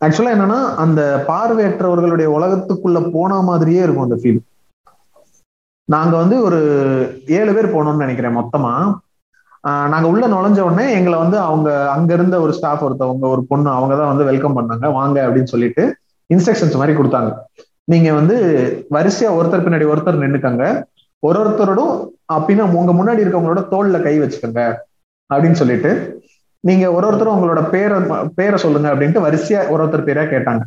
ஆக்சுவலா 0.00 0.34
என்னன்னா 0.36 0.60
அந்த 0.84 1.00
பார்வையற்றவர்களுடைய 1.28 2.28
உலகத்துக்குள்ள 2.36 3.00
போன 3.16 3.40
மாதிரியே 3.48 3.82
இருக்கும் 3.84 4.08
அந்த 4.08 4.18
ஃபீல் 4.22 4.40
நாங்க 5.88 6.14
வந்து 6.22 6.36
ஒரு 6.46 6.60
ஏழு 7.38 7.52
பேர் 7.54 7.74
போனோம்னு 7.74 8.04
நினைக்கிறேன் 8.04 8.38
மொத்தமா. 8.38 8.72
நாங்க 9.92 10.06
உள்ள 10.12 10.24
நுழைஞ்ச 10.32 10.60
உடனே 10.66 10.86
எங்களை 10.98 11.16
வந்து 11.22 11.38
அவங்க 11.48 11.68
அங்க 11.94 12.10
இருந்த 12.18 12.36
ஒரு 12.44 12.52
ஸ்டாஃப் 12.58 12.84
ஒருத்தவங்க 12.86 13.26
ஒரு 13.34 13.42
பொண்ணு 13.50 13.68
அவங்க 13.78 13.94
தான் 14.00 14.10
வந்து 14.12 14.28
வெல்கம் 14.30 14.56
பண்ணாங்க. 14.58 14.86
வாங்க 14.98 15.18
அப்படின்னு 15.26 15.52
சொல்லிட்டு 15.54 15.84
இன்ஸ்ட்ரக்ஷன்ஸ் 16.30 16.80
மாதிரி 16.80 16.94
கொடுத்தாங்க. 16.98 17.30
நீங்க 17.92 18.08
வந்து 18.18 18.36
வரிசையா 18.96 19.30
ஒருத்தர் 19.38 19.64
பின்னாடி 19.66 19.86
ஒருத்தர் 19.92 20.22
நின்னுக்கங்க. 20.24 20.64
ஒரு 21.22 21.38
ஒருத்தரோடும் 21.42 21.94
அப்படின்னா 22.36 22.64
உங்க 22.78 22.92
முன்னாடி 22.98 23.22
இருக்கவங்களோட 23.24 23.62
தோல்ல 23.72 24.00
கை 24.06 24.14
வச்சுக்கோங்க. 24.20 24.62
அப்படின்னு 25.30 25.60
சொல்லிட்டு 25.60 25.90
நீங்க 26.64 26.84
ஒரு 26.96 27.06
ஒருத்தரும் 27.06 27.36
உங்களோட 27.36 27.60
பேரை 27.70 27.96
பேரை 28.38 28.58
சொல்லுங்க 28.64 28.88
அப்படின்ட்டு 28.92 29.24
வரிசையா 29.26 29.60
ஒரு 29.72 29.80
ஒருத்தர் 29.84 30.08
பேரா 30.08 30.24
கேட்டாங்க. 30.32 30.62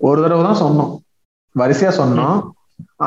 ஒரு 0.00 0.18
தடவை 0.22 0.42
தான் 0.44 0.62
சொன்னோம். 0.62 0.92
வரிசையா 1.54 1.90
சொன்னோம். 1.98 2.36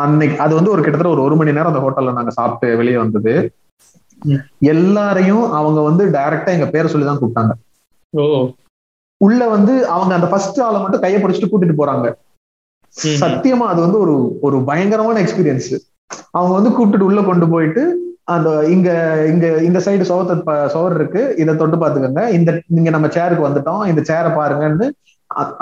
அன்னைக்கு 0.01 0.35
அது 0.45 0.53
வந்து 0.57 0.73
ஒரு 0.73 0.81
கிட்டத்தட்ட 0.83 1.13
ஒரு 1.15 1.23
ஒரு 1.27 1.35
மணி 1.39 1.55
நேரம் 1.57 1.71
அந்த 1.71 1.81
ஹோட்டல்ல 1.85 2.13
நாங்க 2.17 2.31
சாப்பிட்டு 2.37 2.77
வெளியே 2.81 2.97
வந்தது. 3.03 3.33
எல்லாரையும் 4.73 5.45
அவங்க 5.59 5.79
வந்து 5.89 6.05
டைரக்டா 6.15 6.53
எங்க 6.57 6.67
பேரை 6.73 6.87
சொல்லி 6.93 7.07
தான் 7.07 7.19
கூப்பிட்டாங்க. 7.21 7.53
உள்ள 9.21 9.41
வந்து 9.55 9.73
அவங்க 9.95 10.11
அந்த 10.17 10.27
ஃபர்ஸ்ட் 10.31 10.59
ஆளை 10.67 10.79
மட்டும் 10.81 11.03
கையை 11.05 11.19
பிடிச்சிட்டு 11.21 11.51
கூட்டிட்டு 11.51 11.79
போறாங்க. 11.81 12.07
சத்தியமா 13.23 13.65
அது 13.71 13.79
வந்து 13.85 13.99
ஒரு 14.03 14.13
ஒரு 14.47 14.57
பயங்கரமான 14.69 15.19
எக்ஸ்பீரியன்ஸ் 15.23 15.71
அவங்க 16.37 16.53
வந்து 16.57 16.71
கூப்பிட்டுட்டு 16.75 17.09
உள்ள 17.09 17.21
கொண்டு 17.21 17.47
போயிட்டு 17.53 17.83
அந்த 18.35 18.49
இங்க 18.73 18.89
இங்க 19.31 19.45
இந்த 19.67 19.79
சைடு 19.85 20.03
சோவத்தை 20.11 20.67
சோர் 20.73 20.93
இருக்கு. 20.95 21.21
இதை 21.37 21.53
தொட்டு 21.55 21.77
பாத்துக்கோங்க 21.77 22.21
இந்த 22.37 22.51
நீங்க 22.67 22.89
நம்ம 22.95 23.07
சேருக்கு 23.07 23.47
வந்துட்டோம். 23.47 23.85
இந்த 23.91 24.01
சேரை 24.09 24.29
பாருங்கன்னு 24.37 24.87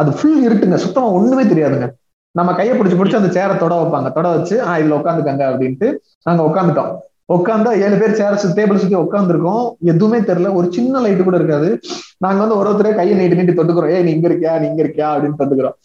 அது 0.01 0.11
ஃபுல் 0.19 0.39
இருட்டுங்க. 0.47 0.77
சுத்தமா 0.85 1.07
ஒண்ணுமே 1.17 1.43
தெரியாதுங்க. 1.43 1.87
நம்ம 2.35 2.53
கையை 2.53 2.73
பிடிச்சு 2.77 2.97
பிடிச்சு 2.99 3.19
அந்த 3.19 3.29
சேரை 3.37 3.57
தொட 3.57 3.73
வைப்பாங்க. 3.81 4.09
தொட 4.17 4.27
வச்சு 4.35 4.55
ஆஹ் 4.65 4.81
இதுல 4.81 4.95
உட்காந்துக்கங்க 4.99 5.43
அப்படின்ட்டு 5.51 5.87
நாங்க 6.23 6.43
உட்காந்துட்டோம். 6.47 6.91
உட்காந்தா 7.33 7.71
ஏழு 7.85 7.95
பேர் 8.01 8.17
சேர் 8.19 8.37
டேபிள் 8.57 8.81
சுத்தி 8.81 8.95
உட்காந்துருக்கோம். 8.95 9.63
எதுவுமே 9.91 10.19
தெரியல. 10.27 10.53
ஒரு 10.59 10.67
சின்ன 10.73 10.99
லைட் 11.05 11.23
கூட 11.23 11.37
இருக்காது. 11.37 11.69
நாங்க 12.17 12.39
வந்து 12.43 12.57
ஒரு 12.57 12.69
ஒருத்தரே 12.69 12.95
கையை 12.95 13.17
நீட்டி 13.17 13.35
நீட்டி 13.35 13.61
தொட்டுக்கிறோம். 13.61 13.91
ஏய் 13.95 14.03
நீ 14.03 14.11
இங்க 14.11 14.27
இருக்கியா? 14.29 14.59
நீ 14.59 14.67
இங்க 14.67 14.83
இருக்கியா? 14.83 15.09
அப்படின்னு 15.13 15.39
தொட்டுக்கிறோம். 15.41 15.77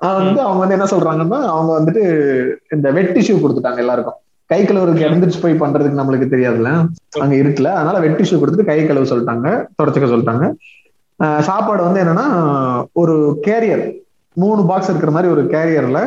வந்து 0.00 0.40
அவங்க 0.40 0.60
வந்து 0.66 0.76
என்ன 0.76 0.86
சொல்றாங்கன்னா 0.94 1.38
அவங்க 1.56 1.72
வந்துட்டு 1.78 2.02
இந்த 2.70 2.90
வெட் 2.90 3.12
டிஷ்யூ 3.16 3.34
கொடுத்துட்டாங்க 3.42 3.76
எல்லாருக்கும். 3.76 4.18
கை 4.52 4.60
கழுவுறதுக்கு 4.64 5.06
இறந்துச்சு 5.08 5.42
போய் 5.42 5.60
பண்றதுக்கு 5.62 6.00
நம்மளுக்கு 6.00 6.26
தெரியாதுல்ல. 6.34 6.70
அங்க 7.22 7.34
இருக்குல்ல. 7.42 7.70
அதனால 7.78 7.98
வெட் 8.04 8.18
டிஷ்யூ 8.20 8.38
கொடுத்துட்டு 8.40 8.70
கை 8.70 8.78
கழுவு 8.84 9.10
சொல்லிட்டாங்க 9.12 9.48
தொடச்சுக்க 9.82 10.08
சொல்லிட்டாங்க. 10.12 10.46
சாப்பாடு 11.48 11.82
வந்து 11.86 12.02
என்னன்னா 12.04 12.26
ஒரு 13.00 13.16
கேரியர் 13.46 13.84
மூணு 14.36 14.62
பாக்ஸ் 14.70 14.90
இருக்கிற 14.92 15.12
மாதிரி 15.16 15.32
ஒரு 15.32 15.42
கேரியர்ல 15.54 16.00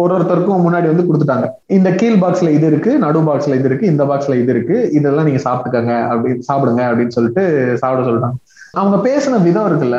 ஒரு 0.00 0.10
ஒருத்தருக்கும் 0.16 0.64
முன்னாடி 0.64 0.86
வந்து 0.90 1.06
கொடுத்துட்டாங்க. 1.06 1.46
இந்த 1.76 1.88
கீழ் 2.00 2.20
பாக்ஸ்ல 2.22 2.48
இது 2.56 2.66
இருக்கு 2.66 2.90
நடு 3.04 3.20
பாக்ஸ்ல 3.28 3.56
இது 3.58 3.68
இருக்கு 3.70 3.90
இந்த 3.92 4.04
பாக்ஸ்ல 4.10 4.36
இது 4.42 4.52
இருக்கு 4.54 4.76
இதெல்லாம் 4.98 5.26
நீங்க 5.28 5.40
சாப்பிட்டுக்கங்க 5.46 5.94
அப்படின்னு 6.12 6.46
சாப்பிடுங்க 6.50 6.82
அப்படின்னு 6.90 7.16
சொல்லிட்டு 7.16 7.42
சாப்பிட 7.82 8.04
சொல்லிட்டாங்க. 8.08 8.38
அவங்க 8.80 8.96
பேசின 9.08 9.40
விதம் 9.42 9.68
இருக்குல்ல 9.70 9.98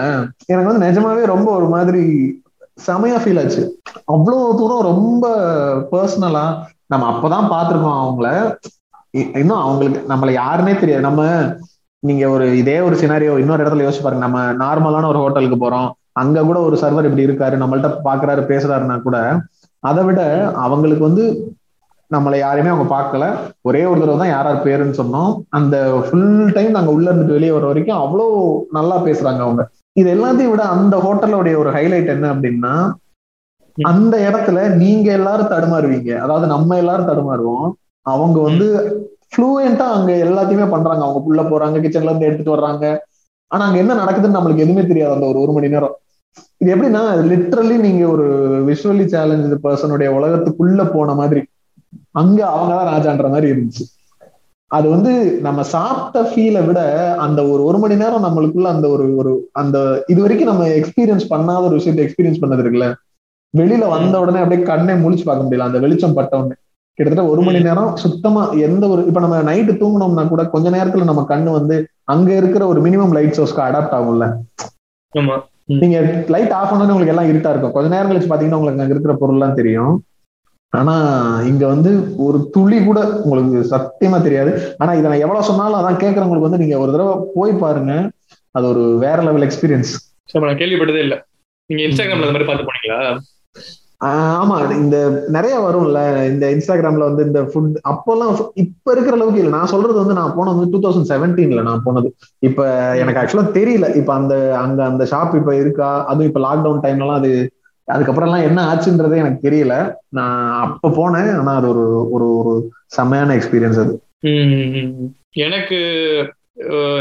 எனக்கு 0.51 0.69
வந்து 0.71 0.85
நிஜமாவே 0.85 1.25
ரொம்ப 1.33 1.49
ஒரு 1.51 1.67
மாதிரி 1.75 2.03
செமையா 2.87 3.17
ஃபீல் 3.23 3.41
ஆச்சு. 3.41 3.61
அவ்வளவு 4.13 4.55
தூரம் 4.61 4.87
ரொம்ப 4.91 5.25
பர்சனலா 5.91 6.45
நம்ம 6.85 7.11
அப்பதான் 7.11 7.53
பார்த்திருக்கோம் 7.53 8.13
அவங்கள. 8.13 8.55
இ- 9.17 9.37
இன்னும் 9.37 9.57
அவங்களுக்கு 9.57 10.15
நம்மள 10.15 10.39
யாருன்னே 10.39 10.79
தெரியாது. 10.79 11.01
நம்ம 11.01 11.41
நீங்க 11.99 12.29
ஒரு 12.29 12.57
இதே 12.57 12.79
ஒரு 12.79 12.95
சினாரியோ 12.95 13.37
இன்னொரு 13.37 13.63
இடத்துல 13.63 13.79
யோசிச்சு 13.79 14.03
பாருங்க. 14.03 14.27
நம்ம 14.27 14.65
நார்மலான 14.65 15.07
ஒரு 15.07 15.19
ஹோட்டலுக்கு 15.19 15.69
போறோம். 15.69 15.91
அங்க 16.11 16.43
கூட 16.43 16.59
ஒரு 16.59 16.77
சர்வர் 16.77 17.05
இப்படி 17.05 17.25
இருக்காரு. 17.25 17.57
நம்மள்ட்ட 17.57 17.93
பாக்குறாரு 18.03 18.41
பேசுறாருன்னா 18.41 19.01
கூட 19.01 19.41
அதை 19.79 20.03
விட 20.03 20.51
அவங்களுக்கு 20.55 21.03
வந்து 21.03 21.55
நம்மளை 22.15 22.37
யாரையுமே 22.37 22.75
அவங்க 22.75 22.95
பார்க்கல. 22.95 23.53
ஒரே 23.61 23.85
ஒரு 23.85 23.99
தடவை 23.99 24.17
தான் 24.17 24.27
யார் 24.27 24.45
யார் 24.45 24.65
பேருன்னு 24.65 24.91
சொன்னோம். 24.91 25.35
அந்த 25.49 26.05
ஃபுல் 26.09 26.51
டைம் 26.53 26.71
நாங்க 26.71 26.91
உள்ள 26.91 27.11
இருந்துட்டு 27.11 27.25
வெளியே 27.25 27.51
வர 27.51 27.65
வரைக்கும் 27.65 27.97
அவ்வளோ 27.97 28.57
நல்லா 28.71 29.03
பேசுறாங்க 29.03 29.39
அவங்க. 29.39 29.69
இது 29.91 30.13
எல்லாத்தையும் 30.15 30.49
விட 30.49 30.63
அந்த 30.63 30.97
ஹோட்டலோடைய 30.97 31.57
ஒரு 31.57 31.71
ஹைலைட் 31.71 32.07
என்ன 32.07 32.33
அப்படின்னா 32.33 32.91
அந்த 33.81 34.31
இடத்துல 34.31 34.73
நீங்க 34.75 35.11
எல்லாரும் 35.11 35.47
தடுமாறுவீங்க. 35.47 36.17
அதாவது 36.17 36.47
நம்ம 36.47 36.77
எல்லாரும் 36.77 37.07
தடுமாறுவோம். 37.07 37.71
அவங்க 38.01 38.39
வந்து 38.39 38.67
ஃப்ளூயண்டா 39.31 39.77
அங்க 39.77 40.11
எல்லாத்தையுமே 40.11 40.69
பண்றாங்க. 40.69 41.05
அவங்க 41.05 41.19
உள்ள 41.19 41.41
போறாங்க 41.41 41.79
கிச்சன்ல 41.79 42.03
இருந்து 42.03 42.25
எடுத்துட்டு 42.25 42.55
வர்றாங்க. 42.55 42.97
ஆனா 43.47 43.65
அங்க 43.65 43.77
என்ன 43.77 43.93
நடக்குதுன்னு 43.93 44.37
நம்மளுக்கு 44.37 44.57
எதுவுமே 44.57 44.85
தெரியாது 44.85 45.13
அந்த 45.13 45.25
ஒரு 45.25 45.39
ஒரு 45.39 45.51
மணி 45.51 45.67
நேரம். 45.67 45.95
இது 46.57 46.75
எப்படின்னா 46.75 47.01
லிட்ரலி 47.31 47.75
நீங்க 47.77 48.07
ஒரு 48.07 48.25
விஷுவலி 48.67 49.05
சேலஞ்சு 49.05 49.57
பர்சனுடைய 49.63 50.09
உலகத்துக்குள்ள 50.09 50.91
போன 50.93 51.13
மாதிரி. 51.13 51.43
அங்க 52.11 52.45
அவங்கதான் 52.45 52.93
ராஜான்ற 52.93 53.29
மாதிரி 53.29 53.51
இருந்துச்சு. 53.51 53.83
அது 54.67 54.89
வந்து 54.89 55.39
நம்ம 55.41 55.63
சாப்பிட்ட 55.63 56.29
ஃபீலை 56.29 56.65
விட 56.65 56.79
அந்த 57.17 57.47
ஒரு 57.47 57.63
ஒரு 57.63 57.77
மணி 57.77 57.95
நேரம் 57.95 58.23
நம்மளுக்குள்ள 58.23 58.61
அந்த 58.61 58.87
ஒரு 58.87 59.15
ஒரு 59.15 59.49
அந்த 59.51 60.03
இது 60.07 60.21
வரைக்கும் 60.21 60.47
நம்ம 60.47 60.67
எக்ஸ்பீரியன்ஸ் 60.67 61.25
பண்ணாத 61.29 61.65
ஒரு 61.65 61.75
விஷயத்தை 61.75 62.05
எக்ஸ்பீரியன்ஸ் 62.05 62.43
பண்ணது 62.43 62.63
இருக்குல்ல? 62.63 62.93
வெளியில 63.59 63.87
வந்த 63.95 64.15
உடனே 64.23 64.39
அப்படியே 64.43 64.67
கண்ணை 64.69 64.93
முழிச்சு 65.03 65.25
பார்க்க 65.27 65.45
முடியல. 65.45 65.67
அந்த 65.69 65.79
வெளிச்சம் 65.85 66.17
பட்ட 66.19 66.33
உடனே. 66.39 66.55
கிட்டத்தட்ட 66.99 67.31
ஒரு 67.31 67.41
மணி 67.45 67.59
நேரம் 67.59 67.95
சுத்தமா 68.03 68.41
எந்த 68.65 68.83
ஒரு 68.87 69.01
இப்ப 69.09 69.19
நம்ம 69.23 69.41
நைட்டு 69.49 69.73
தூங்கினோம்னா 69.81 70.23
கூட 70.27 70.43
கொஞ்ச 70.53 70.67
நேரத்துல 70.75 71.07
நம்ம 71.09 71.23
கண்ணு 71.31 71.49
வந்து 71.57 71.75
அங்க 72.13 72.29
இருக்கிற 72.35 72.63
ஒரு 72.71 72.79
மினிமம் 72.81 73.15
லைட் 73.17 73.37
சோர்ஸ்க்கு 73.37 73.65
அடாப்ட் 73.67 73.95
ஆகும்ல. 73.97 74.25
நீங்க 75.81 75.97
லைட் 76.33 76.53
ஆஃப் 76.57 76.69
பண்ணோன்னு 76.71 76.93
உங்களுக்கு 76.95 77.13
எல்லாம் 77.13 77.29
இருட்டா 77.31 77.51
இருக்கும். 77.53 77.75
கொஞ்ச 77.75 77.87
நேரம் 77.93 78.11
கழிச்சு 78.11 78.31
பாத்தீங்கன்னா 78.31 78.59
உங்களுக்கு 78.59 78.83
அங்க 78.83 78.95
இருக்கிற 78.95 79.15
பொருள்லாம் 79.21 79.57
தெரியும். 79.59 79.93
ஆனா 80.73 80.95
இங்க 81.49 81.63
வந்து 81.73 81.91
ஒரு 82.25 82.37
துளி 82.53 82.77
கூட 82.83 82.99
உங்களுக்கு 83.25 83.59
சத்தியமா 83.73 84.17
தெரியாது. 84.21 84.51
ஆனா 84.77 84.91
இதை 84.99 85.07
நான் 85.11 85.23
எவ்வளவு 85.25 85.47
சொன்னாலும் 85.49 85.79
அதான் 85.81 86.01
கேட்கறவங்களுக்கு 86.03 86.47
வந்து 86.47 86.61
நீங்க 86.63 86.77
ஒரு 86.83 86.91
தடவை 86.91 87.13
போய் 87.35 87.61
பாருங்க. 87.63 87.93
அது 88.55 88.65
ஒரு 88.73 88.83
வேற 89.05 89.17
லெவல் 89.21 89.47
எக்ஸ்பீரியன்ஸ் 89.47 89.93
கேள்விப்பட்டதே 90.61 91.01
இல்ல. 91.05 91.15
நீங்க 91.69 91.81
இன்ஸ்டாகிராம்ல 91.87 92.27
அந்த 92.27 92.35
மாதிரி 92.35 92.49
பார்த்து 92.49 92.67
போனீங்களா? 92.69 92.99
ஆமா 94.01 94.55
இந்த 94.77 94.97
நிறைய 95.27 95.55
வரும்ல 95.59 95.99
இந்த 96.31 96.45
இன்ஸ்டாகிராம்ல 96.55 97.07
வந்து 97.09 97.23
இந்த 97.23 97.41
ஃபுட் 97.49 97.77
அப்போல்லாம் 97.91 98.31
இப்ப 98.63 98.91
இருக்கிற 98.91 99.15
அளவுக்கு 99.17 99.41
இல்ல. 99.41 99.51
நான் 99.57 99.71
சொல்றது 99.73 99.97
வந்து 100.01 100.17
நான் 100.19 100.35
போனது 100.37 100.55
வந்து 100.55 100.71
டூ 100.73 100.81
தௌசண்ட் 100.85 101.11
செவன்டீன்ல 101.11 101.61
நான் 101.61 101.83
போனது. 101.83 102.09
இப்ப 102.39 102.61
எனக்கு 103.01 103.21
ஆக்சுவலா 103.21 103.47
தெரியல. 103.57 103.89
இப்ப 103.95 104.13
அந்த 104.13 104.33
அங்க 104.63 104.79
அந்த 104.85 105.05
ஷாப் 105.11 105.37
இப்ப 105.39 105.53
இருக்கா? 105.55 105.91
அதுவும் 106.05 106.29
இப்ப 106.29 106.41
லாக்டவுன் 106.47 106.83
டைம்லலாம் 106.85 107.21
அது 107.21 107.31
அதுக்கப்புறம் 107.87 108.27
எல்லாம் 108.29 108.47
என்ன 108.49 108.59
ஆச்சுன்றதே 108.69 109.21
எனக்கு 109.23 109.45
தெரியல. 109.47 109.73
நான் 110.09 110.37
அப்ப 110.63 110.91
போனேன். 110.99 111.31
ஆனா 111.39 111.53
அது 111.55 111.67
ஒரு 111.73 111.83
ஒரு 112.15 112.27
ஒரு 112.39 112.53
செம்மையான 112.95 113.35
எக்ஸ்பீரியன்ஸ் 113.39 113.79
அது. 113.83 113.93
எனக்கு 115.45 115.77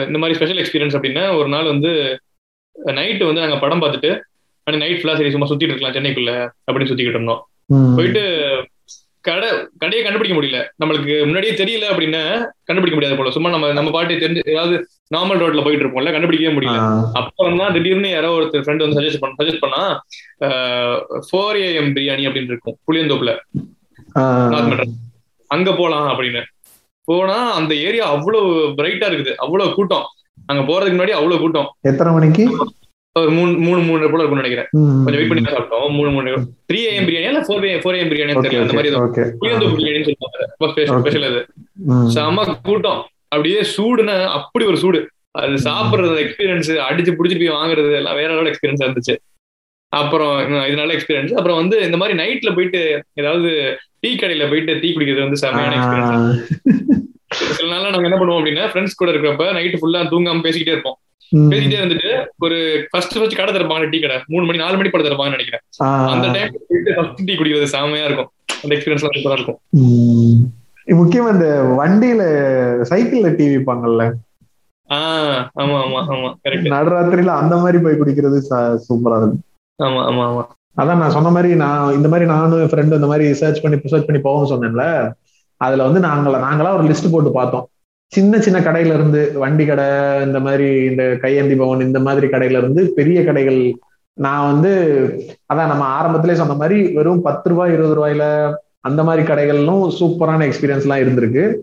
இந்த 0.06 0.18
மாதிரி 0.18 0.36
ஸ்பெஷல் 0.38 0.60
எக்ஸ்பீரியன்ஸ் 0.62 0.96
அப்படின்னா 0.96 1.24
ஒரு 1.38 1.48
நாள் 1.48 1.72
வந்து 1.72 1.90
நைட்டு 2.96 3.28
வந்து 3.28 3.44
நாங்க 3.44 3.58
படம் 3.58 3.82
பார்த்துட்டு 3.82 4.10
அன்னைக்கு 4.66 4.84
நைட் 4.84 5.00
ஃபுல்லா 5.00 5.16
சரி 5.18 5.32
சும்மா 5.32 5.48
சுத்திட்டு 5.48 5.72
இருக்கலாம் 5.72 5.96
சென்னைக்குள்ள 5.96 6.32
அப்படின்னு 6.68 6.90
சுத்திக்கிட்டு 6.90 7.18
இருந்தோம். 7.18 7.42
போயிட்டு 7.96 8.22
கடை 9.26 9.48
கடையை 9.82 10.00
கண்டுபிடிக்க 10.04 10.34
முடியல. 10.36 10.58
நம்மளுக்கு 10.80 11.12
முன்னாடியே 11.28 11.52
தெரியல 11.60 11.84
அப்படின்னா 11.92 12.22
கண்டுபிடிக்க 12.68 12.96
முடியாது 12.96 13.18
போல. 13.18 13.30
சும்மா 13.36 13.50
நம்ம 13.54 13.70
நம்ம 13.78 13.92
பாட்டி 13.96 14.14
தெரிஞ்சு 14.22 14.42
ஏதாவது 14.54 14.74
நார்மல் 15.14 15.40
ரோட்ல 15.42 15.62
போயிட்டு 15.66 15.84
இருப்போம்ல 15.84 16.12
கண்டுபிடிக்கவே 16.14 16.54
முடியல. 16.56 16.78
அப்புறம் 17.20 17.60
தான் 17.60 17.74
திடீர்னு 17.76 18.10
யாரோ 18.14 18.32
ஒருத்தர் 18.38 18.64
ஃப்ரெண்ட் 18.66 18.84
வந்து 18.84 18.98
சஜஸ்ட் 19.00 19.22
பண்ண 19.22 19.38
சஜஸ்ட் 19.42 19.64
பண்ணா 19.64 19.82
ஃபோர் 21.28 21.58
ஏஎம் 21.66 21.92
பிரியாணி 21.98 22.26
அப்படின்னு 22.28 22.52
இருக்கும் 22.54 22.78
புளியந்தோப்புல. 22.88 23.34
அங்க 25.54 25.70
போலாம் 25.80 26.08
அப்படின்னு. 26.12 26.42
போனா 27.08 27.38
அந்த 27.58 27.72
ஏரியா 27.86 28.04
அவ்வளவு 28.16 28.50
பிரைட்டா 28.78 29.08
இருக்குது 29.10 29.32
அவ்வளவு 29.44 29.76
கூட்டம். 29.78 30.06
அங்க 30.50 30.62
போறதுக்கு 30.68 30.96
முன்னாடி 30.96 31.14
அவ்வளவு 31.18 31.42
கூட்டம். 31.42 31.68
எத்தனை 31.90 32.12
மணிக்கு? 32.16 32.44
ஒரு 33.16 33.30
மூணு 33.30 33.50
மூணு 33.64 33.80
மூணு 33.80 34.10
போல 34.10 34.22
இருக்கும்னு 34.22 34.42
நினைக்கிறேன். 34.42 34.68
கொஞ்சம் 35.04 35.18
வெயிட் 35.18 35.30
பண்ணி 35.30 35.42
சாப்பிட்டோம். 35.46 35.88
மூணு 35.96 36.10
மூணு 36.10 36.30
த்ரீ 36.70 36.78
ஏஎம் 36.86 37.06
பிரியாணி 37.08 37.28
இல்ல 37.30 37.40
ஃபோர் 37.40 37.66
ஃபோர் 37.82 37.96
ஏஎம் 37.98 38.10
பிரியாணி 38.12 38.32
தெரியல 38.38 38.62
அந்த 38.64 38.76
மாதிரி 38.78 38.90
புளியந்தோப்பு 39.40 39.76
பிரியாணின்னு 39.78 40.08
சொல்லுவாங்க 40.08 41.00
ஸ்பெஷல் 41.02 41.26
அது. 41.28 41.40
ம். 41.90 42.08
செம 42.14 42.36
கூட்டம். 42.68 43.00
அப்படியே 43.28 43.60
சூடுன்னா 43.74 44.16
அப்படி 44.38 44.64
ஒரு 44.64 44.76
சூடு. 44.76 45.00
அது 45.34 45.54
சாப்பிடுறது 45.68 46.16
எக்ஸ்பீரியன்ஸ் 46.24 46.70
அடிச்சு 46.88 47.12
புடிச்சு 47.18 47.38
போய் 47.38 47.56
வாங்குறது 47.56 47.92
எல்லாம் 48.00 48.14
வேற 48.14 48.28
லெவல் 48.32 48.50
எக்ஸ்பீரியன்ஸ் 48.50 48.84
இருந்துச்சு. 48.84 49.14
அப்புறம் 49.92 50.34
உம், 50.46 50.66
இது 50.66 50.76
நல்ல 50.76 50.94
எக்ஸ்பீரியன்ஸ் 50.94 51.32
அப்புறம் 51.32 51.56
வந்து 51.56 51.76
இந்த 51.80 51.96
மாதிரி 51.96 52.18
நைட்ல 52.18 52.54
போயிட்டு 52.54 52.80
ஏதாவது 53.14 53.50
டீ 54.00 54.10
கடையில 54.14 54.48
போயிட்டு 54.48 54.80
டீ 54.80 54.88
குடிக்கிறது 54.94 55.26
வந்து 55.26 55.40
செமையான 55.42 55.76
எக்ஸ்பீரியன்ஸ் 55.78 56.40
சில 57.50 57.68
நாள்ல 57.72 57.90
நாங்க 57.90 58.08
என்ன 58.08 58.18
பண்ணுவோம் 58.18 58.40
அப்படின்னா 58.40 58.64
ஃப்ரெண்ட்ஸ் 58.70 58.98
கூட 58.98 59.10
இருக்கிறப்ப 59.10 59.46
நைட்டு 59.58 59.80
ஃபுல்லா 59.80 60.02
தூங்காம 60.12 60.42
பேசிக்கிட்டே 60.42 60.74
இருப்போம். 60.74 60.98
ம். 61.32 61.48
பேசிக்கிட்டே 61.50 61.78
இருந்துட்டு 61.80 62.10
ஒரு 62.38 62.56
ஃபர்ஸ்ட் 62.90 63.16
ஃபர்ஸ்ட் 63.18 63.36
கடை 63.36 63.54
திறப்பாங்க 63.54 63.88
டீ 63.90 64.00
கடை. 64.00 64.16
மூணு 64.26 64.44
மணி 64.46 64.58
நாலு 64.58 64.76
மணி 64.76 64.90
படம் 64.90 65.06
திறப்பாங்கன்னு 65.06 65.36
நினைக்கிறேன். 65.36 65.62
அந்த 66.12 66.26
டைம் 66.28 66.52
ஃபர்ஸ்ட் 66.96 67.24
டீ 67.24 67.34
குடிக்கிறது 67.34 67.72
செமையா 67.74 68.04
இருக்கும். 68.04 68.30
அந்த 68.62 68.72
எக்ஸ்பீரியன்ஸ் 68.76 69.06
சூப்பரா 69.06 69.38
இருக்கும். 69.38 69.58
முக்கியமா 70.96 71.28
இந்த 71.34 71.48
வண்டியில 71.78 72.22
சைக்கிள்ல 72.90 73.28
டிவி 73.38 73.54
வைப்பாங்கல்ல? 73.54 74.04
ஆஹ் 74.90 75.40
ஆமா 75.60 75.76
ஆமா 75.84 76.00
ஆமா 76.14 76.28
கரெக்ட் 76.44 76.72
நடுராத்திரியில 76.72 77.34
அந்த 77.42 77.56
மாதிரி 77.56 77.78
போய் 77.78 77.98
குடிக்கிறது 77.98 78.38
சூப்பரா 78.88 79.18
இருக்கும். 79.20 79.44
ஆமா 79.78 80.00
ஆமா 80.10 80.24
ஆமா. 80.30 80.42
அதான் 80.76 80.96
நான் 80.96 81.10
சொன்ன 81.10 81.30
மாதிரி 81.30 81.54
நான் 81.54 81.94
இந்த 81.94 82.08
மாதிரி 82.08 82.26
நானும் 82.30 82.60
என் 82.60 82.72
ஃப்ரெண்டு 82.72 82.98
இந்த 82.98 83.06
மாதிரி 83.06 83.32
சர்ச் 83.32 83.62
பண்ணி 83.62 83.76
சர்ச் 83.84 84.08
பண்ணி 84.08 84.22
போவோம்னு 84.22 84.52
சொன்னேன்ல. 84.52 84.84
அதுல 85.60 85.82
வந்து 85.82 86.00
நாங்கள 86.00 86.38
நாங்களா 86.38 86.72
ஒரு 86.76 86.84
லிஸ்ட் 86.84 87.12
போட்டு 87.12 87.32
பார்த்தோம். 87.32 87.66
சின்ன 88.14 88.40
சின்ன 88.40 88.60
கடையில 88.60 88.86
இருந்து 88.86 89.32
வண்டி 89.34 89.66
கடை 89.66 89.84
இந்த 90.22 90.40
மாதிரி 90.40 90.84
இந்த 90.84 91.16
கையேந்தி 91.20 91.54
பவன் 91.54 91.80
இந்த 91.80 91.98
மாதிரி 91.98 92.26
கடையில 92.26 92.58
இருந்து 92.58 92.92
பெரிய 92.96 93.24
கடைகள். 93.24 93.74
நான் 94.12 94.52
வந்து 94.52 94.72
அதான் 95.54 95.66
நம்ம 95.66 95.84
ஆரம்பத்திலே 95.84 96.32
சொன்ன 96.32 96.54
மாதிரி 96.54 96.92
வெறும் 96.92 97.22
பத்து 97.22 97.50
ரூபாய் 97.50 97.72
இருபது 97.72 97.94
ரூபாயில 97.96 98.52
அந்த 98.80 99.02
மாதிரி 99.02 99.32
கடைகளும் 99.32 99.90
சூப்பரான 100.00 100.46
எக்ஸ்பீரியன்ஸ் 100.46 100.86
எல்லாம் 100.86 100.98
இருந்திருக்கு. 100.98 101.54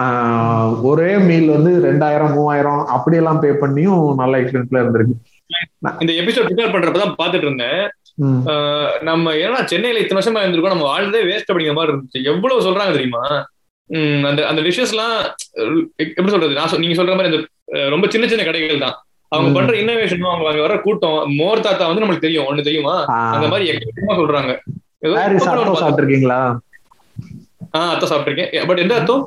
ஆஹ் 0.00 0.82
ஒரே 0.82 1.16
மீல் 1.18 1.48
வந்து 1.48 1.92
ரெண்டாயிரம் 1.92 2.34
மூவாயிரம் 2.34 2.86
அப்படியெல்லாம் 2.86 3.40
பே 3.40 3.48
பண்ணியும் 3.48 4.14
நல்ல 4.14 4.40
எக்ஸ்பீரியன்ஸ்ல 4.40 4.84
இருந்திருக்கு. 4.84 5.16
இந்த 5.98 6.12
எபிசோட் 6.12 6.44
ப்ரிப்பேர் 6.44 6.74
பண்றப்பதான் 6.74 7.14
பாத்துட்டு 7.22 7.34
இருந்தேன். 7.34 7.90
நம்ம 9.02 9.32
ஏன்னா 9.32 9.64
சென்னையில 9.64 10.02
இத்தனை 10.02 10.22
வருஷமா 10.24 10.46
இருந்திருக்கோம் 10.46 10.66
நம்ம 10.66 10.82
வாழ்ந்தே 10.82 11.22
வேஸ்ட் 11.22 11.52
அப்படிங்கிற 11.52 11.74
மாதிரி 11.74 11.96
இருந்துச்சு. 11.96 12.24
எவ்வளவு 12.24 12.60
சொல்றாங்க 12.60 12.92
தெரியுமா? 12.92 13.48
அந்த 14.24 14.40
அந்த 14.46 14.60
அஹ் 14.62 15.78
எப்படி 16.10 16.30
சொல்றது? 16.30 16.54
நான் 16.54 16.80
நீங்க 16.80 16.96
சொல்ற 16.98 17.14
மாதிரி 17.14 17.30
அந்த 17.30 17.40
ரொம்ப 17.88 18.06
சின்ன 18.08 18.28
சின்ன 18.28 18.44
கடைகள் 18.44 18.78
தான். 18.78 18.96
அவங்க. 19.32 19.50
பண்ற 19.54 19.74
இன்னோவேஷனும் 19.76 20.30
அவங்க 20.30 20.48
அங்க 20.48 20.62
வர 20.62 20.76
கூட்டம் 20.78 21.34
மோர் 21.36 21.60
தாத்தா 21.60 21.86
வந்து 21.86 22.02
நம்மளுக்கு 22.02 22.26
தெரியும் 22.26 22.46
ஒண்ணு 22.46 22.62
தெரியுமா? 22.62 22.94
அந்த 23.32 23.48
மாதிரி 23.48 23.70
எக்கச்சக்கமா 23.70 24.16
சொல்றாங்க. 24.20 24.52
சாப்பிட்டிருக்கீங்களா? 25.82 26.40
ஆஹ் 27.78 27.90
அத்தை 27.90 28.08
சாப்பிட்டிருக்கேன். 28.08 28.66
பட் 28.66 28.78
எந்த 28.78 28.94
அத்தம் 28.94 29.24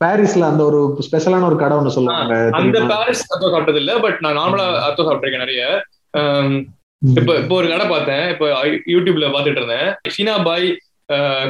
பாரிஸ்ல 0.00 0.44
அந்த 0.48 0.62
ஒரு 0.64 0.78
ஸ்பெஷலான 1.06 1.44
ஒரு 1.44 1.56
கடை 1.56 1.76
ஒண்ணு 1.78 1.94
சொல்லுவாங்க 1.94 2.34
அந்த? 2.58 2.80
பாரிஸ் 2.92 3.24
அத்தோ 3.28 3.50
சாப்பிட்டது 3.50 3.76
இல்ல 3.76 3.98
பட் 3.98 4.18
நான் 4.20 4.38
நார்மலா 4.38 4.66
அத்தோ 4.88 5.06
சாப்பிட்டிருக்கேன் 5.06 5.44
நிறைய. 5.46 5.62
இப்ப 7.02 7.30
இப்போ 7.38 7.54
ஒரு 7.54 7.68
கடை 7.68 7.86
பார்த்தேன் 7.88 8.24
இப்போ 8.28 8.46
யூடியூப்ல 8.86 9.26
பாத்துட்டு 9.34 9.60
இருந்தேன். 9.60 9.88
சீனா 10.08 10.34
பாய் 10.42 10.68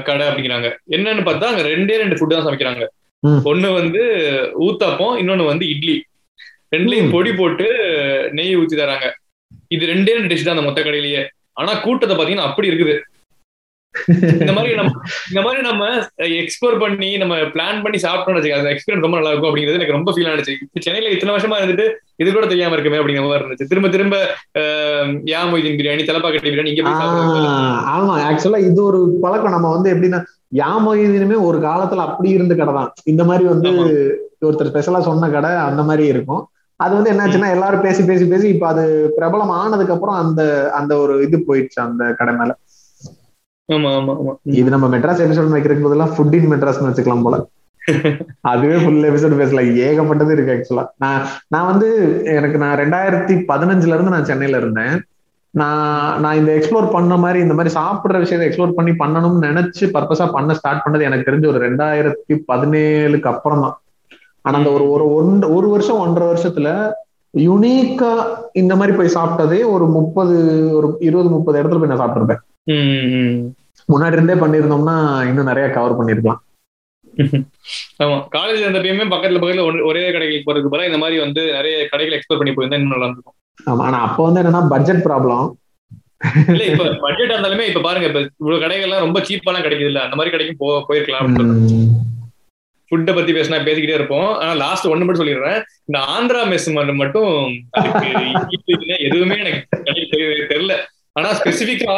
கடை 0.06 0.24
அப்படிங்கிறாங்க. 0.28 0.68
என்னன்னு 0.96 1.22
பார்த்தா 1.28 1.50
அங்க 1.52 1.62
ரெண்டே 1.68 1.96
ரெண்டு 2.02 2.16
ஃபுட் 2.18 2.34
தான் 2.34 2.46
சமைக்கிறாங்க. 2.46 2.84
ஒண்ணு 3.50 3.68
வந்து 3.80 4.02
ஊத்தாப்பம் 4.66 5.14
இன்னொன்னு 5.22 5.50
வந்து 5.52 5.64
இட்லி. 5.74 5.96
ரெண்டுலயும். 6.74 7.10
பொடி 7.14 7.30
போட்டு 7.40 7.66
நெய் 8.38 8.58
ஊத்தி 8.60 8.76
தராங்க. 8.80 9.06
இது 9.74 9.84
ரெண்டே 9.86 10.14
ரெண்டு 10.18 10.30
டிஷ் 10.32 10.46
தான் 10.48 10.56
அந்த 10.56 10.66
மொத்த 10.68 10.80
கடையிலேயே. 10.82 11.22
ஆனா 11.60 11.72
கூட்டத்தை 11.84 12.16
பாத்தீங்கன்னா 12.16 12.48
அப்படி 12.50 12.70
இருக்குது. 12.70 12.94
இந்த 14.42 14.52
மாதிரி 14.56 14.72
நம்ம 14.78 14.90
இந்த 15.30 15.40
மாதிரி 15.44 15.60
நம்ம 15.68 15.84
எக்ஸ்ப்ளோர் 16.40 16.76
பண்ணி 16.82 17.08
நம்ம 17.22 17.36
பிளான் 17.54 17.82
பண்ணி 17.84 17.98
சாப்பிட்டோம்னு 18.04 18.38
வச்சுக்க 18.38 18.60
அந்த 18.60 18.72
எக்ஸ்பீரியன்ஸ் 18.74 19.06
ரொம்ப 19.06 19.18
நல்லா 19.18 19.32
இருக்கும் 19.32 19.50
அப்படிங்கிறது 19.50 19.78
எனக்கு 19.80 19.96
ரொம்ப 19.96 20.12
ஃபீல் 20.14 20.30
ஆனிச்சு 20.32 20.54
இப்ப 20.64 20.82
சென்னையில 20.86 21.12
இத்தனை 21.14 21.32
வருஷமா 21.34 21.58
இருந்துட்டு 21.60 21.86
இது 22.22 22.28
கூட 22.32 22.46
தெரியாம 22.46 22.74
இருக்குமே 22.76 23.00
அப்படிங்கிற 23.00 23.24
மாதிரி 23.24 23.42
இருந்துச்சு. 23.42 23.68
திரும்ப 23.72 23.88
திரும்ப 23.88 24.16
யா 25.32 25.40
மொய்தீன் 25.52 25.78
பிரியாணி 25.80 26.04
தலப்பாக்கட்டி 26.10 26.52
பிரியாணி 26.52 26.72
இங்க 26.74 26.84
ஆமா. 27.96 28.14
ஆக்சுவலா 28.28 28.60
இது 28.70 28.80
ஒரு 28.84 29.00
பழக்கம். 29.24 29.56
நம்ம 29.56 29.70
வந்து 29.76 29.90
எப்படின்னா 29.94 30.20
யாமொய்தீனுமே 30.62 31.38
ஒரு 31.48 31.58
காலத்துல 31.58 32.04
அப்படி 32.08 32.28
இருந்த 32.30 32.54
கடை 32.54 32.74
தான். 32.74 32.92
இந்த 33.04 33.22
மாதிரி 33.24 33.44
வந்து. 33.44 33.72
ஒருத்தர் 34.46 34.70
ஸ்பெஷலா 34.70 35.00
சொன்ன 35.00 35.28
கடை 35.30 35.50
அந்த 35.68 35.82
மாதிரி 35.82 36.04
இருக்கும். 36.06 36.42
அது 36.80 36.92
வந்து 36.96 37.10
என்னாச்சுன்னா 37.12 37.48
எல்லாரும் 37.54 37.84
பேசி 37.86 38.02
பேசி 38.02 38.24
பேசி 38.24 38.46
இப்ப 38.48 38.66
அது 38.66 38.82
பிரபலம் 39.16 39.52
ஆனதுக்கு 39.60 39.94
அப்புறம் 39.94 40.18
அந்த 40.22 40.42
அந்த 40.74 40.92
ஒரு 40.96 41.14
இது 41.26 41.38
போயிடுச்சு 41.48 41.80
அந்த 41.86 42.02
கடை 42.20 42.34
மேல. 42.34 42.52
இது 44.58 44.68
நம்ம 44.70 44.86
மெட்ராஸ் 44.96 45.22
எபிசோட் 45.24 45.54
வைக்கிறதுக்கு 45.54 45.86
போதெல்லாம் 45.86 46.12
ஃபுட் 46.16 46.34
இன் 46.34 46.50
மெட்ராஸ்னு 46.52 46.88
வச்சுக்கலாம் 46.90 47.24
போல. 47.26 47.38
அதுவே 48.40 48.76
ஃபுல் 48.76 49.04
எபிசோட் 49.10 49.40
பேசலாம் 49.40 49.68
ஏகப்பட்டது 49.86 50.32
இருக்கு 50.32 50.54
ஆக்சுவலா 50.54 50.84
நான் 50.96 51.20
நான் 51.48 51.66
வந்து 51.66 51.88
எனக்கு 52.24 52.58
நான் 52.58 52.78
ரெண்டாயிரத்தி 52.78 53.34
பதினஞ்சுல 53.50 53.96
இருந்து 53.96 54.14
நான் 54.14 54.24
சென்னையில 54.24 54.56
இருந்தேன். 54.56 54.94
நான் 55.54 56.20
நான் 56.20 56.36
இந்த 56.36 56.52
எக்ஸ்ப்ளோர் 56.52 56.90
பண்ண 56.90 57.16
மாதிரி 57.16 57.38
இந்த 57.40 57.54
மாதிரி 57.54 57.74
சாப்பிடுற 57.74 58.18
விஷயத்தை 58.18 58.46
எக்ஸ்ப்ளோர் 58.48 58.74
பண்ணி 58.74 58.92
பண்ணணும்னு 58.92 59.48
நினைச்சு 59.48 59.84
பர்பஸா 59.94 60.32
பண்ண 60.32 60.54
ஸ்டார்ட் 60.54 60.84
பண்ணது 60.86 61.00
எனக்கு 61.00 61.28
தெரிஞ்ச 61.30 61.46
ஒரு 61.46 61.68
ரெண்டாயிரத்தி 61.68 62.34
பதினேழுக்கு 62.52 63.30
அப்புறம் 63.32 63.60
தான். 63.60 63.76
ஆனா 64.42 64.58
அந்த 64.58 64.70
ஒரு 64.70 64.90
ஒரு 64.90 65.14
ஒன் 65.14 65.42
ஒரு 65.42 65.68
வருஷம் 65.68 65.98
ஒன்றரை 65.98 66.28
வருஷத்துல 66.28 66.68
யுனீக்கா 67.34 68.12
இந்த 68.52 68.76
மாதிரி 68.76 68.96
போய் 68.96 69.16
சாப்பிட்டதே 69.16 69.66
ஒரு 69.66 69.86
முப்பது 69.86 70.36
ஒரு 70.76 70.96
இருபது 71.00 71.28
முப்பது 71.28 71.62
இடத்துல 71.62 71.78
போய் 71.78 71.88
நான் 71.88 72.02
சாப்பிட்டுருப்பேன். 72.02 72.42
முன்னாடி 73.88 74.12
இருந்தே 74.12 74.34
பண்ணியிருந்தோம்னா 74.34 74.96
இன்னும் 75.26 75.44
நிறைய 75.44 75.68
கவர் 75.68 75.98
பண்ணிருக்கலாம் 75.98 76.42
ஆமா. 78.02 78.16
காலேஜ் 78.32 78.62
இருந்தப்பயுமே 78.62 79.04
பக்கத்துல 79.08 79.38
பக்கத்துல 79.38 79.62
ஒரே- 79.86 80.12
கடைகளுக்கு 80.12 80.46
போறதுக்கு 80.46 80.72
பதிலா 80.72 80.84
இந்த 80.84 80.98
மாதிரி 80.98 81.20
வந்து 81.20 81.52
நிறைய 81.52 81.88
கடைகள் 81.88 82.16
எக்ஸ்ப்ளோர் 82.16 82.36
பண்ணி 82.36 82.52
போயிருந்தா 82.52 82.74
இன்னும் 82.74 82.94
நல்லா 82.94 83.06
இருக்கும் 83.06 83.36
ஆமா. 83.66 83.82
ஆனா 83.82 83.98
அப்ப 84.00 84.24
வந்து 84.24 84.42
என்னன்னா 84.42 84.68
பட்ஜெட் 84.68 85.04
ப்ராப்ளம் 85.04 85.46
இல்ல 86.48 86.64
இப்ப 86.64 86.84
பட்ஜெட் 87.00 87.30
இருந்தாலுமே 87.30 87.60
இப்ப 87.60 87.80
பாருங்க 87.80 88.06
இப்ப 88.06 88.20
இவ்வளவு 88.38 88.62
கடைகள்லாம் 88.64 88.98
ரொம்ப 88.98 89.20
சீப்பாலாம் 89.20 89.64
கிடைக்குது 89.64 89.90
இல்ல 89.90 90.00
அந்த 90.00 90.16
மாதிரி 90.16 90.34
கடைக்கும் 90.34 90.58
போ 90.58 90.84
போயிருக்கலாம். 90.88 91.28
ஃபுட்டை 92.92 93.14
பத்தி 93.14 93.32
பேசினா 93.32 93.64
பேசிக்கிட்டே 93.64 93.94
இருப்போம். 93.94 94.38
ஆனா 94.38 94.52
லாஸ்ட் 94.54 94.86
ஒண்ணு 94.86 95.04
மட்டும் 95.04 95.26
சொல்லிடுறேன். 95.26 95.58
இந்த 95.84 95.98
ஆந்திரா 96.08 96.42
மெஸ் 96.48 96.68
மட்டும் 96.94 97.32
எதுவுமே 99.08 99.36
எனக்கு 99.38 99.82
தெரியல. 100.52 100.76
ஆனா 101.12 101.28
ஸ்பெசிபிக்கா 101.32 101.96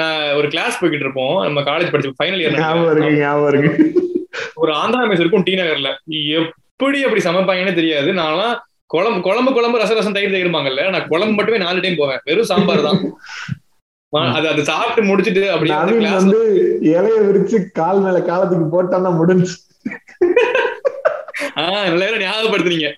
நான் 0.00 0.20
ஒரு 0.38 0.48
கிளாஸ் 0.54 0.78
போய்கிட்டு 0.80 1.04
இருப்போம். 1.06 1.36
நம்ம 1.46 1.60
காலேஜ் 1.68 1.92
படிச்சு 1.92 2.18
ஃபைனல் 2.18 2.42
ஞாபகம் 2.60 2.90
இருக்கு 2.92 3.10
இயர் 3.10 3.22
ஞாபகம் 3.24 3.50
இருக்கு. 3.52 3.72
ஒரு 4.62 4.72
ஆந்திரா 4.82 5.02
மெஸ் 5.10 5.22
இருக்கும் 5.24 5.46
டி 5.48 5.54
நகர்ல. 5.54 5.90
எப்படி 6.40 6.98
அப்படி 7.06 7.22
சமைப்பாங்கன்னு 7.28 7.78
தெரியாது. 7.80 8.10
நான்லாம் 8.20 8.56
குழம்பு 8.94 9.20
குழம்பு 9.20 9.50
குழம்பு 9.52 9.80
ரச 9.80 9.94
ரசம் 9.94 10.16
தயிர் 10.16 10.34
தயிருமாங்கல்ல 10.34 10.84
நான் 10.94 11.08
குழம்பு 11.08 11.34
மட்டுமே 11.38 11.58
நாலு 11.64 11.82
டைம் 11.84 12.00
போவேன். 12.02 12.22
வெறும் 12.24 12.50
சாம்பார் 12.52 12.86
தான். 12.88 13.00
அது 14.36 14.46
அது 14.52 14.60
சாப்பிட்டு 14.68 15.02
முடிச்சிட்டு 15.08 15.42
அப்படியே 15.54 16.10
வந்து 16.12 16.38
இலைய 16.92 17.16
விரிச்சு 17.28 17.58
கால் 17.80 18.00
மேல 18.04 18.18
காலத்துக்கு 18.30 18.66
போட்டான்னா 18.74 19.10
முடிஞ்சு 19.16 19.54
ஆஹ் 21.60 21.84
நல்ல 21.88 22.02
வேளை 22.04 22.18
ஞாபகப்படுத்துனீங்க. 22.24 22.88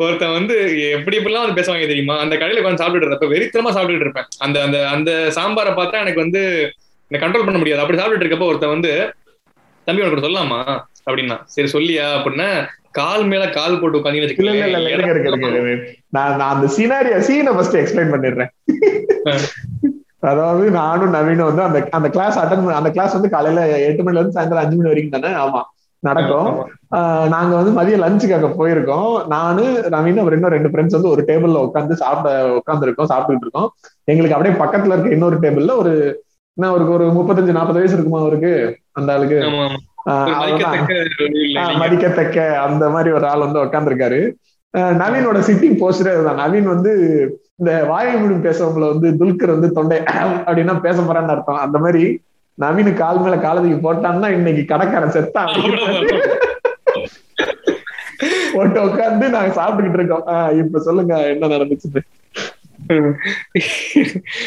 ஒருத்தன் 0.00 0.36
வந்து 0.38 0.54
எப்படி 0.96 1.18
எப்படிலாம் 1.18 1.44
வந்து 1.44 1.58
பேசுவாங்க 1.58 1.86
தெரியுமா? 1.92 2.14
அந்த 2.18 2.34
கடையில 2.36 2.60
உட்காந்து 2.62 2.82
சாப்பிட்டுட்டு 2.82 3.10
இருப்ப 3.10 3.26
வெறித்தனமா 3.26 3.72
சாப்பிட்டுட்டு 3.76 4.06
இருப்பேன். 4.06 4.28
அந்த 4.38 4.58
அந்த 4.66 4.78
அந்த 4.88 5.10
சாம்பாரை 5.36 5.72
பார்த்தா 5.78 6.02
எனக்கு 6.04 6.24
வந்து 6.24 6.42
என்ன 7.10 7.20
கண்ட்ரோல் 7.22 7.46
பண்ண 7.46 7.58
முடியாது. 7.58 7.82
அப்படி 7.82 7.98
சாப்பிட்டுட்டு 8.00 8.26
இருக்கப்ப 8.26 8.50
ஒருத்தன் 8.50 8.74
வந்து 8.76 8.92
தம்பி 9.86 10.02
உனக்கு 10.02 10.26
சொல்லலாமா? 10.26 10.60
அப்படின்னா 11.08 11.36
சரி 11.54 11.68
சொல்லியா? 11.72 12.06
அப்படின்னா 12.16 12.48
கால் 12.90 13.24
மேல 13.24 13.44
கால் 13.50 13.80
போட்டு 13.80 13.98
உட்காந்து. 13.98 14.20
நான் 16.16 16.36
நான் 16.36 16.54
அந்த 16.54 16.68
சீனாரிய 16.76 17.18
சீனை 17.28 17.52
ஃபர்ஸ்ட் 17.56 17.76
எக்ஸ்பிளைன் 17.76 18.12
பண்ணிடுறேன். 18.14 18.50
அதாவது 20.30 20.70
நானும் 20.70 21.14
நவீனும் 21.14 21.48
வந்து 21.50 21.62
அந்த 21.62 21.78
அந்த 21.90 22.08
கிளாஸ் 22.08 22.38
அட்டன் 22.38 22.78
அந்த 22.78 22.90
கிளாஸ் 22.90 23.12
வந்து 23.12 23.28
காலையில 23.28 23.60
எட்டு 23.88 24.02
மணில 24.02 24.20
இருந்து 24.20 24.36
சாயந்தரம் 24.36 24.64
அஞ்சு 24.64 24.76
மணி 24.76 24.90
வரைக்கும் 24.92 25.14
தானே? 25.16 25.30
ஆமா. 25.44 25.60
நடக்கும் 26.02 26.50
நாங்க 27.32 27.52
வந்து 27.58 27.72
மதியம் 27.78 28.02
லஞ்சுக்காக 28.04 28.48
போயிருக்கோம். 28.58 29.10
நானு 29.34 29.64
நவீன் 29.94 30.22
அவர் 30.22 30.36
இன்னும் 30.36 30.54
ரெண்டு 30.54 30.70
ஃப்ரெண்ட்ஸ் 30.70 30.96
வந்து 30.96 31.12
ஒரு 31.14 31.22
டேபிள்ல 31.30 31.62
உட்காந்து 31.66 31.96
சாப்பிட 32.02 32.30
உட்காந்துருக்கோம் 32.58 33.10
சாப்பிட்டுட்டு 33.12 33.46
இருக்கோம். 33.46 33.68
எங்களுக்கு 34.12 34.36
அப்படியே 34.36 34.54
பக்கத்துல 34.62 34.94
இருக்க 34.94 35.16
இன்னொரு 35.16 35.38
டேபிள்ல 35.44 35.74
ஒரு 35.82 35.92
என்ன 36.56 36.70
ஒரு 36.76 36.84
ஒரு 36.94 37.04
முப்பத்தஞ்சு 37.16 37.56
நாற்பது 37.56 37.80
வயசு 37.80 37.96
இருக்குமா 37.96 38.20
அவருக்கு? 38.24 38.52
அந்த 38.98 39.12
ஆளுக்கு. 39.14 39.38
மதிக்கத்தக்க 41.82 42.36
அந்த 42.66 42.84
மாதிரி 42.94 43.10
ஒரு 43.18 43.26
ஆள் 43.30 43.44
வந்து 43.46 43.62
உட்காந்துருக்காரு 43.64 44.20
நவீனோட 45.02 45.38
சிட்டிங் 45.46 45.78
போஸ்டரே 45.80 46.12
அதுதான். 46.14 46.40
நவீன் 46.42 46.68
வந்து 46.72 46.90
இந்த 47.60 47.70
வாயை 47.90 48.12
மூடும் 48.20 48.44
பேசுறவங்கள 48.44 48.86
வந்து 48.92 49.08
துல்கர் 49.20 49.54
வந்து 49.54 49.68
தொண்டை 49.78 49.98
அப்படின்னா 50.46 50.74
பேச 50.86 50.96
போறான்னு 51.02 51.34
அர்த்தம். 51.34 51.62
அந்த 51.66 51.78
மாதிரி 51.84 52.02
நவீன் 52.60 52.94
கால் 52.94 53.18
மேல 53.18 53.36
காலத்துக்கு 53.36 53.92
போட்டான்னா 53.92 54.30
இன்னைக்கு 54.30 54.64
கடைக்காரன் 54.64 55.10
செத்தான் 55.10 55.74
போட்டு 58.52 58.84
உட்காந்து 58.84 59.28
நாங்க 59.28 59.62
சாப்பிட்டுக்கிட்டு 59.62 59.92
இருக்கோம். 59.92 60.58
இப்ப 60.58 60.78
சொல்லுங்க 60.78 61.26
என்ன 61.26 61.46
நடந்துச்சு 61.46 62.00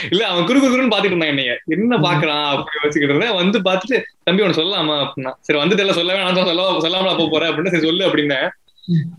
இல்ல 0.10 0.28
அவன் 0.28 0.46
குறு 0.46 0.60
குறுன்னு 0.60 0.90
பாத்துட்டு 0.90 1.06
இருந்தான் 1.06 1.28
என்னைய. 1.28 1.60
என்ன 1.66 1.98
பாக்குறான் 1.98 2.44
அப்படி 2.44 2.78
வச்சுக்கிட்டு 2.82 3.16
இருந்தேன். 3.16 3.36
வந்து 3.36 3.60
பாத்துட்டு 3.60 4.02
தம்பி 4.24 4.44
உனக்கு 4.44 4.62
சொல்லலாமா? 4.62 5.08
அப்படின்னா 5.08 5.34
சரி 5.40 5.60
வந்து 5.60 5.76
தெரியல 5.76 5.92
சொல்லவே 5.92 6.24
நான் 6.24 6.36
சொல்ல 6.36 6.78
சொல்லாமலா 6.82 7.18
போக 7.18 7.28
போறேன். 7.32 7.50
அப்படின்னு 7.50 7.68
சரி 7.68 7.84
சொல்லு 7.84 8.08
அப்படின்னேன். 8.08 8.50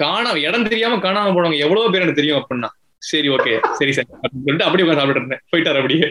காணாம 0.00 0.36
இடம் 0.36 0.68
தெரியாம 0.68 0.96
காணாம 0.96 1.32
போனவங்க 1.32 1.58
எவ்வளவு 1.58 1.90
பேர் 1.90 2.00
எனக்கு 2.00 2.20
தெரியும் 2.22 2.46
அப்படின்னா. 2.46 2.68
சரி 2.98 3.28
ஓகே 3.28 3.66
சரி 3.72 3.92
சார். 3.92 4.04
அப்படின்னு 4.16 4.44
சொல்லிட்டு 4.44 4.64
அப்படியே 4.64 4.88
உட்காந்து 4.88 4.96
சாப்பிட்டு 4.96 5.20
இருந்தேன். 5.20 5.42
போயிட்டாரு 5.52 5.76
அப்படியே. 5.76 6.06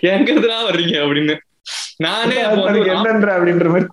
எங்க 0.00 0.32
இருந்துடா 0.32 0.64
வர்றீங்க 0.64 0.98
அப்படின்னு. 0.98 1.36
நானே 1.96 2.36
என்னன்ற 2.36 3.28
அப்படின்ற 3.36 3.68
மாதிரி. 3.68 3.86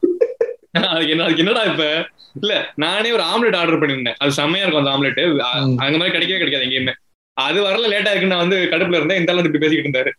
அதுக்கு 0.71 1.09
என்ன 1.09 1.23
அதுக்கு 1.23 1.43
என்னடா 1.43 1.61
இப்ப? 1.61 2.09
இல்ல 2.41 2.71
நானே 2.75 3.11
ஒரு 3.11 3.23
ஆம்லெட் 3.23 3.55
ஆர்டர் 3.55 3.79
பண்ணிருந்தேன் 3.79 4.15
அது 4.17 4.31
செம்மையா 4.31 4.65
இருக்கும் 4.65 4.85
அந்த 4.85 4.97
ஆம்லெட். 4.97 5.37
அந்த 5.85 5.97
மாதிரி 5.97 6.17
கிடைக்கவே 6.17 6.37
கிடைக்காது 6.37 6.65
எங்கேயுமே. 6.65 6.93
அது 7.33 7.59
வரல 7.61 7.89
லேட்டா 7.89 8.11
இருக்குன்னு 8.11 8.35
நான் 8.35 8.47
வந்து 8.47 8.57
கடுப்புல 8.71 8.95
இருந்தேன். 8.95 9.19
இந்த 9.19 9.33
இப்படி 9.33 9.57
பேசிக்கிட்டு 9.57 9.89
இருந்தாரு. 9.89 10.11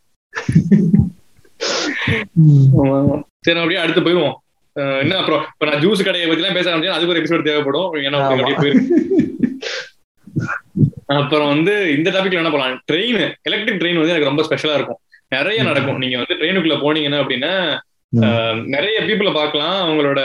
சரி 3.40 3.58
அப்படியே 3.58 3.80
அடுத்து 3.80 4.00
போயிடுவோம். 4.00 4.34
என்ன 4.74 5.16
அப்புறம் 5.16 5.44
இப்ப 5.52 5.66
நான் 5.66 5.80
ஜூஸ் 5.80 6.04
கடையை 6.04 6.28
பத்தி 6.28 6.42
எல்லாம் 6.42 6.56
பேச 6.56 6.76
ஆரம்பிச்சா 6.76 6.88
அதுக்கு 6.88 7.12
ஒரு 7.12 7.22
எபிசோட் 7.22 7.44
தேவைப்படும். 7.44 7.94
ஏன்னா. 7.94 8.38
அப்படியே 8.38 8.56
போயிருக்கு 8.56 8.84
அப்புறம் 11.06 11.48
வந்து 11.48 11.96
இந்த 11.96 12.10
டாபிக்ல 12.10 12.32
என்ன 12.32 12.50
போலாம். 12.50 12.82
ட்ரெயின் 12.92 13.34
எலக்ட்ரிக் 13.42 13.80
ட்ரெயின் 13.80 13.98
வந்து 13.98 14.14
எனக்கு 14.14 14.24
ரொம்ப 14.24 14.42
ஸ்பெஷலா 14.42 14.74
இருக்கும். 14.74 14.98
நிறைய. 15.28 15.62
நடக்கும். 15.62 15.98
நீங்க 15.98 16.16
வந்து 16.16 16.34
ட்ரெயினுக்குள்ள 16.34 16.78
போனீங்கன்னா 16.78 17.20
அப்படின்னா 17.22 17.78
நிறைய 18.64 19.00
பீப்புளை 19.00 19.34
பார்க்கலாம். 19.34 19.76
அவங்களோட 19.88 20.20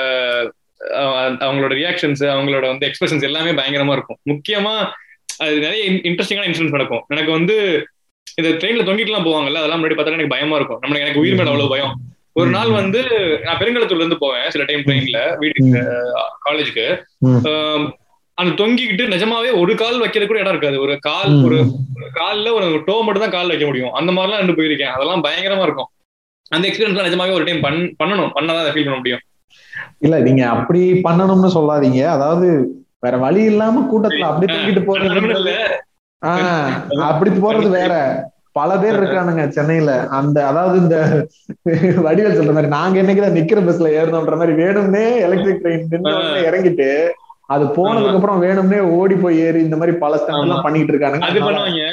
அவங்களோட 1.43 1.74
ரியாக்ஷன்ஸ் 1.76 2.24
அவங்களோட 2.36 2.66
வந்து 2.68 2.91
எக்ஸ்பிரஷன்ஸ் 2.91 3.24
எல்லாமே 3.24 3.52
பயங்கரமா 3.52 3.91
இருக்கும். 3.91 4.18
முக்கியமா 4.26 4.91
அது 5.38 5.60
நிறைய 5.60 5.91
இன்ட்ரெஸ்டிங்கான 5.91 6.48
இன்சிடென்ட் 6.50 6.70
நடக்கும். 6.70 7.04
எனக்கு 7.08 7.32
வந்து 7.32 7.88
இந்த 8.36 8.50
ட்ரெயின்ல 8.50 8.86
தொங்கிட்டுலாம் 8.86 9.26
போவாங்கல்ல 9.28 9.54
அதெல்லாம் 9.54 9.84
முன்னாடி 9.84 9.93
பார்த்தா 9.93 10.12
எனக்கு 10.12 10.28
பயமா 10.28 10.56
இருக்கும். 10.56 10.78
நம்ம 10.82 10.98
எனக்கு 10.98 11.20
உயிர் 11.20 11.36
மேல 11.36 11.45
அவ்வளவு 11.45 11.70
பயம். 11.70 12.02
ஒரு 12.40 12.50
நாள் 12.56 12.72
வந்து 12.80 13.00
நான் 13.46 13.60
பெருங்கலத்தூர்ல 13.60 14.04
இருந்து 14.04 14.24
போவேன் 14.24 14.50
சில 14.54 14.64
டைம் 14.70 14.84
ட்ரெயின்ல 14.88 15.20
வீட்டுக்கு 15.42 15.80
காலேஜுக்கு. 16.48 16.86
அந்த 18.38 18.52
தொங்கிக்கிட்டு 18.60 19.06
நிஜமாவே 19.14 19.52
ஒரு 19.62 19.74
கால் 19.82 20.02
வைக்கிறது 20.02 20.30
கூட 20.30 20.42
இடம் 20.42 20.56
இருக்காது. 20.56 20.78
ஒரு 20.86 20.96
கால். 21.08 21.32
ஒரு 21.46 21.58
கால்ல 22.20 22.52
ஒரு 22.58 22.68
டோ 22.88 22.96
மட்டும் 23.06 23.26
தான் 23.26 23.36
கால் 23.38 23.52
வைக்க 23.52 23.66
முடியும். 23.70 23.94
அந்த 24.00 24.12
மாதிரிலாம் 24.12 24.42
ரெண்டு 24.42 24.58
போயிருக்கேன். 24.60 24.94
அதெல்லாம் 24.96 25.24
பயங்கரமா 25.28 25.66
இருக்கும். 25.68 25.90
அந்த 26.52 26.64
எக்ஸ்பீரியன்ஸ் 26.68 27.08
நிஜமாவே 27.08 27.38
ஒரு 27.38 27.48
டைம் 27.48 27.66
பண் 27.66 27.80
பண்ணணும். 28.02 28.34
பண்ணாதான் 28.38 28.74
ஃபீல் 28.76 28.88
பண்ண 28.90 29.00
முடியும். 29.02 29.24
இல்ல 30.06 30.16
நீங்க 30.28 30.44
அப்படி 30.56 30.82
பண்ணணும்னு 31.08 31.50
சொல்லாதீங்க. 31.58 32.02
அதாவது 32.16 32.48
வேற 33.06 33.16
வழி 33.26 33.42
இல்லாம 33.52 33.82
கூட்டத்துல 33.92 34.28
அப்படி 34.32 34.48
தொங்கிட்டு 34.54 34.84
போறது 34.88 35.56
அப்படி 37.10 37.32
போறது 37.46 37.70
வேற. 37.80 37.94
பல 38.58 38.72
பேர் 38.82 38.97
இருக்கானுங்க 38.99 39.43
சென்னையில. 39.58 39.91
அந்த 40.18 40.38
அதாவது 40.49 40.78
இந்த 40.84 40.97
வடிவேல் 42.08 42.38
சொல்ற 42.39 42.53
மாதிரி 42.55 42.74
நாங்க 42.76 42.97
என்னைக்குதான் 43.01 43.38
நிக்கிற 43.38 43.62
பஸ்ல 43.68 43.93
ஏறணும்ன்ற 43.99 44.38
மாதிரி 44.41 44.55
வேணும்னே 44.64 45.05
எலக்ட்ரிக் 45.28 45.64
ட்ரெயின் 45.64 45.88
நின்று 45.93 46.16
இறங்கிட்டு 46.49 46.89
அது 47.55 47.66
போனதுக்கு 47.78 48.18
அப்புறம் 48.20 48.41
வேணும்னே 48.45 48.80
ஓடி 48.97 49.16
போய் 49.24 49.38
ஏறி 49.45 49.60
இந்த 49.66 49.78
மாதிரி 49.82 49.93
பல 50.03 50.18
ஸ்டண்ட் 50.22 50.43
எல்லாம் 50.45 50.66
பண்ணிட்டு 50.66 50.93
இருக்கானுங்க. 50.93 51.28
அது 51.30 51.39
பண்ணுவாங்க. 51.45 51.84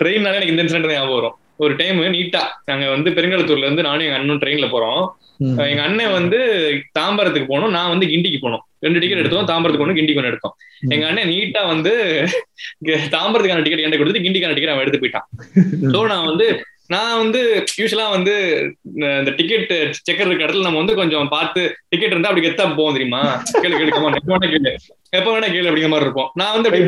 ட்ரெயின்னால 0.00 0.36
எனக்கு 0.38 0.52
இந்த 0.52 0.64
இன்சிடென்ட் 0.64 0.94
ஞாபகம் 0.94 1.18
வரும். 1.18 1.36
ஒரு 1.64 1.72
டைம் 1.80 1.98
நீட்டா 2.14 2.42
நாங்க 2.68 2.84
வந்து 2.94 3.10
பெருங்கலத்தூர்ல 3.16 3.66
இருந்து 3.66 3.86
நானும் 3.86 4.04
எங்க 4.06 4.18
அண்ணனும் 4.18 4.40
ட்ரெயின்ல 4.42 4.68
போறோம். 4.72 5.02
எங்க 5.70 5.82
அண்ணன் 5.88 6.16
வந்து 6.18 6.38
தாம்பரத்துக்கு 6.98 7.48
போனோம் 7.52 7.74
நான் 7.76 7.92
வந்து 7.92 8.06
கிண்டிக்கு 8.12 8.40
போனோம் 8.42 8.64
ரெண்டு 8.86 9.00
டிக்கெட் 9.02 9.22
எடுத்தோம் 9.22 9.48
தாம்பரத்துக்கு 9.50 9.86
ஒண்ணு 9.86 9.98
கிண்டிக்கு 9.98 10.20
ஒண்ணு 10.22 10.32
எடுத்தோம். 10.32 10.54
எங்க 10.94 11.04
அண்ணன் 11.10 11.30
நீட்டா 11.32 11.62
வந்து 11.72 11.94
தாம்பரத்துக்கான 13.16 13.64
டிக்கெட் 13.66 13.86
என்ன 13.88 13.98
கொடுத்து 14.02 14.24
கிண்டிக்கான 14.26 14.54
டிக்கெட் 14.56 14.74
அவன் 14.74 14.86
எடுத்து 14.86 15.02
போயிட்டான். 15.02 15.28
சோ 15.94 16.00
நான் 16.14 16.28
வந்து 16.30 16.46
நான் 16.92 17.18
வந்து 17.20 17.40
யூஸ்வலா 17.80 18.06
வந்து 18.14 18.32
இந்த 19.20 19.30
டிக்கெட் 19.38 19.70
செக்கர் 20.06 20.28
இருக்க 20.28 20.44
இடத்துல 20.46 20.66
நம்ம 20.66 20.80
வந்து 20.80 20.96
கொஞ்சம் 20.98 21.30
பார்த்து 21.34 21.62
டிக்கெட் 21.92 22.12
இருந்தா 22.14 22.30
அப்படி 22.30 22.44
கெத்தா 22.46 22.64
போவோம் 22.80 22.96
தெரியுமா? 22.96 23.20
கேளு 23.62 23.78
கேளு 23.78 23.92
எப்ப 23.94 24.02
வேணா 24.34 24.50
கேளு. 24.54 24.72
எப்ப 25.18 25.28
வேணா 25.34 25.48
கேளு 25.54 25.68
அப்படிங்கிற 25.70 25.92
மாதிரி 25.94 26.06
இருக்கும் 26.08 26.28
நான் 26.40 26.52
வந்து 26.56 26.68
அப்படி 26.70 26.84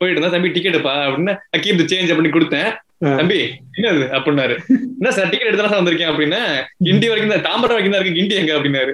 போயிட்டு 0.00 0.16
இருந்தா 0.16 0.32
தம்பி 0.34 0.50
டிக்கெட்டுப்பா 0.56 0.94
அப்படின்னு 1.06 1.34
கீப் 1.66 1.80
தி 1.82 1.86
சேஞ்ச் 1.92 2.12
அப்படின்னு 2.14 2.34
கொடுத்தேன். 2.36 2.68
தம்பி 3.20 3.40
என்னது? 3.78 4.04
அப்படின்னாரு. 4.16 4.54
என்ன 4.98 5.10
சார் 5.16 5.30
டிக்கெட் 5.32 5.50
எடுத்து 5.50 5.64
தான் 5.66 5.80
வந்திருக்கேன் 5.80 6.10
அப்படின்னா 6.12 6.42
கிண்டி 6.88 7.08
வரைக்கும் 7.10 7.34
தான் 7.34 7.46
தாம்பரம் 7.48 7.76
வரைக்கும் 7.76 7.94
தான் 7.94 8.02
இருக்கு 8.02 8.18
கிண்டி 8.20 8.36
எங்க? 8.42 8.52
அப்படின்னாரு. 8.58 8.92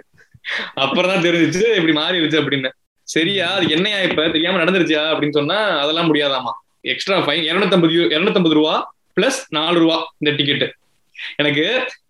அப்புறம் 0.75 1.25
தெரிஞ்சிச்சு 1.25 1.65
இப்படி 1.75 1.93
மாறிடுச்சு 1.93 2.41
அப்படின்னு. 2.41 2.71
சரியா 3.09 3.47
அது 3.51 3.69
என்னையா 3.69 3.99
இப்ப? 4.01 4.29
தெரியாம 4.29 4.61
நடந்துருச்சியா 4.65 5.03
அப்படின்னு 5.13 5.33
சொன்னா 5.33 5.59
அதெல்லாம் 5.79 6.09
முடியாதாமா? 6.11 6.53
எக்ஸ்ட்ரா 6.85 7.19
ஃபைன் 7.19 7.45
இருநூத்தம்பது 7.49 7.97
இருநூத்தம்பது 8.15 8.53
ரூபா 8.53 8.75
பிளஸ் 9.17 9.41
நாலு 9.51 9.79
ரூபா 9.79 9.97
இந்த 10.19 10.31
டிக்கெட் 10.37 10.65
எனக்கு 11.37 11.65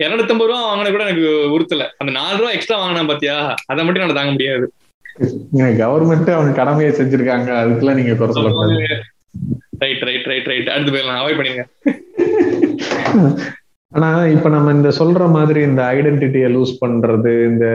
இருநூத்தம்பது 0.05 0.47
ரூபா 0.47 0.61
வாங்கின 0.68 0.91
கூட 0.91 1.03
எனக்கு 1.05 1.26
உறுத்தல. 1.55 1.87
அந்த 1.99 2.12
நாலு 2.12 2.37
ரூபா 2.39 2.51
எக்ஸ்ட்ரா 2.51 2.78
வாங்கினா 2.78 3.07
பாத்தியா? 3.07 3.37
அதை 3.66 3.85
மட்டும் 3.85 4.05
நான் 4.05 4.14
தாங்க 4.14 4.30
முடியாது. 4.30 4.66
கவர்மெண்ட் 5.80 6.30
அவங்க 6.30 6.53
கடமையை 6.53 6.93
செஞ்சிருக்காங்க. 6.93 7.49
அதுக்கெல்லாம் 7.61 7.95
நீங்க 7.95 8.14
குறை 8.14 8.33
சொல்லக்கூடாது. 8.33 8.87
ரைட் 9.78 10.03
ரைட் 10.03 10.26
ரைட் 10.26 10.47
ரைட் 10.47 10.68
அடுத்து 10.68 10.93
போயிடலாம். 10.93 11.20
அவாய்ட் 11.22 11.41
பண்ணிருங்க 11.41 11.64
ஆனா 13.93 14.09
இப்ப 14.26 14.49
நம்ம 14.49 14.72
இந்த 14.72 14.88
சொல்ற 14.99 15.30
மாதிரி 15.30 15.61
இந்த 15.62 15.82
ஐடென்டிட்டியை 15.95 16.49
லூஸ் 16.55 16.72
பண்றது 16.80 17.32
இந்த 17.47 17.66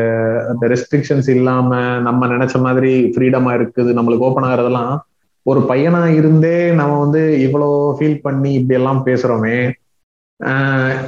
அந்த 0.50 0.64
ரெஸ்ட்ரிக்ஷன்ஸ் 0.68 1.30
இல்லாம 1.30 1.70
நம்ம 2.00 2.28
நினைச்ச 2.28 2.60
மாதிரி 2.62 2.92
ஃப்ரீடமா 3.16 3.52
இருக்குது 3.58 3.92
நம்மளுக்கு 3.98 4.28
ஓப்பன் 4.30 4.44
ஆகிறதெல்லாம் 4.44 4.94
ஒரு 5.46 5.60
பையனா 5.70 6.06
இருந்தே 6.20 6.56
நம்ம 6.72 7.00
வந்து 7.00 7.22
இவ்வளோ 7.46 7.70
ஃபீல் 7.98 8.18
பண்ணி 8.22 8.54
இப்படி 8.54 8.80
எல்லாம் 8.80 9.06
பேசுறோமே. 9.06 9.58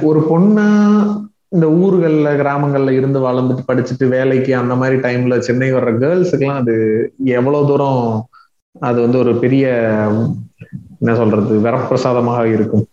ஒரு 0.02 0.20
பொண்ணா 0.30 0.66
இந்த 1.48 1.66
ஊர்கள்ல 1.80 2.28
கிராமங்கள்ல 2.40 2.90
இருந்து 2.90 3.20
வளர்ந்துட்டு 3.20 3.68
படிச்சுட்டு 3.68 4.06
வேலைக்கு 4.08 4.52
அந்த 4.56 4.74
மாதிரி 4.74 4.96
டைம்ல 5.06 5.38
சென்னை 5.38 5.72
வர்ற 5.72 5.92
கேர்ள்ஸுக்கெல்லாம் 6.02 6.62
அது 6.62 6.74
எவ்வளவு 7.38 7.66
தூரம் 7.66 8.04
அது 8.74 8.98
வந்து 9.00 9.18
ஒரு 9.18 9.32
பெரிய 9.36 9.64
என்ன 11.00 11.14
சொல்றது 11.14 11.54
வரப்பிரசாதமாக 11.60 12.44
இருக்கும். 12.56 12.86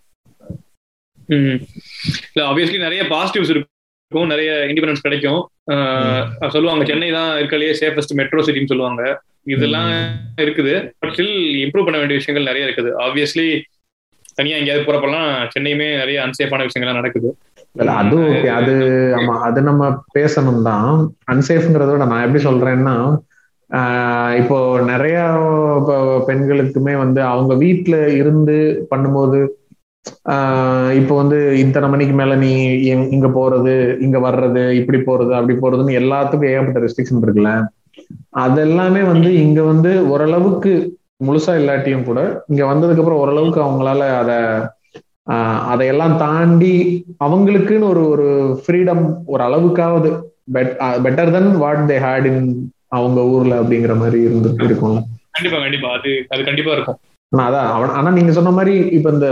இல்ல 1.35 2.41
ஆப்வியஸ்லி 2.49 2.79
நிறைய 2.85 3.01
பாசிட்டிவ்ஸ் 3.13 3.51
இருக்கும். 3.53 4.29
நிறைய 4.33 4.51
இண்டிபெண்டன்ஸ் 4.71 5.05
கிடைக்கும். 5.05 5.41
சொல்லுவாங்க 6.55 6.83
சென்னை 6.89 7.09
தான் 7.17 7.31
இருக்கலையே 7.39 7.73
சேஃபஸ்ட் 7.81 8.17
மெட்ரோ 8.19 8.43
சிட்டின்னு 8.47 8.71
சொல்லுவாங்க. 8.73 9.03
இதெல்லாம் 9.55 9.89
இருக்குது. 10.43 10.75
பட் 11.01 11.11
ஸ்டில் 11.15 11.35
இம்ப்ரூவ் 11.65 11.87
பண்ண 11.87 11.99
வேண்டிய 12.01 12.19
விஷயங்கள் 12.19 12.49
நிறைய 12.51 12.67
இருக்குது. 12.67 12.91
ஆப்வியஸ்லி 13.05 13.47
தனியா 14.39 14.57
எங்கேயாவது 14.59 14.87
போறப்பெல்லாம் 14.87 15.29
சென்னையுமே 15.53 15.89
நிறைய 16.01 16.17
அன்சேஃபான 16.25 16.65
விஷயங்கள்லாம் 16.67 17.01
நடக்குது. 17.01 17.29
அது 18.01 18.17
ஓகே 18.31 18.49
அது 18.59 18.73
ஆமா 19.17 19.33
அது 19.47 19.59
நம்ம 19.69 19.83
பேசணும் 20.17 20.61
தான் 20.67 20.91
அன்சேஃப்ங்கிறத 21.33 21.91
விட 21.93 22.05
நான் 22.11 22.25
எப்படி 22.25 22.41
சொல்றேன்னா 22.49 22.95
இப்போ 24.41 24.57
நிறைய 24.91 25.17
பெண்களுக்குமே 26.29 26.93
வந்து 27.03 27.21
அவங்க 27.31 27.53
வீட்டுல 27.63 27.95
இருந்து 28.19 28.57
பண்ணும்போது 28.91 29.39
இப்போ 30.99 31.13
வந்து 31.15 31.37
இத்தனை 31.59 31.87
மணிக்கு 31.89 32.13
மேல 32.13 32.35
நீ 32.35 32.51
இங்க 33.15 33.27
போறது 33.29 33.73
இங்க 33.99 34.17
வர்றது 34.19 34.63
இப்படி 34.79 34.99
போறது 35.01 35.31
அப்படி 35.33 35.55
போறதுன்னு 35.55 35.99
எல்லாத்துக்கும் 36.01 36.51
ஏகப்பட்ட 36.51 36.79
ரெஸ்ட்ரிக்ஷன் 36.79 37.23
இருக்குல்ல. 37.23 37.51
அதெல்லாமே 38.43 39.01
வந்து 39.05 39.29
இங்க 39.43 39.59
வந்து 39.63 39.91
ஓரளவுக்கு 40.09 40.73
முழுசா 41.19 41.53
இல்லாட்டியும் 41.59 42.03
கூட 42.03 42.19
இங்க 42.47 42.63
வந்ததுக்கு 42.65 43.01
அப்புறம் 43.03 43.21
ஓரளவுக்கு 43.21 43.61
அவங்களால 43.61 44.01
அத 44.19 44.31
அதையெல்லாம் 45.71 46.17
தாண்டி 46.17 46.73
அவங்களுக்குன்னு 47.25 47.87
ஒரு 47.87 48.03
ஒரு 48.11 48.27
ஃப்ரீடம் 48.61 49.03
ஒரு 49.25 49.41
அளவுக்காவது 49.43 50.09
bet 50.55 50.73
better 51.05 51.31
than 51.31 51.51
what 51.63 51.83
they 51.89 51.97
had 51.99 52.27
in 52.31 52.43
அவங்க 52.89 53.21
ஊர்ல 53.33 53.53
அப்படிங்கிற 53.61 53.93
மாதிரி 53.97 54.19
இருந்து 54.21 54.49
இருக்கும்ல. 54.67 54.99
கண்டிப்பா 55.31 55.57
கண்டிப்பா. 55.59 55.89
அது 55.97 56.11
அது 56.29 56.41
கண்டிப்பா 56.43 56.71
இருக்கும். 56.71 56.99
அதான் 57.31 57.69
அவன் 57.71 57.89
ஆனா 57.89 58.09
நீங்க 58.11 58.31
சொன்ன 58.31 58.51
மாதிரி 58.51 58.73
இப்ப 58.87 59.09
இந்த 59.09 59.27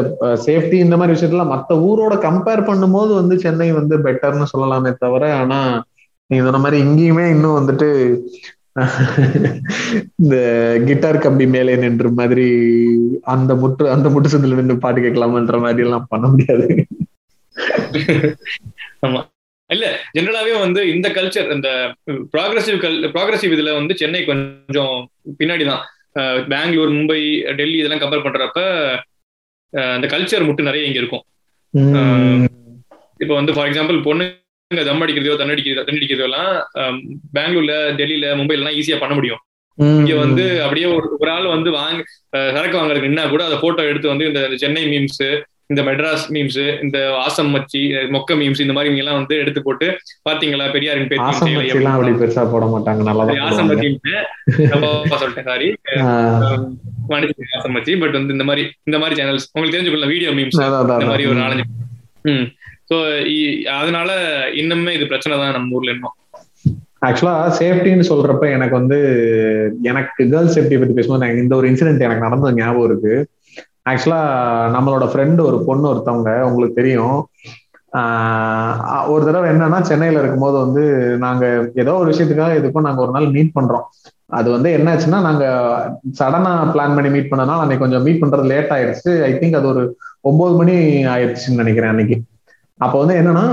சேஃப்டி 0.46 0.78
இந்த 0.80 0.98
மாதிரி 0.98 1.14
விஷயத்துல 1.16 1.46
மத்த 1.48 1.78
ஊரோட 1.88 2.14
கம்பேர் 2.22 2.68
பண்ணும்போது 2.68 3.14
வந்து 3.14 3.40
சென்னை 3.40 3.72
வந்து 3.72 3.98
பெட்டர்னு 3.98 4.52
சொல்லலாமே 4.54 4.92
தவிர 4.98 5.36
ஆனா 5.36 5.60
நீங்க 6.30 6.44
சொன்ன 6.46 6.58
மாதிரி 6.58 6.78
இங்கேயுமே 6.84 7.26
இன்னும் 7.30 7.58
வந்துட்டு 7.60 7.88
இந்த 10.20 10.36
கிட்டார் 10.86 11.18
கம்பி 11.18 11.46
மேலே 11.48 11.76
நின்ற 11.76 12.10
மாதிரி 12.10 12.48
அந்த 13.26 13.56
முற்று 13.56 13.90
அந்த 13.90 14.10
முட்டு 14.10 14.34
சந்தில 14.34 14.56
நின்று 14.56 14.78
பாட்டு 14.78 15.02
கேட்கலாமன்ற 15.02 15.60
மாதிரி 15.60 15.84
எல்லாம் 15.84 16.10
பண்ண 16.10 16.28
முடியாது. 16.28 16.68
ஆமா. 19.02 19.22
இல்ல 19.70 19.86
ஜென்ரலாவே 20.14 20.60
வந்து 20.60 20.82
இந்த 20.96 21.08
கல்ச்சர் 21.10 21.52
இந்த 21.52 21.70
ப்ராக்ரஸிவ் 22.34 22.78
கல் 22.78 22.98
ப்ராக்ரஸிவ் 23.14 23.54
இதுல 23.56 23.74
வந்து 23.74 23.94
சென்னை 23.96 24.26
கொஞ்சம் 24.26 24.96
பின்னாடிதான். 25.40 25.84
பெங்களூர் 26.52 26.96
மும்பை 26.98 27.22
டெல்லி 27.60 27.78
இதெல்லாம் 27.80 28.04
கம்பேர் 28.04 28.26
பண்றப்ப 28.26 28.62
அந்த 29.96 30.06
கல்ச்சர் 30.14 30.48
மட்டும் 30.48 30.68
நிறைய 30.70 30.90
இங்க 30.90 31.00
இருக்கும். 31.02 31.24
இப்போ 33.24 33.34
வந்து 33.40 33.54
ஃபார் 33.56 33.68
எக்ஸாம்பிள் 33.70 33.98
பொண்ணுங்க 34.08 34.84
தம் 34.90 35.04
அடிக்கிறதோ 35.06 35.38
தண்ணி 35.40 35.56
அடிக்கிறதோ 35.56 35.84
தண்ணி 35.88 36.00
அடிக்கிறதோ 36.02 36.28
எல்லாம் 36.30 36.52
பெங்களூர்ல 37.38 37.74
டெல்லியில 38.00 38.30
மும்பைல 38.40 38.62
எல்லாம் 38.62 38.78
ஈஸியா 38.82 39.00
பண்ண 39.02 39.16
முடியும். 39.18 39.42
இங்க 40.02 40.14
வந்து 40.24 40.44
அப்படியே 40.66 40.88
ஒரு 40.98 41.08
ஒரு 41.22 41.30
ஆள் 41.36 41.48
வந்து 41.56 41.70
வாங்க 41.80 42.00
சரக்கு 42.56 42.78
வாங்குறதுக்கு 42.78 43.10
நின்னா 43.10 43.26
கூட 43.34 43.44
அதை 43.48 43.58
போட்டோ 43.64 43.84
எடுத்து 43.92 44.14
வந்து 44.14 44.28
இந்த 44.30 44.42
சென்னை 44.64 44.84
மீம்ஸ் 44.94 45.26
இந்த 45.70 45.82
மெட்ராஸ் 45.88 46.26
மீம்ஸ் 46.34 46.60
இந்த 46.84 46.98
ஆசம் 47.24 47.52
மச்சி 47.54 47.80
மொக்க 48.16 48.36
மீம்ஸ் 48.42 48.62
இந்த 48.66 48.74
மாதிரி 48.78 49.02
எல்லாம் 49.04 49.20
வந்து 49.20 49.36
எடுத்து 49.44 49.62
போட்டு 49.62 49.88
பாத்தீங்களா 50.28 50.66
பெரியாரின் 50.76 51.10
பேச்சு 51.12 52.20
பெருசா 52.22 52.44
போட 52.54 52.66
மாட்டாங்க 52.74 53.04
நல்லா 53.10 53.24
ஆசம் 53.48 53.70
மச்சி 53.72 53.90
சொல்லிட்டேன் 55.22 55.50
சாரி 55.50 55.70
ஆசம் 57.56 57.76
மச்சி. 57.76 57.94
பட் 58.04 58.18
வந்து 58.20 58.36
இந்த 58.38 58.46
மாதிரி 58.50 58.66
இந்த 58.90 58.98
மாதிரி 59.04 59.18
சேனல்ஸ் 59.22 59.48
உங்களுக்கு 59.56 59.76
தெரிஞ்சுக்கொள்ள 59.78 60.10
வீடியோ 60.14 60.32
மீம்ஸ் 60.40 60.60
இந்த 60.60 61.10
மாதிரி 61.12 61.28
ஒரு 61.32 61.40
நாலஞ்சு. 61.44 61.66
ம். 62.32 62.46
ஸோ 62.90 62.96
அதனால 63.80 64.10
இன்னுமே 64.62 64.92
இது 64.98 65.06
பிரச்சனை 65.12 65.36
தான் 65.42 65.56
நம்ம 65.58 65.78
ஊர்ல 65.78 65.96
இன்னும். 65.96 66.16
ஆக்சுவலா 67.08 67.34
சேஃப்டின்னு 67.60 68.06
சொல்றப்ப 68.10 68.46
எனக்கு 68.58 68.76
வந்து 68.80 68.98
எனக்கு 69.90 70.12
கேர்ள்ஸ் 70.20 70.56
சேஃப்டி 70.58 70.78
பத்தி 70.82 70.96
பேசும்போது 70.98 71.42
இந்த 71.44 71.56
ஒரு 71.60 71.68
இன்சிடென்ட் 71.72 72.06
எனக்கு 72.08 72.26
நடந்தது 72.28 72.60
ஞாபகம் 72.60 72.88
இருக்கு. 72.90 73.16
ஆக்சுவலா 73.86 74.20
நம்மளோட 74.76 75.06
ஃப்ரெண்டு 75.12 75.42
ஒரு 75.50 75.58
பொண்ணு 75.68 75.86
ஒருத்தவங்க 75.92 76.32
உங்களுக்கு 76.50 76.80
தெரியும். 76.82 77.18
ஒரு 79.14 79.24
தடவை 79.28 79.48
என்னன்னா 79.52 79.80
சென்னையில 79.90 80.22
இருக்கும்போது 80.22 80.58
வந்து 80.64 80.84
நாங்க 81.26 81.44
ஏதோ 81.82 81.94
ஒரு 82.02 82.10
விஷயத்துக்காக 82.12 82.58
எதுக்கும் 82.60 82.88
நாங்க 82.88 83.02
ஒரு 83.06 83.14
நாள் 83.16 83.28
மீட் 83.36 83.56
பண்றோம். 83.58 83.86
அது 84.38 84.48
வந்து 84.56 84.70
என்னாச்சுன்னா 84.78 85.20
நாங்க 85.28 85.46
சடனா 86.20 86.54
பிளான் 86.74 86.96
பண்ணி 86.98 87.10
மீட் 87.16 87.32
பண்ணனால 87.32 87.64
அன்னைக்கு 87.64 87.84
கொஞ்சம் 87.84 88.06
மீட் 88.08 88.22
பண்றது 88.24 88.52
லேட் 88.54 88.74
ஆயிடுச்சு. 88.76 89.12
ஐ 89.30 89.32
திங்க் 89.42 89.60
அது 89.60 89.70
ஒரு 89.74 89.84
ஒன்பது 90.30 90.56
மணி 90.62 90.76
ஆயிடுச்சுன்னு 91.16 91.62
நினைக்கிறேன் 91.64 91.94
அன்னைக்கு. 91.94 92.18
அப்போ 92.80 92.98
வந்து 93.02 93.16
என்னன்னா 93.20 93.44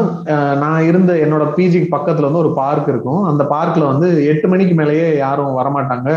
நான் 0.62 0.86
இருந்த 0.90 1.12
என்னோட 1.24 1.44
பிஜிக்கு 1.56 1.88
பக்கத்துல 1.94 2.28
வந்து 2.28 2.42
ஒரு 2.44 2.50
பார்க் 2.60 2.88
இருக்கும். 2.92 3.20
அந்த 3.30 3.42
பார்க்ல 3.52 3.82
வந்து 3.92 4.08
எட்டு 4.30 4.46
மணிக்கு 4.52 4.74
மேலேயே 4.80 5.06
யாரும் 5.24 5.58
வரமாட்டாங்க. 5.58 6.08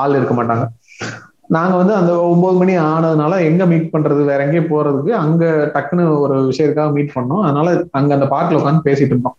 ஆள் 0.00 0.16
இருக்க 0.18 0.34
மாட்டாங்க. 0.34 0.64
நாங்க 1.48 1.74
வந்து 1.80 1.94
அந்த 2.00 2.12
ஒன்பது 2.28 2.56
மணி 2.60 2.74
ஆனதுனால 2.90 3.38
எங்க 3.48 3.62
மீட் 3.70 3.90
பண்றது? 3.94 4.20
வேற 4.30 4.38
எங்கேயும் 4.44 4.70
போறதுக்கு 4.70 5.12
அங்க 5.22 5.44
டக்குன்னு 5.74 6.04
ஒரு 6.24 6.36
விஷயத்துக்காக 6.50 6.92
மீட் 6.96 7.16
பண்ணோம். 7.16 7.42
அதனால 7.46 7.68
அங்க 7.98 8.10
அந்த 8.16 8.28
பார்க்ல 8.34 8.60
உட்காந்து 8.60 8.86
பேசிட்டு 8.88 9.12
இருந்தோம். 9.14 9.36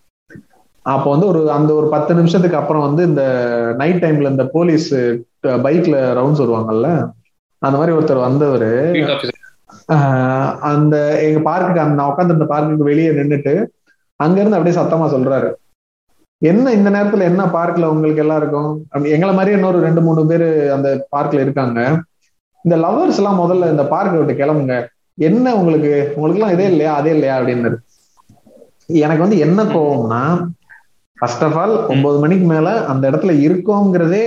அப்போ 0.86 1.08
வந்து 1.14 1.28
ஒரு 1.28 1.42
அந்த 1.58 1.72
ஒரு 1.80 1.88
பத்து 1.94 2.12
நிமிஷத்துக்கு 2.20 2.60
அப்புறம் 2.60 2.86
வந்து 2.88 3.04
இந்த 3.10 3.24
நைட் 3.78 4.02
டைம்ல 4.04 4.34
இந்த 4.34 4.46
போலீஸ் 4.56 4.90
பைக்ல 5.66 5.96
ரவுண்ட்ஸ் 6.20 6.44
வருவாங்கல்ல? 6.44 6.90
அந்த 7.62 7.76
மாதிரி 7.80 7.96
ஒருத்தர் 7.98 8.26
வந்தவர். 8.28 8.70
அந்த 10.74 10.96
எங்க 11.28 11.40
பார்க்குக்கு 11.50 11.84
அந்த 11.86 11.96
நான் 12.00 12.12
உட்காந்து 12.12 12.38
அந்த 12.38 12.48
பார்க்குக்கு 12.54 12.90
வெளியே 12.92 13.12
நின்றுட்டு 13.20 13.56
அங்க 14.20 14.38
இருந்து 14.40 14.58
அப்படியே 14.58 14.78
சத்தமா 14.80 15.08
சொல்றாரு. 15.14 15.50
என்ன 16.38 16.72
இந்த 16.72 16.90
நேரத்துல 16.90 17.22
என்ன 17.22 17.44
பார்க்ல 17.46 17.84
உங்களுக்கு 17.84 18.22
எல்லாம் 18.22 18.38
இருக்கும் 18.38 18.86
எங்களை 19.06 19.36
மாதிரி 19.36 19.56
இன்னொரு 19.56 19.80
ரெண்டு 19.80 20.02
மூணு 20.02 20.26
பேர் 20.26 20.72
அந்த 20.72 21.08
பார்க்ல 21.16 21.40
இருக்காங்க. 21.40 22.02
இந்த 22.64 22.76
லவர்ஸ் 22.78 23.16
எல்லாம் 23.16 23.40
முதல்ல 23.40 23.70
இந்த 23.70 23.86
பார்க்கை 23.86 24.22
விட்டு 24.22 24.44
கிளம்புங்க. 24.44 24.86
என்ன 25.14 25.56
உங்களுக்கு? 25.56 26.12
உங்களுக்கு 26.16 26.42
எல்லாம் 26.42 26.60
இதே 26.60 26.70
இல்லையா? 26.72 26.94
அதே 26.96 27.10
இல்லையா? 27.10 27.40
அப்படின்னு 27.40 27.76
எனக்கு 28.88 29.22
வந்து 29.22 29.38
என்ன 29.38 29.64
கோவம்னா 29.64 30.46
ஃபர்ஸ்ட் 31.20 31.44
ஆஃப் 31.44 31.58
ஆல் 31.58 31.88
ஒன்பது 31.88 32.20
மணிக்கு 32.20 32.46
மேல 32.46 32.86
அந்த 32.86 33.12
இடத்துல 33.12 33.34
இருக்கோங்கிறதே 33.48 34.26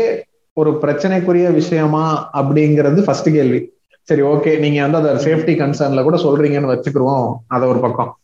ஒரு 0.53 0.79
பிரச்சனைக்குரிய 0.83 1.53
விஷயமா 1.53 2.31
அப்படிங்கிறது 2.33 3.05
ஃபர்ஸ்ட் 3.05 3.33
கேள்வி. 3.33 3.61
சரி 4.03 4.23
ஓகே 4.23 4.59
நீங்க 4.59 4.87
வந்து 4.87 5.11
அதை 5.11 5.13
சேஃப்டி 5.25 5.55
கன்சர்ன்ல 5.59 6.03
கூட 6.03 6.17
சொல்றீங்கன்னு 6.17 6.73
வச்சுக்கிருவோம். 6.75 7.35
அத 7.47 7.67
ஒரு 7.67 7.79
பக்கம். 7.79 8.19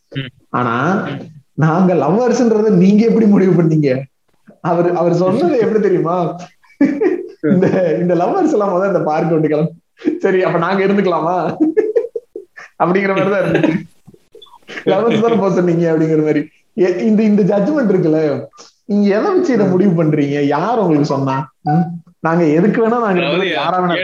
ஆனா 0.49 0.73
நாங்க 1.63 1.91
லவ்வர்ஸ்ன்றத 1.93 2.69
நீங்க 2.83 3.01
எப்படி 3.05 3.25
முடிவு 3.25 3.53
பண்ணீங்க? 3.59 3.89
அவர் 4.61 4.89
அவர் 5.01 5.13
சொன்னது 5.13 5.55
எப்படி 5.57 5.79
தெரியுமா? 5.79 6.17
இந்த 7.51 7.65
இந்த 8.01 8.13
லவ்வர்ஸ் 8.21 8.53
எல்லாம் 8.55 8.73
முதல்ல 8.73 8.91
இந்த 8.93 9.01
பார்க் 9.09 9.33
விட்டு 9.33 9.51
கிளம்பு. 9.53 9.73
சரி 10.23 10.39
அப்ப 10.43 10.57
நாங்க 10.65 10.79
இருந்துக்கலாமா? 10.85 11.35
அப்படிங்கிற 12.83 13.11
மாதிரிதான் 13.15 13.43
இருந்துச்சு. 13.43 13.73
லவ்வர்ஸ் 14.91 15.23
தானே 15.25 15.35
போக 15.35 15.51
சொன்னீங்க 15.57 15.85
அப்படிங்கிற 15.91 16.23
மாதிரி. 16.29 16.41
இந்த 17.09 17.21
இந்த 17.29 17.41
ஜட்ஜ்மெண்ட் 17.51 17.91
இருக்குல்ல. 17.93 18.21
நீங்க 18.89 19.05
எதை 19.17 19.27
வச்சு 19.33 19.53
இதை 19.53 19.65
முடிவு 19.67 19.93
பண்றீங்க? 19.99 20.39
யார் 20.55 20.81
உங்களுக்கு 20.83 21.13
சொன்னா? 21.13 21.35
நாங்க 22.19 22.43
எதுக்கு 22.57 22.79
வேணா 22.83 22.99
நாங்க 23.05 23.45
யாரா 23.45 23.77
வேணா 23.81 23.95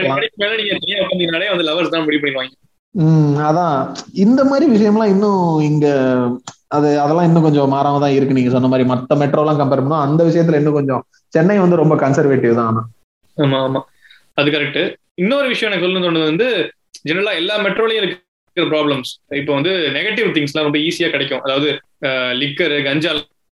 உம் 2.94 3.36
அதான். 3.48 3.76
இந்த 4.24 4.40
மாதிரி 4.44 4.66
விஷயம்லாம் 4.72 5.12
இன்னும் 5.14 5.44
இங்க 5.68 5.86
அது 6.72 6.88
அதெல்லாம் 7.00 7.26
இன்னும் 7.28 7.46
கொஞ்சம் 7.46 7.72
மாறாம 7.74 8.00
தான் 8.02 8.14
இருக்கு. 8.16 8.36
நீங்க 8.36 8.50
சொன்ன 8.54 8.68
மாதிரி 8.68 8.84
மத்த 8.90 9.16
மெட்ரோ 9.22 9.42
எல்லாம் 9.44 9.60
கம்பேர் 9.60 9.82
பண்ணா 9.82 9.98
அந்த 10.06 10.20
விஷயத்துல 10.28 10.60
இன்னும் 10.60 10.78
கொஞ்சம் 10.78 11.02
சென்னை 11.32 11.56
வந்து 11.60 11.80
ரொம்ப 11.80 11.94
கன்சர்வேட்டிவ் 12.02 12.58
தான் 12.58 12.68
ஆனா. 12.70 12.82
ஆமா 13.38 13.58
ஆமா. 13.66 13.80
அது 14.38 14.48
கரெக்ட் 14.50 14.80
இன்னொரு 15.22 15.46
விஷயம் 15.52 15.70
எனக்கு 15.70 15.86
சொல்லணும் 15.86 16.06
தோணுது 16.06 16.30
வந்து 16.30 16.46
ஜெனரலா 17.08 17.32
எல்லா 17.40 17.54
மெட்ரோலையும் 17.64 18.00
இருக்கிற 18.02 18.20
ப்ராப்ளம்ஸ் 18.70 19.10
இப்போ 19.40 19.52
வந்து 19.58 19.72
நெகட்டிவ் 19.96 20.28
திங்ஸ்லாம் 20.36 20.66
ரொம்ப 20.68 20.78
ஈஸியா 20.86 21.08
கிடைக்கும். 21.10 21.42
அதாவது 21.46 21.68
லிக்கரு 22.40 22.76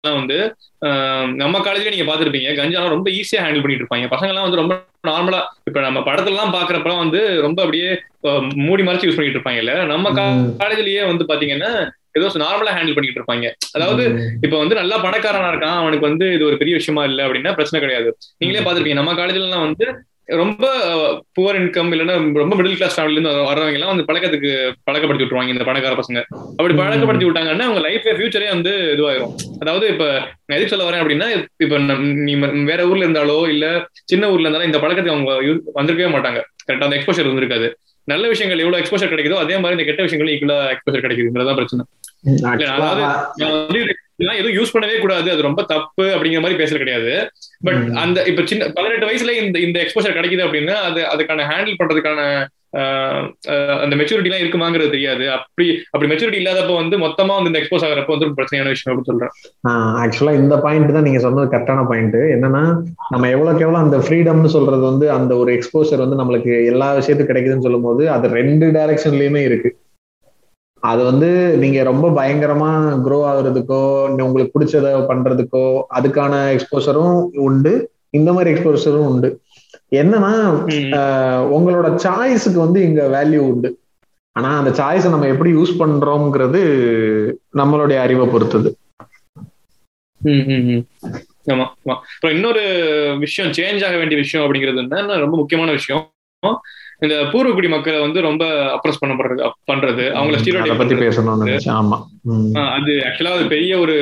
எல்லாம் 0.03 0.19
வந்து 0.19 0.37
நம்ம 1.41 1.59
காலேஜ்ல 1.59 1.93
நீங்க 1.93 2.05
பாத்துருப்பீங்க 2.07 2.49
கஞ்சாலாம் 2.59 2.93
ரொம்ப 2.93 3.09
ஈஸியா 3.17 3.41
ஹேண்டில் 3.43 3.63
பண்ணிட்டு 3.63 3.83
இருப்பாங்க. 3.83 4.07
பசங்க 4.13 4.31
எல்லாம் 4.33 4.45
வந்து 4.47 4.61
ரொம்ப 4.61 4.73
நார்மலா 5.07 5.39
இப்ப 5.67 5.81
நம்ம 5.85 5.99
படத்துல 6.05 6.35
எல்லாம் 6.35 6.53
பாக்குறப்பெல்லாம் 6.55 7.03
வந்து 7.03 7.21
ரொம்ப 7.45 7.59
அப்படியே 7.65 7.89
மூடி 8.67 8.83
மறைச்சு 8.83 9.07
யூஸ் 9.07 9.17
பண்ணிட்டு 9.17 9.39
இருப்பாங்க 9.39 9.61
இல்ல? 9.63 9.73
நம்ம 9.91 10.11
காலேஜ்லயே 10.61 11.03
வந்து 11.11 11.25
பாத்தீங்கன்னா 11.29 11.71
ஏதோ 12.13 12.27
நார்மலா 12.43 12.75
ஹேண்டில் 12.77 12.95
பண்ணிட்டு 12.97 13.19
இருப்பாங்க. 13.21 13.47
அதாவது 13.73 14.03
இப்ப 14.41 14.55
வந்து 14.57 14.75
நல்லா 14.75 14.97
பணக்காரனா 15.05 15.49
இருக்கான் 15.53 15.79
அவனுக்கு 15.81 16.07
வந்து 16.09 16.27
இது 16.33 16.45
ஒரு 16.45 16.57
பெரிய 16.57 16.75
விஷயமா 16.75 17.03
இல்ல 17.03 17.25
அப்படின்னா 17.27 17.53
பிரச்சனை 17.53 17.81
கிடையாது. 17.81 18.11
நீங்களே 18.37 18.63
பாத்துருப்பீங்க 18.65 19.01
நம்ம 19.01 19.13
காலேஜ்ல 19.13 19.49
எல்லாம் 19.49 19.67
வந்து 19.67 19.87
ரொம்ப 20.41 20.65
புவர் 21.37 21.57
இன்கம் 21.59 21.91
இல்லைன்னா 21.93 22.15
ரொம்ப 22.41 22.55
மிடில் 22.55 22.75
கிளாஸ் 22.75 22.95
ஃபேமிலில 22.95 23.17
இருந்து 23.17 23.31
வர்றவங்க 23.49 23.77
எல்லாம் 23.77 23.91
வந்து 23.93 24.05
பழக்கத்துக்கு 24.09 24.49
பழக்கப்படுத்தி 24.87 25.23
விட்டுருவாங்க 25.23 25.53
இந்த 25.55 25.65
பணக்கார 25.69 25.95
பசங்க. 25.95 26.19
அப்படி 26.57 26.73
பழக்கப்படுத்தி 26.79 27.27
விட்டாங்கன்னா 27.27 27.67
அவங்க 27.67 27.81
லைஃப் 27.87 28.05
ஃபியூச்சரே 28.17 28.49
வந்து 28.49 28.73
இதுவாயிரும். 28.95 29.33
அதாவது 29.63 29.87
இப்ப 29.87 30.05
நான் 30.45 30.57
எதுக்கு 30.57 30.73
சொல்ல 30.73 30.87
வரேன் 30.89 31.01
அப்படின்னா 31.03 31.29
இப்ப 31.65 31.79
நீ 32.27 32.35
வேற 32.71 32.81
ஊர்ல 32.91 33.05
இருந்தாலோ 33.07 33.49
இல்ல 33.53 33.65
சின்ன 34.03 34.29
ஊர்ல 34.33 34.47
இருந்தாலும் 34.47 34.69
இந்த 34.71 34.81
பழக்கத்துக்கு 34.83 35.17
அவங்க 35.17 35.33
வந்திருக்கவே 35.79 36.11
மாட்டாங்க. 36.15 36.41
கரெக்டா 36.67 36.87
அந்த 36.89 36.97
எக்ஸ்போஷர் 36.97 37.27
இருந்திருக்காது. 37.27 37.69
நல்ல 38.11 38.25
விஷயங்கள் 38.33 38.63
எவ்வளவு 38.63 38.81
எக்ஸ்போஷர் 38.81 39.11
கிடைக்குதோ 39.11 39.39
அதே 39.43 39.55
மாதிரி 39.63 39.75
இந்த 39.77 39.87
கெட்ட 39.87 40.01
விஷயங்களும் 40.07 40.33
ஈக்குவலா 40.35 40.59
எக்ஸ்போஷர் 40.73 41.05
கிடைக்குதுங்கிறதான் 41.05 41.59
பிரச்சனை. 41.59 41.85
அதாவது 42.75 43.01
எதுவும் 44.37 44.55
யூஸ் 44.57 44.73
பண்ணவே 44.75 44.95
கூடாது. 45.03 45.27
அது 45.33 45.41
ரொம்ப 45.47 45.61
தப்பு 45.73 46.05
அப்படிங்கிற 46.15 46.41
மாதிரி 46.43 46.59
பேசுறது 46.61 46.83
கிடையாது. 46.83 47.11
பட் 47.67 47.81
அந்த 48.03 48.17
இப்ப 48.31 48.45
சின்ன 48.51 48.69
பதினெட்டு 48.77 49.07
வயசுல 49.09 49.35
இந்த 49.43 49.57
இந்த 49.67 49.77
எக்ஸ்போஷர் 49.83 50.17
கிடைக்குது 50.17 50.45
அப்படின்னா 50.47 50.75
அது 50.89 51.01
அதுக்கான 51.13 51.45
ஹேண்டில் 51.51 51.79
பண்றதுக்கான 51.81 52.21
அந்த 53.83 53.93
மெச்சூரிட்டி 53.99 54.29
எல்லாம் 54.29 54.43
இருக்குமாங்கிறது 54.43 54.93
தெரியாது. 54.95 55.23
அப்படி 55.35 55.67
அப்படி 55.91 56.09
மெச்சூரிட்டி 56.11 56.39
இல்லாதப்ப 56.41 56.75
வந்து 56.81 56.97
மொத்தமா 57.03 57.35
வந்து 57.37 57.51
இந்த 57.51 57.61
எக்ஸ்போஸ் 57.61 57.85
ஆகிறப்ப 57.87 58.15
வந்து 58.15 58.29
பிரச்சனையான 58.39 58.73
விஷயம் 58.73 58.91
அப்படின்னு 58.91 59.11
சொல்றேன். 59.11 59.33
ஆக்சுவலா 60.03 60.35
இந்த 60.41 60.57
பாயிண்ட் 60.65 60.95
தான் 60.97 61.07
நீங்க 61.07 61.21
சொன்னது 61.25 61.51
கரெக்டான 61.53 61.85
பாயிண்ட் 61.91 62.19
என்னன்னா 62.35 62.63
நம்ம 63.13 63.29
எவ்வளவுக்கு 63.35 63.65
எவ்வளவு 63.67 63.83
அந்த 63.85 63.99
ஃப்ரீடம்னு 64.05 64.55
சொல்றது 64.57 64.83
வந்து 64.91 65.07
அந்த 65.17 65.35
ஒரு 65.43 65.51
எக்ஸ்போசர் 65.57 66.03
வந்து 66.05 66.21
நம்மளுக்கு 66.21 66.53
எல்லா 66.73 66.89
விஷயத்துக்கும் 66.99 67.31
கிடைக்குதுன்னு 67.31 67.67
சொல்லும் 67.67 67.87
போது 67.89 68.05
அது 68.15 68.35
ரெண்டு 68.39 68.67
டைரக்ஷன்லயுமே 68.77 69.43
இருக்கு. 69.49 69.71
அது 70.83 71.01
வந்து 71.07 71.29
நீங்க 71.61 71.79
ரொம்ப 71.91 72.07
பயங்கரமா 72.17 72.69
க்ரோ 73.05 73.17
ஆகுறதுக்கோ 73.29 73.79
உங்களுக்கு 74.27 74.53
பிடிச்சத 74.53 74.91
பண்றதுக்கோ 75.09 75.63
அதுக்கான 75.97 76.33
எக்ஸ்போசரும் 76.55 77.15
உண்டு. 77.47 77.73
இந்த 78.17 78.29
மாதிரி 78.35 78.51
எக்ஸ்போசரும் 78.53 79.09
உண்டு. 79.09 79.29
என்னன்னா 79.91 80.33
உங்களோட 81.55 81.87
சாய்ஸுக்கு 82.05 82.59
வந்து 82.65 82.81
இங்க 82.81 83.01
வேல்யூ 83.15 83.41
உண்டு. 83.51 83.69
ஆனா 84.35 84.49
அந்த 84.57 84.71
சாய்ஸை 84.79 85.09
நம்ம 85.09 85.27
எப்படி 85.27 85.51
யூஸ் 85.53 85.79
பண்றோம்ங்கிறது 85.79 86.61
நம்மளுடைய 87.57 87.97
அறிவை 87.97 88.27
பொறுத்தது. 88.27 88.69
ஆமா 91.51 91.65
ஆமா. 91.85 91.95
அப்புறம் 91.95 92.35
இன்னொரு 92.35 92.63
விஷயம் 93.19 93.51
சேஞ்ச் 93.51 93.85
ஆக 93.85 93.97
வேண்டிய 93.97 94.17
விஷயம் 94.21 94.45
அப்படிங்கிறது 94.45 94.77
என்ன 94.77 95.17
ரொம்ப 95.25 95.35
முக்கியமான 95.37 95.71
விஷயம். 95.71 96.03
இந்த 96.99 97.15
பூர்வக்குடி 97.31 97.69
மக்களை 97.69 97.99
வந்து 97.99 98.19
ரொம்ப 98.21 98.45
அப்ரஸ் 98.75 99.01
பண்ணப்படுறது 99.03 99.41
பண்றது. 99.71 100.05
அவங்கள 100.19 100.37
ஸ்டீரியோ 100.39 100.77
பத்தி 100.77 100.95
பேசணும் 100.95 101.73
ஆமா. 101.79 101.97
அது 102.77 102.91
ஆக்சுவலா 103.07 103.35
அது 103.37 103.47
பெரிய 103.47 103.79
ஒரு 103.79 103.95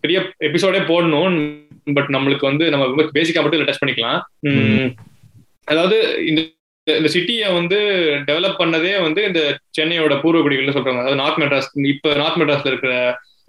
பெரிய 0.00 0.20
எபிசோடே 0.40 0.80
போடணும். 0.90 1.36
பட் 1.96 2.08
நம்மளுக்கு 2.08 2.44
வந்து 2.50 2.64
நம்ம 2.70 2.86
பேசிக்கா 3.16 3.40
மட்டும் 3.42 3.66
டச் 3.70 3.82
பண்ணிக்கலாம். 3.82 4.20
அதாவது 5.68 5.96
இந்த 6.30 6.40
இந்த 6.86 7.10
சிட்டியை 7.12 7.48
வந்து 7.58 7.76
டெவலப் 8.28 8.58
பண்ணதே 8.62 8.94
வந்து 9.04 9.20
இந்த 9.28 9.40
சென்னையோட 9.76 10.14
பூர்வக்குடிகள் 10.22 10.76
சொல்றாங்க. 10.76 11.02
அதாவது 11.02 11.20
நார்த் 11.20 11.38
மெட்ராஸ் 11.42 11.68
இப்ப 11.92 12.14
நார்த் 12.22 12.40
மெட்ராஸ்ல 12.40 12.70
இருக்கிற 12.72 12.94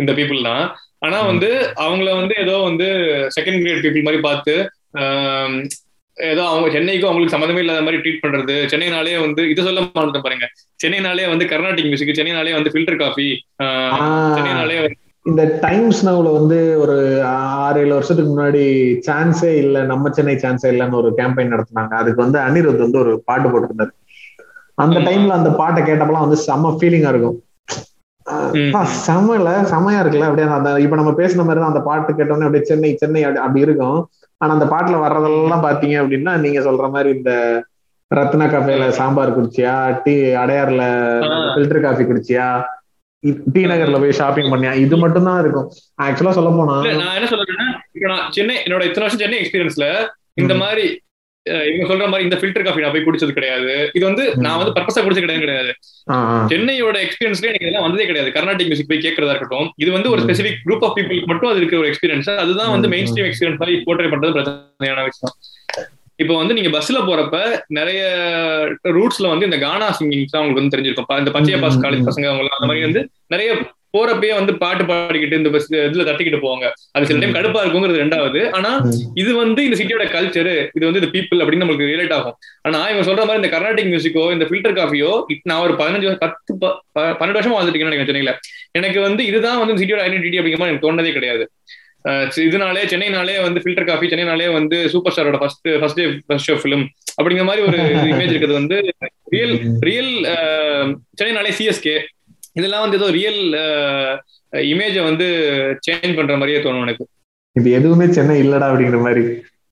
இந்த 0.01 0.11
பீப்புள் 0.19 0.47
தான். 0.49 0.63
ஆனா 1.05 1.17
வந்து 1.31 1.49
அவங்கள 1.85 2.09
வந்து 2.19 2.35
ஏதோ 2.43 2.55
வந்து 2.69 2.87
செகண்ட் 3.37 3.59
கிரேட் 3.63 3.83
பீப்புள் 3.85 4.07
மாதிரி 4.07 4.21
பார்த்து 4.27 4.55
ஏதோ 6.17 6.43
அவங்க 6.51 6.67
சென்னைக்கும் 6.75 7.09
அவங்களுக்கு 7.09 7.35
சம்மந்தமே 7.35 7.61
இல்லாத 7.63 7.81
மாதிரி 7.85 8.01
ட்ரீட் 8.03 8.23
பண்றது 8.25 8.55
சென்னைனாலே 8.73 9.15
வந்து 9.25 9.41
இது 9.53 9.65
சொல்ல 9.67 9.81
மாட்டேன் 9.97 10.25
பாருங்க. 10.27 10.47
சென்னைனாலே 10.83 11.25
வந்து 11.33 11.45
கர்நாடிக் 11.51 11.89
மியூசிக் 11.91 12.17
சென்னைனாலே 12.19 12.53
வந்து 12.57 12.71
ஃபில்டர் 12.73 13.01
காஃபி 13.03 13.27
சென்னைனாலே 14.37 14.77
இந்த 15.25 15.43
டைம்ஸ் 15.63 15.99
நவுல 16.07 16.31
வந்து 16.37 16.57
ஒரு 16.83 16.95
ஆறு 17.63 17.79
ஏழு 17.83 17.93
வருஷத்துக்கு 17.97 18.31
முன்னாடி 18.33 18.63
சான்ஸே 19.07 19.51
இல்ல 19.63 19.77
நம்ம 19.91 20.11
சென்னை 20.17 20.35
சான்ஸே 20.43 20.69
இல்லைன்னு 20.73 20.99
ஒரு 21.01 21.09
கேம்பெயின் 21.19 21.53
நடத்தினாங்க. 21.53 21.93
அதுக்கு 22.01 22.19
வந்து 22.25 22.39
அனிருத் 22.47 22.83
வந்து 22.85 23.01
ஒரு 23.03 23.13
பாட்டு 23.29 23.47
போட்டிருந்தாரு. 23.53 23.93
அந்த 24.77 24.97
டைம்ல 25.07 25.37
அந்த 25.39 25.51
பாட்டை 25.61 25.81
கேட்டப்பெல்லாம் 25.87 26.25
வந்து 26.27 26.39
செம்ம 26.47 26.73
ஃபீலிங்கா 26.77 27.11
இருக்கும். 27.13 27.37
செம்மல 29.05 29.49
செம்மையா 29.71 29.99
இருக்குல்ல. 30.01 30.27
அப்படியே 30.29 30.47
அந்த 30.57 30.69
இப்ப 30.85 30.95
நம்ம 31.01 31.11
பேசின 31.19 31.45
மாதிரி 31.47 31.61
தான் 31.61 31.73
அந்த 31.73 31.83
பாட்டு 31.89 32.17
கேட்டோன்னே 32.19 32.47
அப்படியே 32.47 32.67
சென்னை 32.71 32.91
சென்னை 33.03 33.21
அப்படி 33.45 33.65
இருக்கும். 33.67 33.99
ஆனா 34.41 34.51
அந்த 34.57 34.67
பாட்டுல 34.73 34.95
வர்றதெல்லாம் 35.05 35.65
பாத்தீங்க 35.67 35.95
அப்படின்னா 36.03 36.33
நீங்க 36.45 36.61
சொல்ற 36.67 36.87
மாதிரி 36.95 37.11
இந்த 37.17 37.33
ரத்னா 38.11 38.45
கஃபேல 38.53 38.87
சாம்பார் 38.99 39.35
குடிச்சியா 39.37 39.73
டீ 40.03 40.13
அடையார்ல 40.41 40.83
ஃபில்டர் 41.53 41.83
காஃபி 41.85 42.03
குடிச்சியா 42.09 42.47
டி 43.53 43.61
நகர்ல 43.71 43.99
போய் 44.03 44.19
ஷாப்பிங் 44.19 44.51
பண்ணியா? 44.53 44.73
இது 44.85 44.95
மட்டும் 45.05 45.27
தான் 45.29 45.41
இருக்கும் 45.43 45.69
ஆக்சுவலா 46.07 46.35
சொல்ல 46.37 46.51
போனா 46.59 46.75
நான் 47.01 47.17
என்ன 47.19 47.31
சொல்றேன்னா 47.33 47.69
இப்ப 47.95 48.05
நான் 48.13 48.27
சென்னை 48.37 48.55
என்னோட 48.65 48.83
இத்தனை 48.89 49.05
வருஷம் 49.05 49.23
சென்னை 49.23 49.39
எக்ஸ்பீரியன்ஸ்ல 49.41 49.87
இந்த 50.43 50.55
மாதிரி 50.61 50.85
இவங்க 51.69 51.87
சொல்ற 51.89 52.05
மாதிரி 52.11 52.25
இந்த 52.25 52.37
ஃபில்டர் 52.41 52.63
காஃபி 52.65 52.83
நான் 52.83 52.93
போய் 52.93 53.03
குடிச்சது 53.07 53.33
கிடையாது. 53.37 53.73
இது 53.97 54.03
வந்து 54.07 54.23
நான் 54.45 54.59
வந்து 54.59 54.73
பர்பஸா 54.77 55.01
குடிச்சது 55.05 55.25
கிடையாது 55.25 55.43
கிடையாது. 55.43 55.71
சென்னையோட 56.51 56.95
எக்ஸ்பீரியன்ஸ்ல 57.05 57.49
எனக்கு 57.49 57.65
இதெல்லாம் 57.65 57.85
வந்ததே 57.85 58.07
கிடையாது. 58.09 58.29
கர்நாடிக் 58.37 58.69
மியூசிக் 58.69 58.89
போய் 58.91 59.03
கேட்கறதா 59.03 59.33
இருக்கட்டும். 59.33 59.67
இது 59.83 59.89
வந்து 59.97 60.09
ஒரு 60.13 60.21
ஸ்பெசிபிக் 60.23 60.57
குரூப் 60.67 60.85
ஆஃப் 60.87 60.95
பீப்புளுக்கு 60.97 61.29
மட்டும் 61.31 61.51
அது 61.51 61.61
இருக்கிற 61.61 61.79
ஒரு 61.83 61.89
எக்ஸ்பீரியன்ஸ் 61.91 62.29
அதுதான் 62.43 62.73
வந்து 62.75 62.89
மெயின் 62.93 63.09
ஸ்ட்ரீம் 63.11 63.27
எக்ஸ்பீரியன்ஸ் 63.29 63.61
மாதிரி 63.63 63.75
போர்ட்ரே 63.87 64.09
பண்றது 64.13 64.35
பிரச்சனையான 64.37 65.03
விஷயம். 65.09 65.35
இப்போ 66.23 66.33
வந்து 66.41 66.55
நீங்க 66.57 66.71
பஸ்ல 66.77 66.99
போறப்ப 67.09 67.37
நிறைய 67.77 68.01
ரூட்ஸ்ல 68.97 69.29
வந்து 69.33 69.47
இந்த 69.49 69.59
கானா 69.65 69.87
சிங்கிங்ஸ் 69.99 70.33
தான் 70.33 70.41
உங்களுக்கு 70.43 70.61
வந்து 70.61 70.75
தெரிஞ்சிருக்கும். 70.75 71.09
இந்த 71.23 71.33
பச்சைய 71.37 71.59
பாஸ் 71.65 71.79
காலேஜ் 71.85 72.07
பசங்க 72.09 72.27
அவங்க 72.31 72.57
அந்த 72.59 72.69
மாதிரி 72.71 72.85
வந்து 72.87 73.03
நிறைய 73.33 73.51
போறப்பயே 73.95 74.33
வந்து 74.37 74.53
பாட்டு 74.61 74.83
பாடிக்கிட்டு 74.89 75.37
இந்த 75.39 75.49
பஸ் 75.53 75.67
இதுல 75.73 76.05
தட்டிக்கிட்டு 76.07 76.39
போவாங்க. 76.45 76.65
அது 76.95 77.07
சில 77.09 77.19
டைம் 77.21 77.35
கடுப்பா 77.37 77.59
இருக்குங்கிறது 77.63 78.01
ரெண்டாவது. 78.01 78.39
ஆனா 78.57 78.71
இது 79.21 79.31
வந்து 79.41 79.61
இந்த 79.67 79.77
சிட்டியோட 79.79 80.05
கல்ச்சர் 80.15 80.49
இது 80.77 80.83
வந்து 80.87 81.01
இந்த 81.01 81.09
பீப்புள் 81.13 81.41
அப்படின்னு 81.43 81.63
நம்மளுக்கு 81.63 81.89
ரிலேட் 81.91 82.15
ஆகும். 82.17 82.35
ஆனா 82.67 82.79
இவங்க 82.91 83.05
சொல்ற 83.09 83.23
மாதிரி 83.27 83.41
இந்த 83.41 83.51
கர்நாடிக் 83.53 83.91
மியூசிக்கோ 83.93 84.25
இந்த 84.35 84.47
ஃபில்டர் 84.49 84.75
காஃபியோ 84.79 85.11
நான் 85.51 85.63
ஒரு 85.67 85.75
பதினஞ்சு 85.81 86.09
பத்து 86.23 86.57
பன்னெண்டு 87.19 87.39
வருஷமா 87.39 87.57
வாழ்ந்துட்டு 87.57 87.87
நினைக்கிறேன் 87.87 88.11
சென்னையில 88.11 88.33
எனக்கு 88.79 88.99
வந்து 89.07 89.23
இதுதான் 89.31 89.61
வந்து 89.63 89.79
சிட்டியோட 89.81 90.03
ஐடென்டிட்டி 90.07 90.39
அப்படிங்கிற 90.39 90.61
மாதிரி 90.61 90.73
எனக்கு 90.73 90.87
தோணதே 90.87 91.13
கிடையாது. 91.17 91.45
இதனாலே 92.47 92.81
சென்னைனாலே 92.91 93.35
வந்து 93.45 93.61
ஃபில்டர் 93.61 93.87
காஃபி 93.89 94.09
சென்னைனாலே 94.09 94.49
வந்து 94.57 94.77
super 94.93 95.13
ஸ்டாரோட 95.13 95.37
first 95.43 95.69
first 95.81 95.99
day 95.99 96.05
first 96.27 96.49
show 96.49 96.55
film 96.63 96.83
அப்படிங்கிற 97.19 97.45
மாதிரி 97.49 97.63
ஒரு 97.69 97.77
இமேஜ் 98.11 98.33
இருக்கிறது 98.33 98.59
வந்து 98.59 98.77
ரியல் 99.33 99.55
ரியல் 99.87 100.11
சென்னைனாலே 101.19 101.53
சிஎஸ்கே 101.59 101.95
இதெல்லாம் 102.55 102.83
வந்து 102.85 102.99
ஏதோ 103.01 103.09
ரியல் 103.19 103.41
இமேஜை 104.73 105.01
வந்து 105.09 105.27
சேஞ்ச் 105.87 106.17
பண்ற 106.19 106.33
மாதிரியே 106.41 106.61
தோணும் 106.65 106.85
எனக்கு. 106.87 107.05
இது 107.55 107.67
எதுவுமே 107.79 108.05
சென்னை 108.15 108.37
இல்லடா 108.45 108.69
அப்படிங்கிற 108.71 109.01
மாதிரி. 109.07 109.25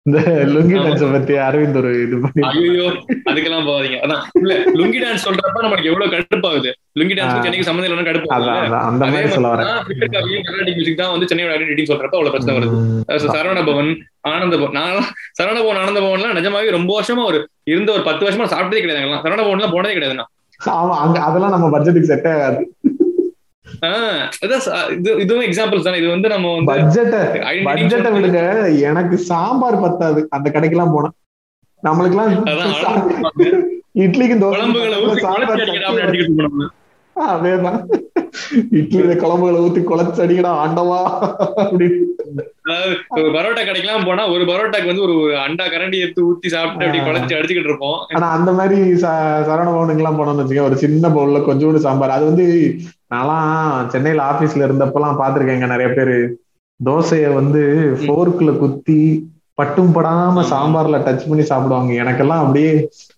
இந்த 0.05 0.19
லுங்கி 0.53 0.77
டான்ஸ் 0.77 1.03
பத்தி 1.13 1.34
அரவிந்த் 1.45 1.77
ஒரு 1.81 1.91
இது 2.05 2.15
ஐயோ 2.47 2.88
அதுக்கெல்லாம் 3.29 3.67
போகாதீங்க. 3.67 3.97
அதான் 4.05 4.23
இல்ல 4.39 4.53
லுங்கி 4.79 4.99
டான்ஸ் 5.03 5.25
சொல்றப்ப 5.27 5.61
நமக்கு 5.65 5.89
எவ்வளவு 5.91 6.11
கடுப்பாகுது. 6.13 6.71
லுங்கி 6.99 7.15
டான்ஸ் 7.17 7.45
சென்னைக்கு 7.45 7.67
சம்மந்தம் 7.67 7.88
இல்லைன்னு 7.89 8.09
கடுப்பு 8.09 8.34
அதான் 8.38 8.59
அதான் 8.65 8.88
அந்த 8.89 9.05
மாதிரி 9.13 9.29
சொல்ல 9.36 9.51
வரேன். 9.53 9.69
கர்நாடிக் 10.47 10.77
மியூசிக் 10.79 10.99
தான் 11.01 11.13
வந்து 11.13 11.29
சென்னையோட 11.31 11.55
ஐடென்டிட்டி 11.55 11.86
சொல்றப்ப 11.91 12.17
அவ்வளவு 12.19 12.34
பிரச்சனை 12.36 12.55
வருது. 12.57 12.75
சரவண 13.36 13.61
பவன் 13.69 13.91
ஆனந்த 14.34 14.55
பவன் 14.61 14.77
நான் 14.79 15.09
சரவண 15.39 15.57
பவன் 15.63 15.81
ஆனந்த 15.84 16.01
பவன்லாம் 16.07 16.38
நிஜமாவே 16.39 16.75
ரொம்ப 16.77 16.91
வருஷமா 16.99 17.25
ஒரு 17.31 17.39
இருந்த 17.73 17.91
ஒரு 17.97 18.05
பத்து 18.09 18.25
வருஷமா 18.27 18.47
சாப்பிட்டதே 18.55 18.84
கிடையாது. 18.86 19.23
சரவண 19.25 19.41
பவன்லாம் 19.47 19.75
போனதே 19.77 19.95
கிடையாது 19.97 20.17
ஆமா 20.72 20.95
அங்க 21.03 21.20
அதெல்லாம் 21.20 21.53
நம்ம 21.55 21.68
பட்ஜெட்டுக்கு 21.74 22.11
செட் 22.11 22.28
ஆகாது. 22.28 22.61
இது 24.97 25.09
இதுவும் 25.20 25.45
எக்ஸாம்பிள்ஸ் 25.45 25.88
தானே. 25.88 25.97
இது 25.97 26.09
வந்து 26.09 26.30
நம்ம 26.34 26.49
பட்ஜெட்டை 26.70 27.22
பட்ஜெட்டை 27.68 28.11
விடுங்க. 28.16 28.41
எனக்கு 28.89 29.18
சாம்பார் 29.32 29.84
பத்தாது. 29.86 30.22
அந்த 30.30 30.47
கடைக்கு 30.49 30.78
எல்லாம் 30.78 30.95
போனா 30.95 31.11
நம்மளுக்கு 31.84 32.18
எல்லாம் 32.18 32.34
இட்லிக்கு 34.03 34.38
அதேதான். 37.16 37.80
இட்லியில 38.72 39.14
குழம்புகளை 39.22 39.59
ஊத்தி 39.66 39.82
குழச்சு 39.84 40.24
அடிக்கடா 40.26 40.51
ஆண்டவா. 40.64 40.99
அப்படின்னு. 41.64 42.01
பரோட்டா 43.16 43.64
கடைக்கெல்லாம் 43.64 44.05
போனா 44.05 44.30
ஒரு 44.32 44.43
பரோட்டாக்கு 44.43 44.86
வந்து 44.86 45.01
ஒரு 45.01 45.16
அண்டா 45.47 45.66
கரண்டி 45.70 45.99
எடுத்து 45.99 46.22
ஊத்தி 46.32 46.47
சாப்பிட்டு 46.47 46.86
அப்படி 46.86 46.99
குழச்சு 46.99 47.38
அடிச்சுக்கிட்டு 47.38 47.70
இருப்போம். 47.70 47.97
ஆனா 48.16 48.30
அந்த 48.32 48.51
மாதிரி 48.51 48.82
சரவண 48.93 49.70
பவனுக்கு 49.74 49.95
எல்லாம் 49.95 50.20
போனோம்னு 50.20 50.41
வச்சுக்க 50.41 50.61
ஒரு 50.61 50.78
சின்ன 50.78 51.09
பவுல்ல 51.09 51.41
கொஞ்சோண்டு 51.49 51.76
சாம்பார். 51.76 52.09
அது 52.09 52.26
வந்து 52.26 52.76
நான்லாம் 53.16 53.88
சென்னையில 53.88 54.24
ஆபீஸ்ல 54.32 54.68
இருந்தப்பெல்லாம் 54.68 55.20
பாத்திருக்கேங்க 55.22 55.68
நிறைய 55.68 55.89
பேரு. 55.93 56.18
தோசைய 56.86 57.34
வந்து 57.34 57.61
போர்க்குல 57.99 58.57
குத்தி 58.57 59.32
பட்டும் 59.58 59.91
படாம 59.95 60.43
சாம்பார்ல 60.51 60.99
டச் 61.06 61.28
பண்ணி 61.30 61.43
சாப்பிடுவாங்க. 61.49 61.91
எனக்கெல்லாம் 62.04 62.41
அப்படியே 62.43 62.70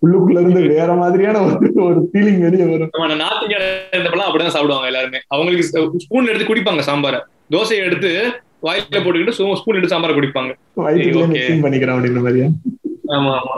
உள்ளுக்குள்ள 0.03 0.39
இருந்து 0.41 0.61
வேற 0.73 0.89
மாதிரியான 1.01 1.41
ஒரு 1.45 1.69
ஒரு 1.87 1.99
ஃபீலிங் 2.09 2.41
வெளியே 2.45 2.65
வரும். 2.71 2.91
அப்படிதான் 4.27 4.55
சாப்பிடுவாங்க 4.55 4.89
எல்லாருமே. 4.91 5.21
அவங்களுக்கு 5.35 5.67
ஸ்பூன் 6.05 6.31
எடுத்து 6.31 6.49
குடிப்பாங்க 6.49 6.83
சாம்பார. 6.89 7.19
தோசையை 7.55 7.85
எடுத்து 7.89 8.11
வாயில 8.67 8.99
போட்டுக்கிட்டு 9.05 9.37
ஸ்பூன் 9.59 9.77
எடுத்து 9.77 9.93
சாம்பார் 9.93 10.17
குடிப்பாங்க. 10.19 10.51
பண்ணிக்கிறேன் 11.65 11.95
அப்படின்ற 11.95 12.21
மாதிரியா? 12.27 12.49
ஆமா 13.15 13.31
ஆமா. 13.39 13.55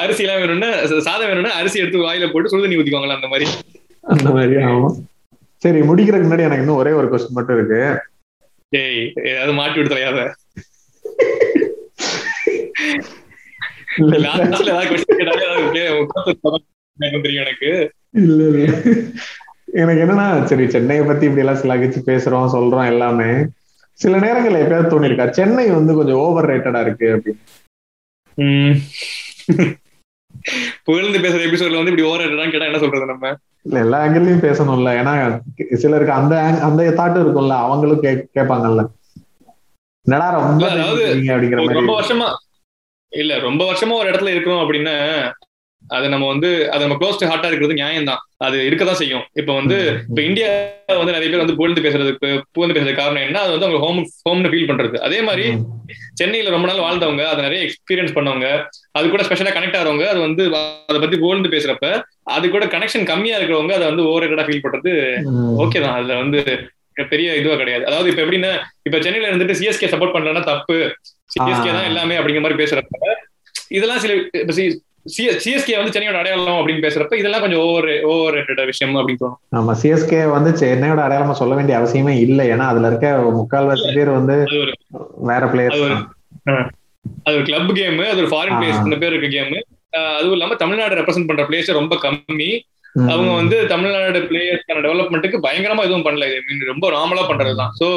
அரிசி 0.00 0.22
எல்லாம் 0.24 0.40
வேணும்னா 0.42 0.70
சாதம் 1.08 1.28
வேணும்னா 1.30 1.52
அரிசி 1.60 1.80
எடுத்து 1.82 2.06
வாயில 2.06 2.28
போட்டு 2.32 2.52
சுடுதண்ணி 2.52 2.78
ஊத்திக்குவாங்களா 2.78 3.18
அந்த 3.18 3.30
மாதிரி. 3.32 3.46
அந்த 4.14 4.28
மாதிரி 4.36 4.56
ஆமா. 4.70 4.88
சரி 5.62 5.80
முடிக்கிறதுக்கு 5.88 6.28
முன்னாடி 6.28 6.46
எனக்கு 6.48 6.64
இன்னும் 6.64 6.80
ஒரே 6.82 6.92
ஒரு 7.00 7.08
கொஸ்டின் 7.12 7.38
மட்டும் 7.38 7.56
இருக்கு. 7.58 7.80
டேய் 8.72 9.12
ஏதாவது 9.24 9.52
மாட்டி 9.52 9.82
தெரியும் 17.22 17.44
எனக்கு. 17.44 17.70
இல்ல 18.12 18.42
எனக்கு 19.72 20.02
என்னன்னா 20.04 20.44
சரி 20.44 20.70
சென்னையை 20.70 21.04
பத்தி 21.04 21.26
இப்படி 21.26 21.44
எல்லாம் 21.46 21.62
சிலாகிச்சு 21.62 22.00
பேசுறோம் 22.06 22.52
சொல்றோம் 22.54 22.86
எல்லாமே. 22.86 23.30
சில 23.98 24.18
நேரங்கள்ல 24.18 24.62
எப்பயாவது 24.62 24.92
தோணிருக்கா 24.92 25.30
சென்னை 25.30 25.70
வந்து 25.70 25.94
கொஞ்சம் 25.94 26.16
ஓவர் 26.16 26.48
ரேட்டடா 26.50 26.80
இருக்கு 26.80 27.06
அப்படின்னு. 27.16 27.42
புகழ்ந்து 30.84 31.18
பேசுற 31.18 31.40
எபிசோட்ல 31.48 31.80
வந்து 31.80 31.92
இப்படி 31.92 32.02
ஓவர் 32.02 32.20
ரேட்டடான்னு 32.20 32.50
கேட்டா 32.50 32.66
என்ன 32.66 32.78
சொல்றது 32.78 33.06
நம்ம? 33.06 33.36
இல்ல 33.68 33.78
எல்லா 33.84 33.98
ஆங்கிள்லயும் 34.04 34.44
பேசணும்ல. 34.44 34.92
ஏன்னா 35.00 35.14
சிலருக்கு 35.82 36.18
அந்த 36.20 36.34
அந்த 36.68 36.90
தாட்டு 37.00 37.20
இருக்கும்ல. 37.24 37.56
அவங்களும் 37.66 38.04
கேட்பாங்கல்ல. 38.36 38.84
என்னடா 40.06 40.28
ரொம்ப 40.36 40.64
அப்படிங்கிற 41.32 41.58
மாதிரி. 41.58 41.80
ரொம்ப 41.80 41.94
வருஷமா 41.98 42.28
இல்ல 43.12 43.34
ரொம்ப 43.40 43.62
வருஷமா 43.68 43.94
ஒரு 44.00 44.08
இடத்துல 44.10 44.32
இருக்கிறோம் 44.34 44.62
அப்படின்னா 44.62 44.94
அது 45.84 46.06
நம்ம 46.08 46.24
வந்து 46.26 46.48
அது 46.70 46.82
நம்ம 46.84 46.96
க்ளோஸ் 47.00 47.18
டு 47.20 47.28
ஹார்ட்டா 47.28 47.48
இருக்கிறது 47.48 47.76
நியாயம் 47.78 48.08
தான் 48.08 48.22
அது 48.46 48.56
இருக்கதான் 48.68 48.98
செய்யும். 49.00 49.22
இப்ப 49.40 49.50
வந்து 49.54 49.76
இப்ப 50.08 50.20
இந்தியா 50.22 50.48
வந்து 50.98 51.14
நிறைய 51.14 51.28
பேர் 51.30 51.42
வந்து 51.42 51.56
புகழ்ந்து 51.56 51.84
பேசுறதுக்கு 51.84 52.28
புகழ்ந்து 52.54 52.76
பேசுறது 52.76 52.94
காரணம் 52.94 53.24
என்ன? 53.26 53.38
அது 53.44 53.52
வந்து 53.54 53.66
அவங்க 53.66 53.80
ஹோம் 53.84 54.00
ஹோம்னு 54.24 54.50
ஃபீல் 54.52 54.68
பண்றது. 54.70 54.96
அதே 55.06 55.20
மாதிரி 55.20 55.46
சென்னையில 56.14 56.52
ரொம்ப 56.54 56.68
நாள் 56.68 56.84
வாழ்ந்தவங்க 56.86 57.24
அதை 57.30 57.40
நிறைய 57.44 57.60
எக்ஸ்பீரியன்ஸ் 57.66 58.16
பண்ணவங்க 58.16 58.48
அது 58.92 59.06
கூட 59.08 59.24
ஸ்பெஷலா 59.28 59.54
கனெக்ட் 59.56 59.78
ஆகிறவங்க 59.80 60.06
அது 60.12 60.20
வந்து 60.20 60.44
அதை 60.90 60.98
பத்தி 61.00 61.18
புகழ்ந்து 61.18 61.54
பேசுறப்ப 61.54 61.88
அது 62.28 62.46
கூட 62.48 62.64
கனெக்ஷன் 62.72 63.08
கம்மியா 63.10 63.36
இருக்கிறவங்க 63.38 63.74
அதை 63.76 63.86
வந்து 63.90 64.04
ஓவர் 64.10 64.26
ஃபீல் 64.48 64.64
பண்றது 64.64 64.92
ஓகே 65.64 65.78
தான். 65.84 65.96
அதுல 65.98 66.16
வந்து 66.22 66.40
பெரிய 67.12 67.36
இதுவா 67.40 67.56
கிடையாது. 67.58 67.84
அதாவது 67.88 68.08
இப்ப 68.10 68.22
எப்படின்னா 68.24 68.50
இப்ப 68.86 68.98
சென்னையில 69.04 69.28
இருந்துட்டு 69.30 69.58
சிஎஸ்கே 69.58 69.90
சப்போர்ட் 69.92 70.14
பண்றேன்னா 70.14 70.42
தப்பு. 70.48 70.76
சிஎஸ்கே 71.30 71.72
தான் 71.76 71.88
எல்லாமே 71.90 72.18
அப்படிங்கிற 72.18 72.44
மாதிரி 72.44 72.60
பேசுறப்ப 72.62 73.16
இதெல்லாம் 73.76 74.02
சில 74.02 74.12
சிஎஸ்கே 75.42 75.74
வந்து 75.78 75.92
சென்னையோட 75.94 76.18
அடையாளம் 76.20 76.58
அப்படின்னு 76.58 76.84
பேசுறப்ப 76.84 77.18
இதெல்லாம் 77.20 77.44
கொஞ்சம் 77.44 77.62
ஓவர் 77.66 77.86
ஓவர் 78.10 78.34
ரேட்டட் 78.36 78.70
விஷயம் 78.70 78.96
அப்படின்னு 78.98 79.22
தோணும். 79.22 79.38
ஆமா 79.58 79.72
சிஎஸ்கே 79.82 80.20
வந்து 80.34 80.50
சென்னையோட 80.62 81.00
அடையாளமா 81.06 81.36
சொல்ல 81.40 81.54
வேண்டிய 81.58 81.76
அவசியமே 81.80 82.14
இல்லை. 82.26 82.44
ஏன்னா 82.54 82.66
அதுல 82.72 82.90
இருக்க 82.90 83.08
முக்கால்வாசி 83.38 83.88
பேர் 83.96 84.10
வந்து 84.18 84.36
வேற 85.30 85.42
பிளேயர் 85.52 85.76
அது 87.24 87.34
ஒரு 87.36 87.44
கிளப் 87.44 87.72
கேம் 87.78 87.98
அது 88.10 88.20
ஒரு 88.24 88.30
ஃபாரின் 88.32 88.58
பிளேயர்ஸ் 88.58 88.84
இந்த 88.86 88.98
பேர் 89.02 89.14
இருக்க 89.14 89.30
கேம் 89.36 89.54
அதுவும் 89.92 90.36
இல்லாம 90.36 90.56
தமிழ்நாடு 90.62 90.98
ரெப்ரசென்ட் 90.98 91.28
பண்ற 91.28 91.44
பிளேயர்ஸ் 91.48 91.78
ரொம்ப 91.80 91.96
கம்மி. 92.06 92.50
அவங்க 93.12 93.30
வந்து 93.40 93.56
தமிழ்நாடு 93.72 94.20
பிளேயர்ஸ்க்கான 94.30 94.82
டெவலப்மெண்ட்டுக்கு 94.86 95.38
பயங்கரமா 95.46 95.86
எதுவும் 95.88 96.06
பண்ணல. 96.06 96.26
மீன் 96.46 96.70
ரொம்ப 96.72 96.86
நார்மலா 96.96 97.24
பண்றதுதான். 97.30 97.72
ஸோ 97.80 97.88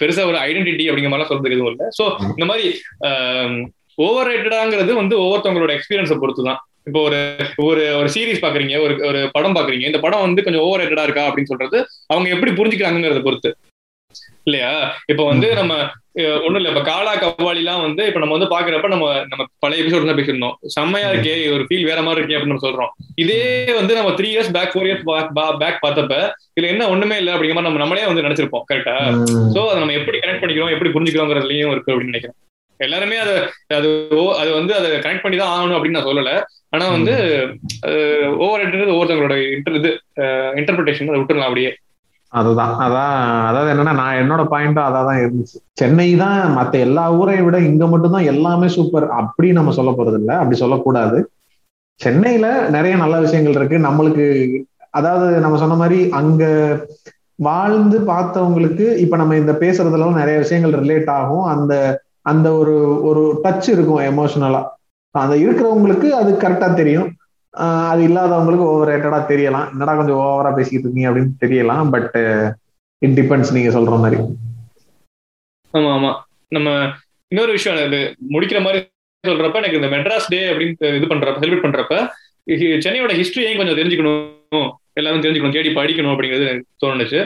பெருசா 0.00 0.22
ஒரு 0.30 0.38
ஐடென்டிட்டி 0.46 0.84
அப்படிங்கிற 0.88 1.10
மாதிரிலாம் 1.10 1.30
சொல்றதுக்கு 1.30 1.56
எதுவும் 1.58 1.72
இல்லை. 1.72 1.86
ஸோ 1.98 2.04
இந்த 2.36 2.46
மாதிரி 2.50 2.66
ஓவர் 4.06 4.28
ரேட்டடாங்கிறது 4.30 4.92
வந்து 5.02 5.14
ஒவ்வொருத்தவங்களோட 5.24 5.72
எக்ஸ்பீரியன்ஸை 5.76 6.16
பொறுத்து 6.22 6.42
தான் 6.48 6.60
இப்போ 6.88 7.00
ஒரு 7.08 7.20
ஒரு 7.68 7.82
ஒரு 8.00 8.08
சீரீஸ் 8.14 8.44
பாக்குறீங்க 8.44 8.74
ஒரு 8.84 8.94
ஒரு 9.08 9.20
படம் 9.32 9.56
பாக்குறீங்க. 9.56 9.84
இந்த 9.90 10.00
படம் 10.04 10.24
வந்து 10.26 10.44
கொஞ்சம் 10.44 10.64
ஓவர் 10.66 10.80
ரேட்டடா 10.82 11.06
இருக்கா 11.08 11.24
அப்படின்னு 11.28 11.50
சொல்றது 11.52 11.78
அவங்க 12.12 12.28
எப்படி 12.34 12.52
புரிஞ்சுக்கிறாங்கிறத 12.58 13.22
பொறுத்து. 13.26 13.50
இல்லையா? 14.46 14.70
இப்ப 15.12 15.22
வந்து 15.30 15.48
நம்ம 15.54 15.72
ஒண்ணும் 16.46 16.58
இல்ல. 16.60 16.70
இப்ப 16.72 16.82
காலா 16.88 17.12
கவ்வாலி 17.22 17.60
எல்லாம் 17.62 17.82
வந்து 17.86 18.02
இப்ப 18.10 18.20
நம்ம 18.22 18.36
வந்து 18.36 18.50
பாக்குறப்ப 18.54 18.90
நம்ம 18.94 19.06
நம்ம 19.30 19.46
பழைய 19.64 19.82
எபிசோட் 19.82 20.08
தான் 20.10 20.20
பேசியிருந்தோம். 20.20 20.56
செம்மையா 20.76 21.08
இருக்கே 21.12 21.34
ஒரு 21.54 21.64
ஃபீல் 21.68 21.88
வேற 21.90 22.00
மாதிரி 22.06 22.22
இருக்கே 22.22 22.36
அப்படின்னு 22.38 22.54
நம்ம 22.54 22.66
சொல்றோம். 22.66 22.92
இதே 23.24 23.40
வந்து 23.80 23.98
நம்ம 24.00 24.12
three 24.20 24.28
years 24.34 24.52
back 24.56 24.74
four 24.74 24.88
years 24.90 25.06
back 25.62 25.84
பார்த்தப்ப 25.86 26.16
இதுல 26.56 26.72
என்ன 26.74 26.88
ஒண்ணுமே 26.94 27.18
இல்லை 27.22 27.32
அப்படிங்கிற 27.34 27.56
மாதிரி 27.58 27.70
நம்ம 27.70 27.82
நம்மளே 27.84 28.08
வந்து 28.10 28.26
நினைச்சிருப்போம் 28.26 28.66
கரெக்டா 28.70 28.96
சோ 29.54 29.62
அதை 29.70 29.78
நம்ம 29.82 29.96
எப்படி 30.00 30.20
கனெக்ட் 30.24 30.42
பண்ணிக்கிறோம் 30.42 30.74
எப்படி 30.76 30.92
புரிஞ்சுக்கிறோங்கிறதுலயும் 30.96 31.74
இருக்கு 31.74 31.92
அப்படின்னு 31.94 32.12
நினைக்கிறேன். 32.12 32.38
எல்லாருமே 32.80 33.16
அதை 33.22 33.34
அது 33.76 33.88
அது 34.40 34.50
வந்து 34.58 34.72
அதை 34.78 34.88
கனெக்ட் 35.04 35.24
பண்ணி 35.24 35.38
தான் 35.38 35.52
ஆகணும் 35.54 35.76
அப்படின்னு 35.76 35.98
நான் 35.98 36.08
சொல்லல. 36.10 36.32
ஆனா 36.74 36.86
வந்து 36.94 37.14
ஓவர் 38.44 38.64
ஒவ்வொருத்தவங்களோட 38.92 39.36
இன்டர் 39.54 39.78
இது 39.80 39.90
இன்டர்பிரிட்டேஷன் 40.60 41.10
அதை 41.10 41.20
விட்டுருலாம் 41.20 41.50
அப்படியே. 41.50 41.70
அதுதான். 42.32 42.72
அதான் 42.84 43.12
அதாவது 43.48 43.70
என்னன்னா 43.72 43.94
நான் 43.94 44.18
என்னோட 44.22 44.42
பாயிண்டும் 44.50 44.88
அதான் 44.88 45.20
இருந்துச்சு. 45.22 45.56
சென்னை 45.72 46.08
தான் 46.16 46.40
மத்த 46.56 46.78
எல்லா 46.78 47.04
ஊரையும் 47.12 47.44
விட 47.44 47.58
இங்க 47.68 47.86
மட்டும்தான் 47.86 48.30
எல்லாமே 48.32 48.68
சூப்பர் 48.68 49.06
அப்படி 49.20 49.52
நம்ம 49.52 49.72
சொல்ல 49.72 49.90
போறது 49.90 50.14
இல்லை 50.14 50.34
அப்படி 50.36 50.56
சொல்லக்கூடாது. 50.56 51.18
சென்னையில 52.00 52.46
நிறைய 52.68 52.96
நல்ல 52.96 53.16
விஷயங்கள் 53.18 53.52
இருக்கு. 53.52 53.78
நம்மளுக்கு 53.78 54.26
அதாவது 54.90 55.40
நம்ம 55.40 55.58
சொன்ன 55.58 55.74
மாதிரி 55.74 55.98
அங்க 56.12 56.44
வாழ்ந்து 57.38 57.98
பார்த்தவங்களுக்கு 58.06 58.96
இப்ப 58.96 59.16
நம்ம 59.16 59.36
இந்த 59.36 59.52
பேசுறதுல 59.60 60.10
நிறைய 60.20 60.36
விஷயங்கள் 60.38 60.80
ரிலேட் 60.82 61.10
ஆகும். 61.12 61.46
அந்த 61.46 61.72
அந்த 62.22 62.48
ஒரு 62.52 62.74
ஒரு 63.02 63.22
டச் 63.44 63.68
இருக்கும் 63.70 64.02
எமோஷனலா 64.10 64.62
அந்த 65.14 65.36
இருக்கிறவங்களுக்கு 65.36 66.08
அது 66.20 66.30
கரெக்டா 66.42 66.68
தெரியும். 66.74 67.08
அது 67.88 68.02
இல்லாதவங்களுக்கு 68.08 68.66
ஓவர் 68.70 68.90
ரேட்டடா 68.90 69.18
தெரியலாம். 69.30 69.68
என்னடா 69.72 69.94
கொஞ்சம் 69.96 70.20
ஓவரா 70.24 70.50
பேசிக்கிட்டு 70.56 70.86
இருக்கீங்க 70.86 71.10
அப்படின்னு 71.10 71.40
தெரியலாம். 71.44 71.90
பட் 71.94 72.16
இட் 73.02 73.16
டிபெண்ட்ஸ் 73.18 73.54
நீங்க 73.56 73.70
சொல்ற 73.78 73.96
மாதிரி. 74.04 74.18
ஆமா 75.74 75.90
ஆமா. 75.96 76.12
நம்ம 76.56 76.70
இன்னொரு 77.32 77.52
விஷயம் 77.56 77.80
இது 77.86 78.00
முடிக்கிற 78.34 78.60
மாதிரி 78.66 78.80
சொல்றப்ப 79.24 79.60
எனக்கு 79.60 79.80
இந்த 79.80 79.90
மெட்ராஸ் 79.94 80.30
டே 80.34 80.40
அப்படின்னு 80.50 80.94
இது 80.98 81.12
பண்றப்ப 81.12 81.40
செலிப்ரேட் 81.42 81.66
பண்றப்ப 81.66 81.96
சென்னையோட 82.84 83.12
ஹிஸ்டரியையும் 83.20 83.60
கொஞ்சம் 83.60 83.78
தெரிஞ்சுக்கணும். 83.78 84.68
எல்லாரும் 84.98 85.24
தெரிஞ்சுக்கணும். 85.24 85.56
தேடி 85.56 85.70
படிக்கணும் 85.78 86.12
அப்படிங்கிறது 86.12 86.48
எனக்கு 86.50 86.70
தோணுச்சு. 86.84 87.20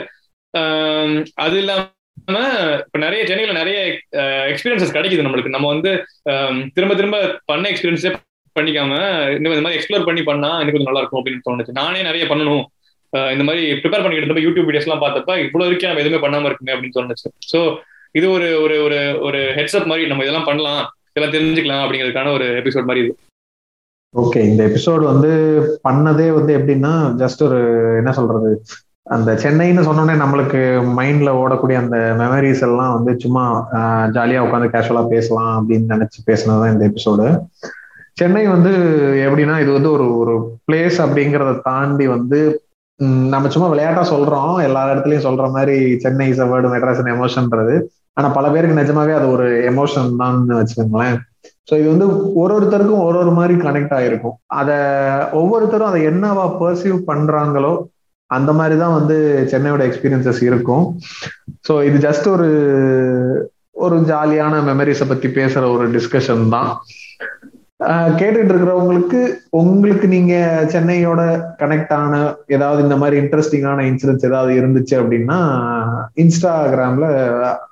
அது 1.45 1.57
இல்லாம 1.61 2.39
இப்ப 2.81 2.97
நிறைய 3.05 3.21
சென்னையில 3.29 3.53
நிறைய 3.59 3.77
எக்ஸ்பீரியன்சஸ் 4.51 4.95
கிடைக்குது 4.97 5.25
நம்மளுக்கு. 5.27 5.55
நம்ம 5.55 5.67
வந்து 5.73 5.91
திரும்ப 6.75 6.93
திரும்ப 6.99 7.17
பண்ண 7.51 7.65
எக்ஸ்பீரியன்ஸே 7.71 8.11
பண்ணிக்காம 8.55 8.93
இந்த 9.37 9.47
மாதிரி 9.49 9.77
எக்ஸ்ப்ளோர் 9.77 10.07
பண்ணி 10.07 10.23
பண்ணா 10.29 10.49
எனக்கு 10.59 10.75
கொஞ்சம் 10.75 10.91
நல்லா 10.91 11.03
இருக்கும் 11.03 11.21
அப்படின்னு 11.21 11.45
தோணுச்சு. 11.47 11.79
நானே 11.81 12.01
நிறைய 12.09 12.25
பண்ணணும். 12.31 12.63
இந்த 13.33 13.43
மாதிரி 13.47 13.63
ப்ரிப்பேர் 13.81 14.03
பண்ணிக்கிட்டு 14.03 14.25
இருந்தப்ப 14.25 14.45
யூடியூப் 14.45 14.67
வீடியோஸ் 14.69 14.87
எல்லாம் 14.87 15.03
பார்த்தப்ப 15.03 15.31
இவ்வளவு 15.45 15.67
வரைக்கும் 15.67 15.89
நம்ம 15.91 16.03
எதுவுமே 16.03 16.21
பண்ணாம 16.25 16.47
இருக்குமே 16.49 16.73
அப்படின்னு 16.75 16.97
தோணுச்சு. 16.97 17.27
ஸோ 17.51 17.59
இது 18.19 18.27
ஒரு 18.35 18.47
ஒரு 18.63 18.75
ஒரு 18.85 18.97
ஒரு 19.27 19.39
ஹெட்ஸ்அப் 19.57 19.89
மாதிரி 19.91 20.09
நம்ம 20.09 20.23
இதெல்லாம் 20.25 20.49
பண்ணலாம் 20.49 20.81
இதெல்லாம் 21.11 21.35
தெரிஞ்சுக்கலாம் 21.35 21.83
அப்படிங்கிறதுக்கான 21.83 22.33
ஒரு 22.37 22.47
எபிசோட் 22.61 22.89
மாதிரி 22.89 23.03
இது. 23.05 23.13
ஓகே 24.13 24.39
இந்த 24.47 24.61
எபிசோடு 24.69 25.03
வந்து 25.11 25.29
பண்ணதே 25.87 26.27
வந்து 26.37 26.51
எப்படின்னா 26.57 26.91
ஜஸ்ட் 27.21 27.41
ஒரு 27.47 27.59
என்ன 27.99 28.11
சொல்றது 28.17 28.49
அந்த 29.15 29.29
சென்னைன்னு 29.43 29.85
சொன்னோடனே 29.87 30.15
நம்மளுக்கு 30.21 30.59
மைண்ட்ல 30.99 31.29
ஓடக்கூடிய 31.39 31.77
அந்த 31.83 31.97
மெமரிஸ் 32.21 32.61
எல்லாம் 32.67 32.93
வந்து 32.97 33.11
சும்மா 33.23 33.43
ஜாலியா 34.17 34.43
உட்காந்து 34.45 34.73
கேஷுவலா 34.75 35.03
பேசலாம் 35.15 35.55
அப்படின்னு 35.57 35.93
நினைச்சு 35.95 36.19
பேசினதுதான் 36.29 36.73
இந்த 36.73 36.85
எபிசோடு 36.91 37.25
சென்னை 38.19 38.43
வந்து 38.55 38.71
எப்படின்னா 39.25 39.55
இது 39.63 39.71
வந்து 39.77 39.89
ஒரு 39.95 40.05
ஒரு 40.21 40.33
பிளேஸ் 40.67 40.97
அப்படிங்கிறத 41.05 41.53
தாண்டி 41.69 42.05
வந்து 42.15 42.39
நம்ம 43.33 43.49
சும்மா 43.53 43.67
விளையாட்டா 43.71 44.03
சொல்றோம். 44.11 44.55
எல்லா 44.67 44.81
இடத்துலயும் 44.93 45.27
சொல்ற 45.27 45.45
மாதிரி 45.55 45.77
சென்னை 46.03 46.25
இஸ் 46.31 46.41
வேர்டு 46.51 46.67
மெட்ராஸ் 46.73 47.01
எமோஷன்ன்றது 47.15 47.75
ஆனா 48.17 48.27
பல 48.35 48.45
பேருக்கு 48.53 48.79
நிஜமாவே 48.81 49.13
அது 49.19 49.27
ஒரு 49.35 49.45
எமோஷன் 49.69 50.09
தான் 50.21 50.37
வச்சுக்கோங்களேன். 50.59 51.17
ஸோ 51.69 51.73
இது 51.81 51.87
வந்து 51.93 52.07
ஒரு 52.41 52.53
ஒருத்தருக்கும் 52.57 53.05
ஒரு 53.07 53.17
ஒரு 53.23 53.31
மாதிரி 53.37 53.53
கனெக்ட் 53.65 53.95
ஆயிருக்கும். 53.97 54.35
அதை 54.59 54.77
ஒவ்வொருத்தரும் 55.41 55.89
அதை 55.91 56.01
என்னவா 56.11 56.45
பர்சீவ் 56.61 56.99
பண்றாங்களோ 57.09 57.73
அந்த 58.29 58.51
மாதிரி 58.59 58.75
தான் 58.83 58.95
வந்து 58.99 59.17
சென்னையோட 59.51 59.81
எக்ஸ்பீரியன்சஸ் 59.87 60.41
இருக்கும். 60.49 60.85
ஸோ 61.67 61.75
இது 61.87 61.97
ஜஸ்ட் 62.07 62.27
ஒரு 62.35 62.49
ஒரு 63.85 63.95
ஜாலியான 64.11 64.55
மெமரிஸை 64.69 65.07
பத்தி 65.11 65.27
பேசுற 65.39 65.63
ஒரு 65.75 65.85
டிஸ்கஷன் 65.97 66.43
தான். 66.55 66.69
கேட்டுட்டு 68.17 68.51
இருக்கிறவங்களுக்கு 68.53 69.21
உங்களுக்கு 69.49 70.07
நீங்க 70.07 70.33
சென்னையோட 70.73 71.21
கனெக்ட் 71.57 71.93
ஆன 71.93 72.35
ஏதாவது 72.47 72.83
இந்த 72.83 72.97
மாதிரி 72.97 73.15
இன்ட்ரெஸ்டிங்கான 73.21 73.85
இன்சிடென்ட்ஸ் 73.89 74.27
ஏதாவது 74.29 74.51
இருந்துச்சு 74.61 74.95
அப்படின்னா 75.01 75.39
இன்ஸ்டாகிராம்ல 76.15 77.07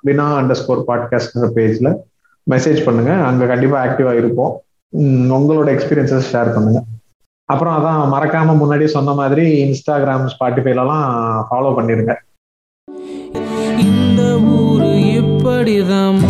வினா 0.00 0.26
அண்டர் 0.40 0.60
ஸ்கோர் 0.60 0.88
பாட்காஸ்ட்ங்கிற 0.88 1.50
பேஜ்ல 1.58 1.90
மெசேஜ் 2.50 2.84
பண்ணுங்க. 2.84 3.12
அங்க 3.12 3.46
கண்டிப்பா 3.46 3.78
ஆக்டிவா 3.84 4.12
இருப்போம். 4.12 4.52
உங்களோட 5.36 5.68
எக்ஸ்பீரியன்சஸ் 5.74 6.30
ஷேர் 6.32 6.54
பண்ணுங்க. 6.54 6.80
அப்புறம் 7.44 7.76
அதான் 7.78 8.12
மறக்காம 8.14 8.56
முன்னாடி 8.62 8.84
சொன்ன 8.84 9.12
மாதிரி 9.12 9.46
இன்ஸ்டாகிராம் 9.64 10.26
ஸ்பாட்டிஃபைலலாம் 10.34 11.06
ஃபாலோ 11.48 11.72
பண்ணிருங்க. 11.78 12.14
இந்த 13.86 14.22
ஊரு 14.60 14.90
இப்படிதான் 15.20 16.20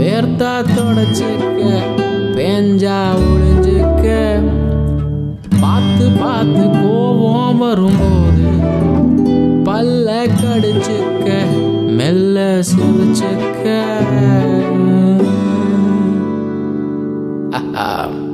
வேர்த்தா 0.00 0.52
தொடச்சுக்க 0.76 1.97
பேஞ்சா 2.38 2.98
ஒளிஞ்சுக்க. 3.16 4.06
பார்த்து 5.60 6.10
பார்த்து 6.10 6.70
கோபம் 6.70 7.58
வரும்போது 7.58 8.44
பல்ல 9.64 10.30
கடிச்சுக்க 10.42 11.46
மெல்ல 11.92 12.62
சிரிச்சுக்க. 12.76 13.66
ஆஹா. 17.74 18.26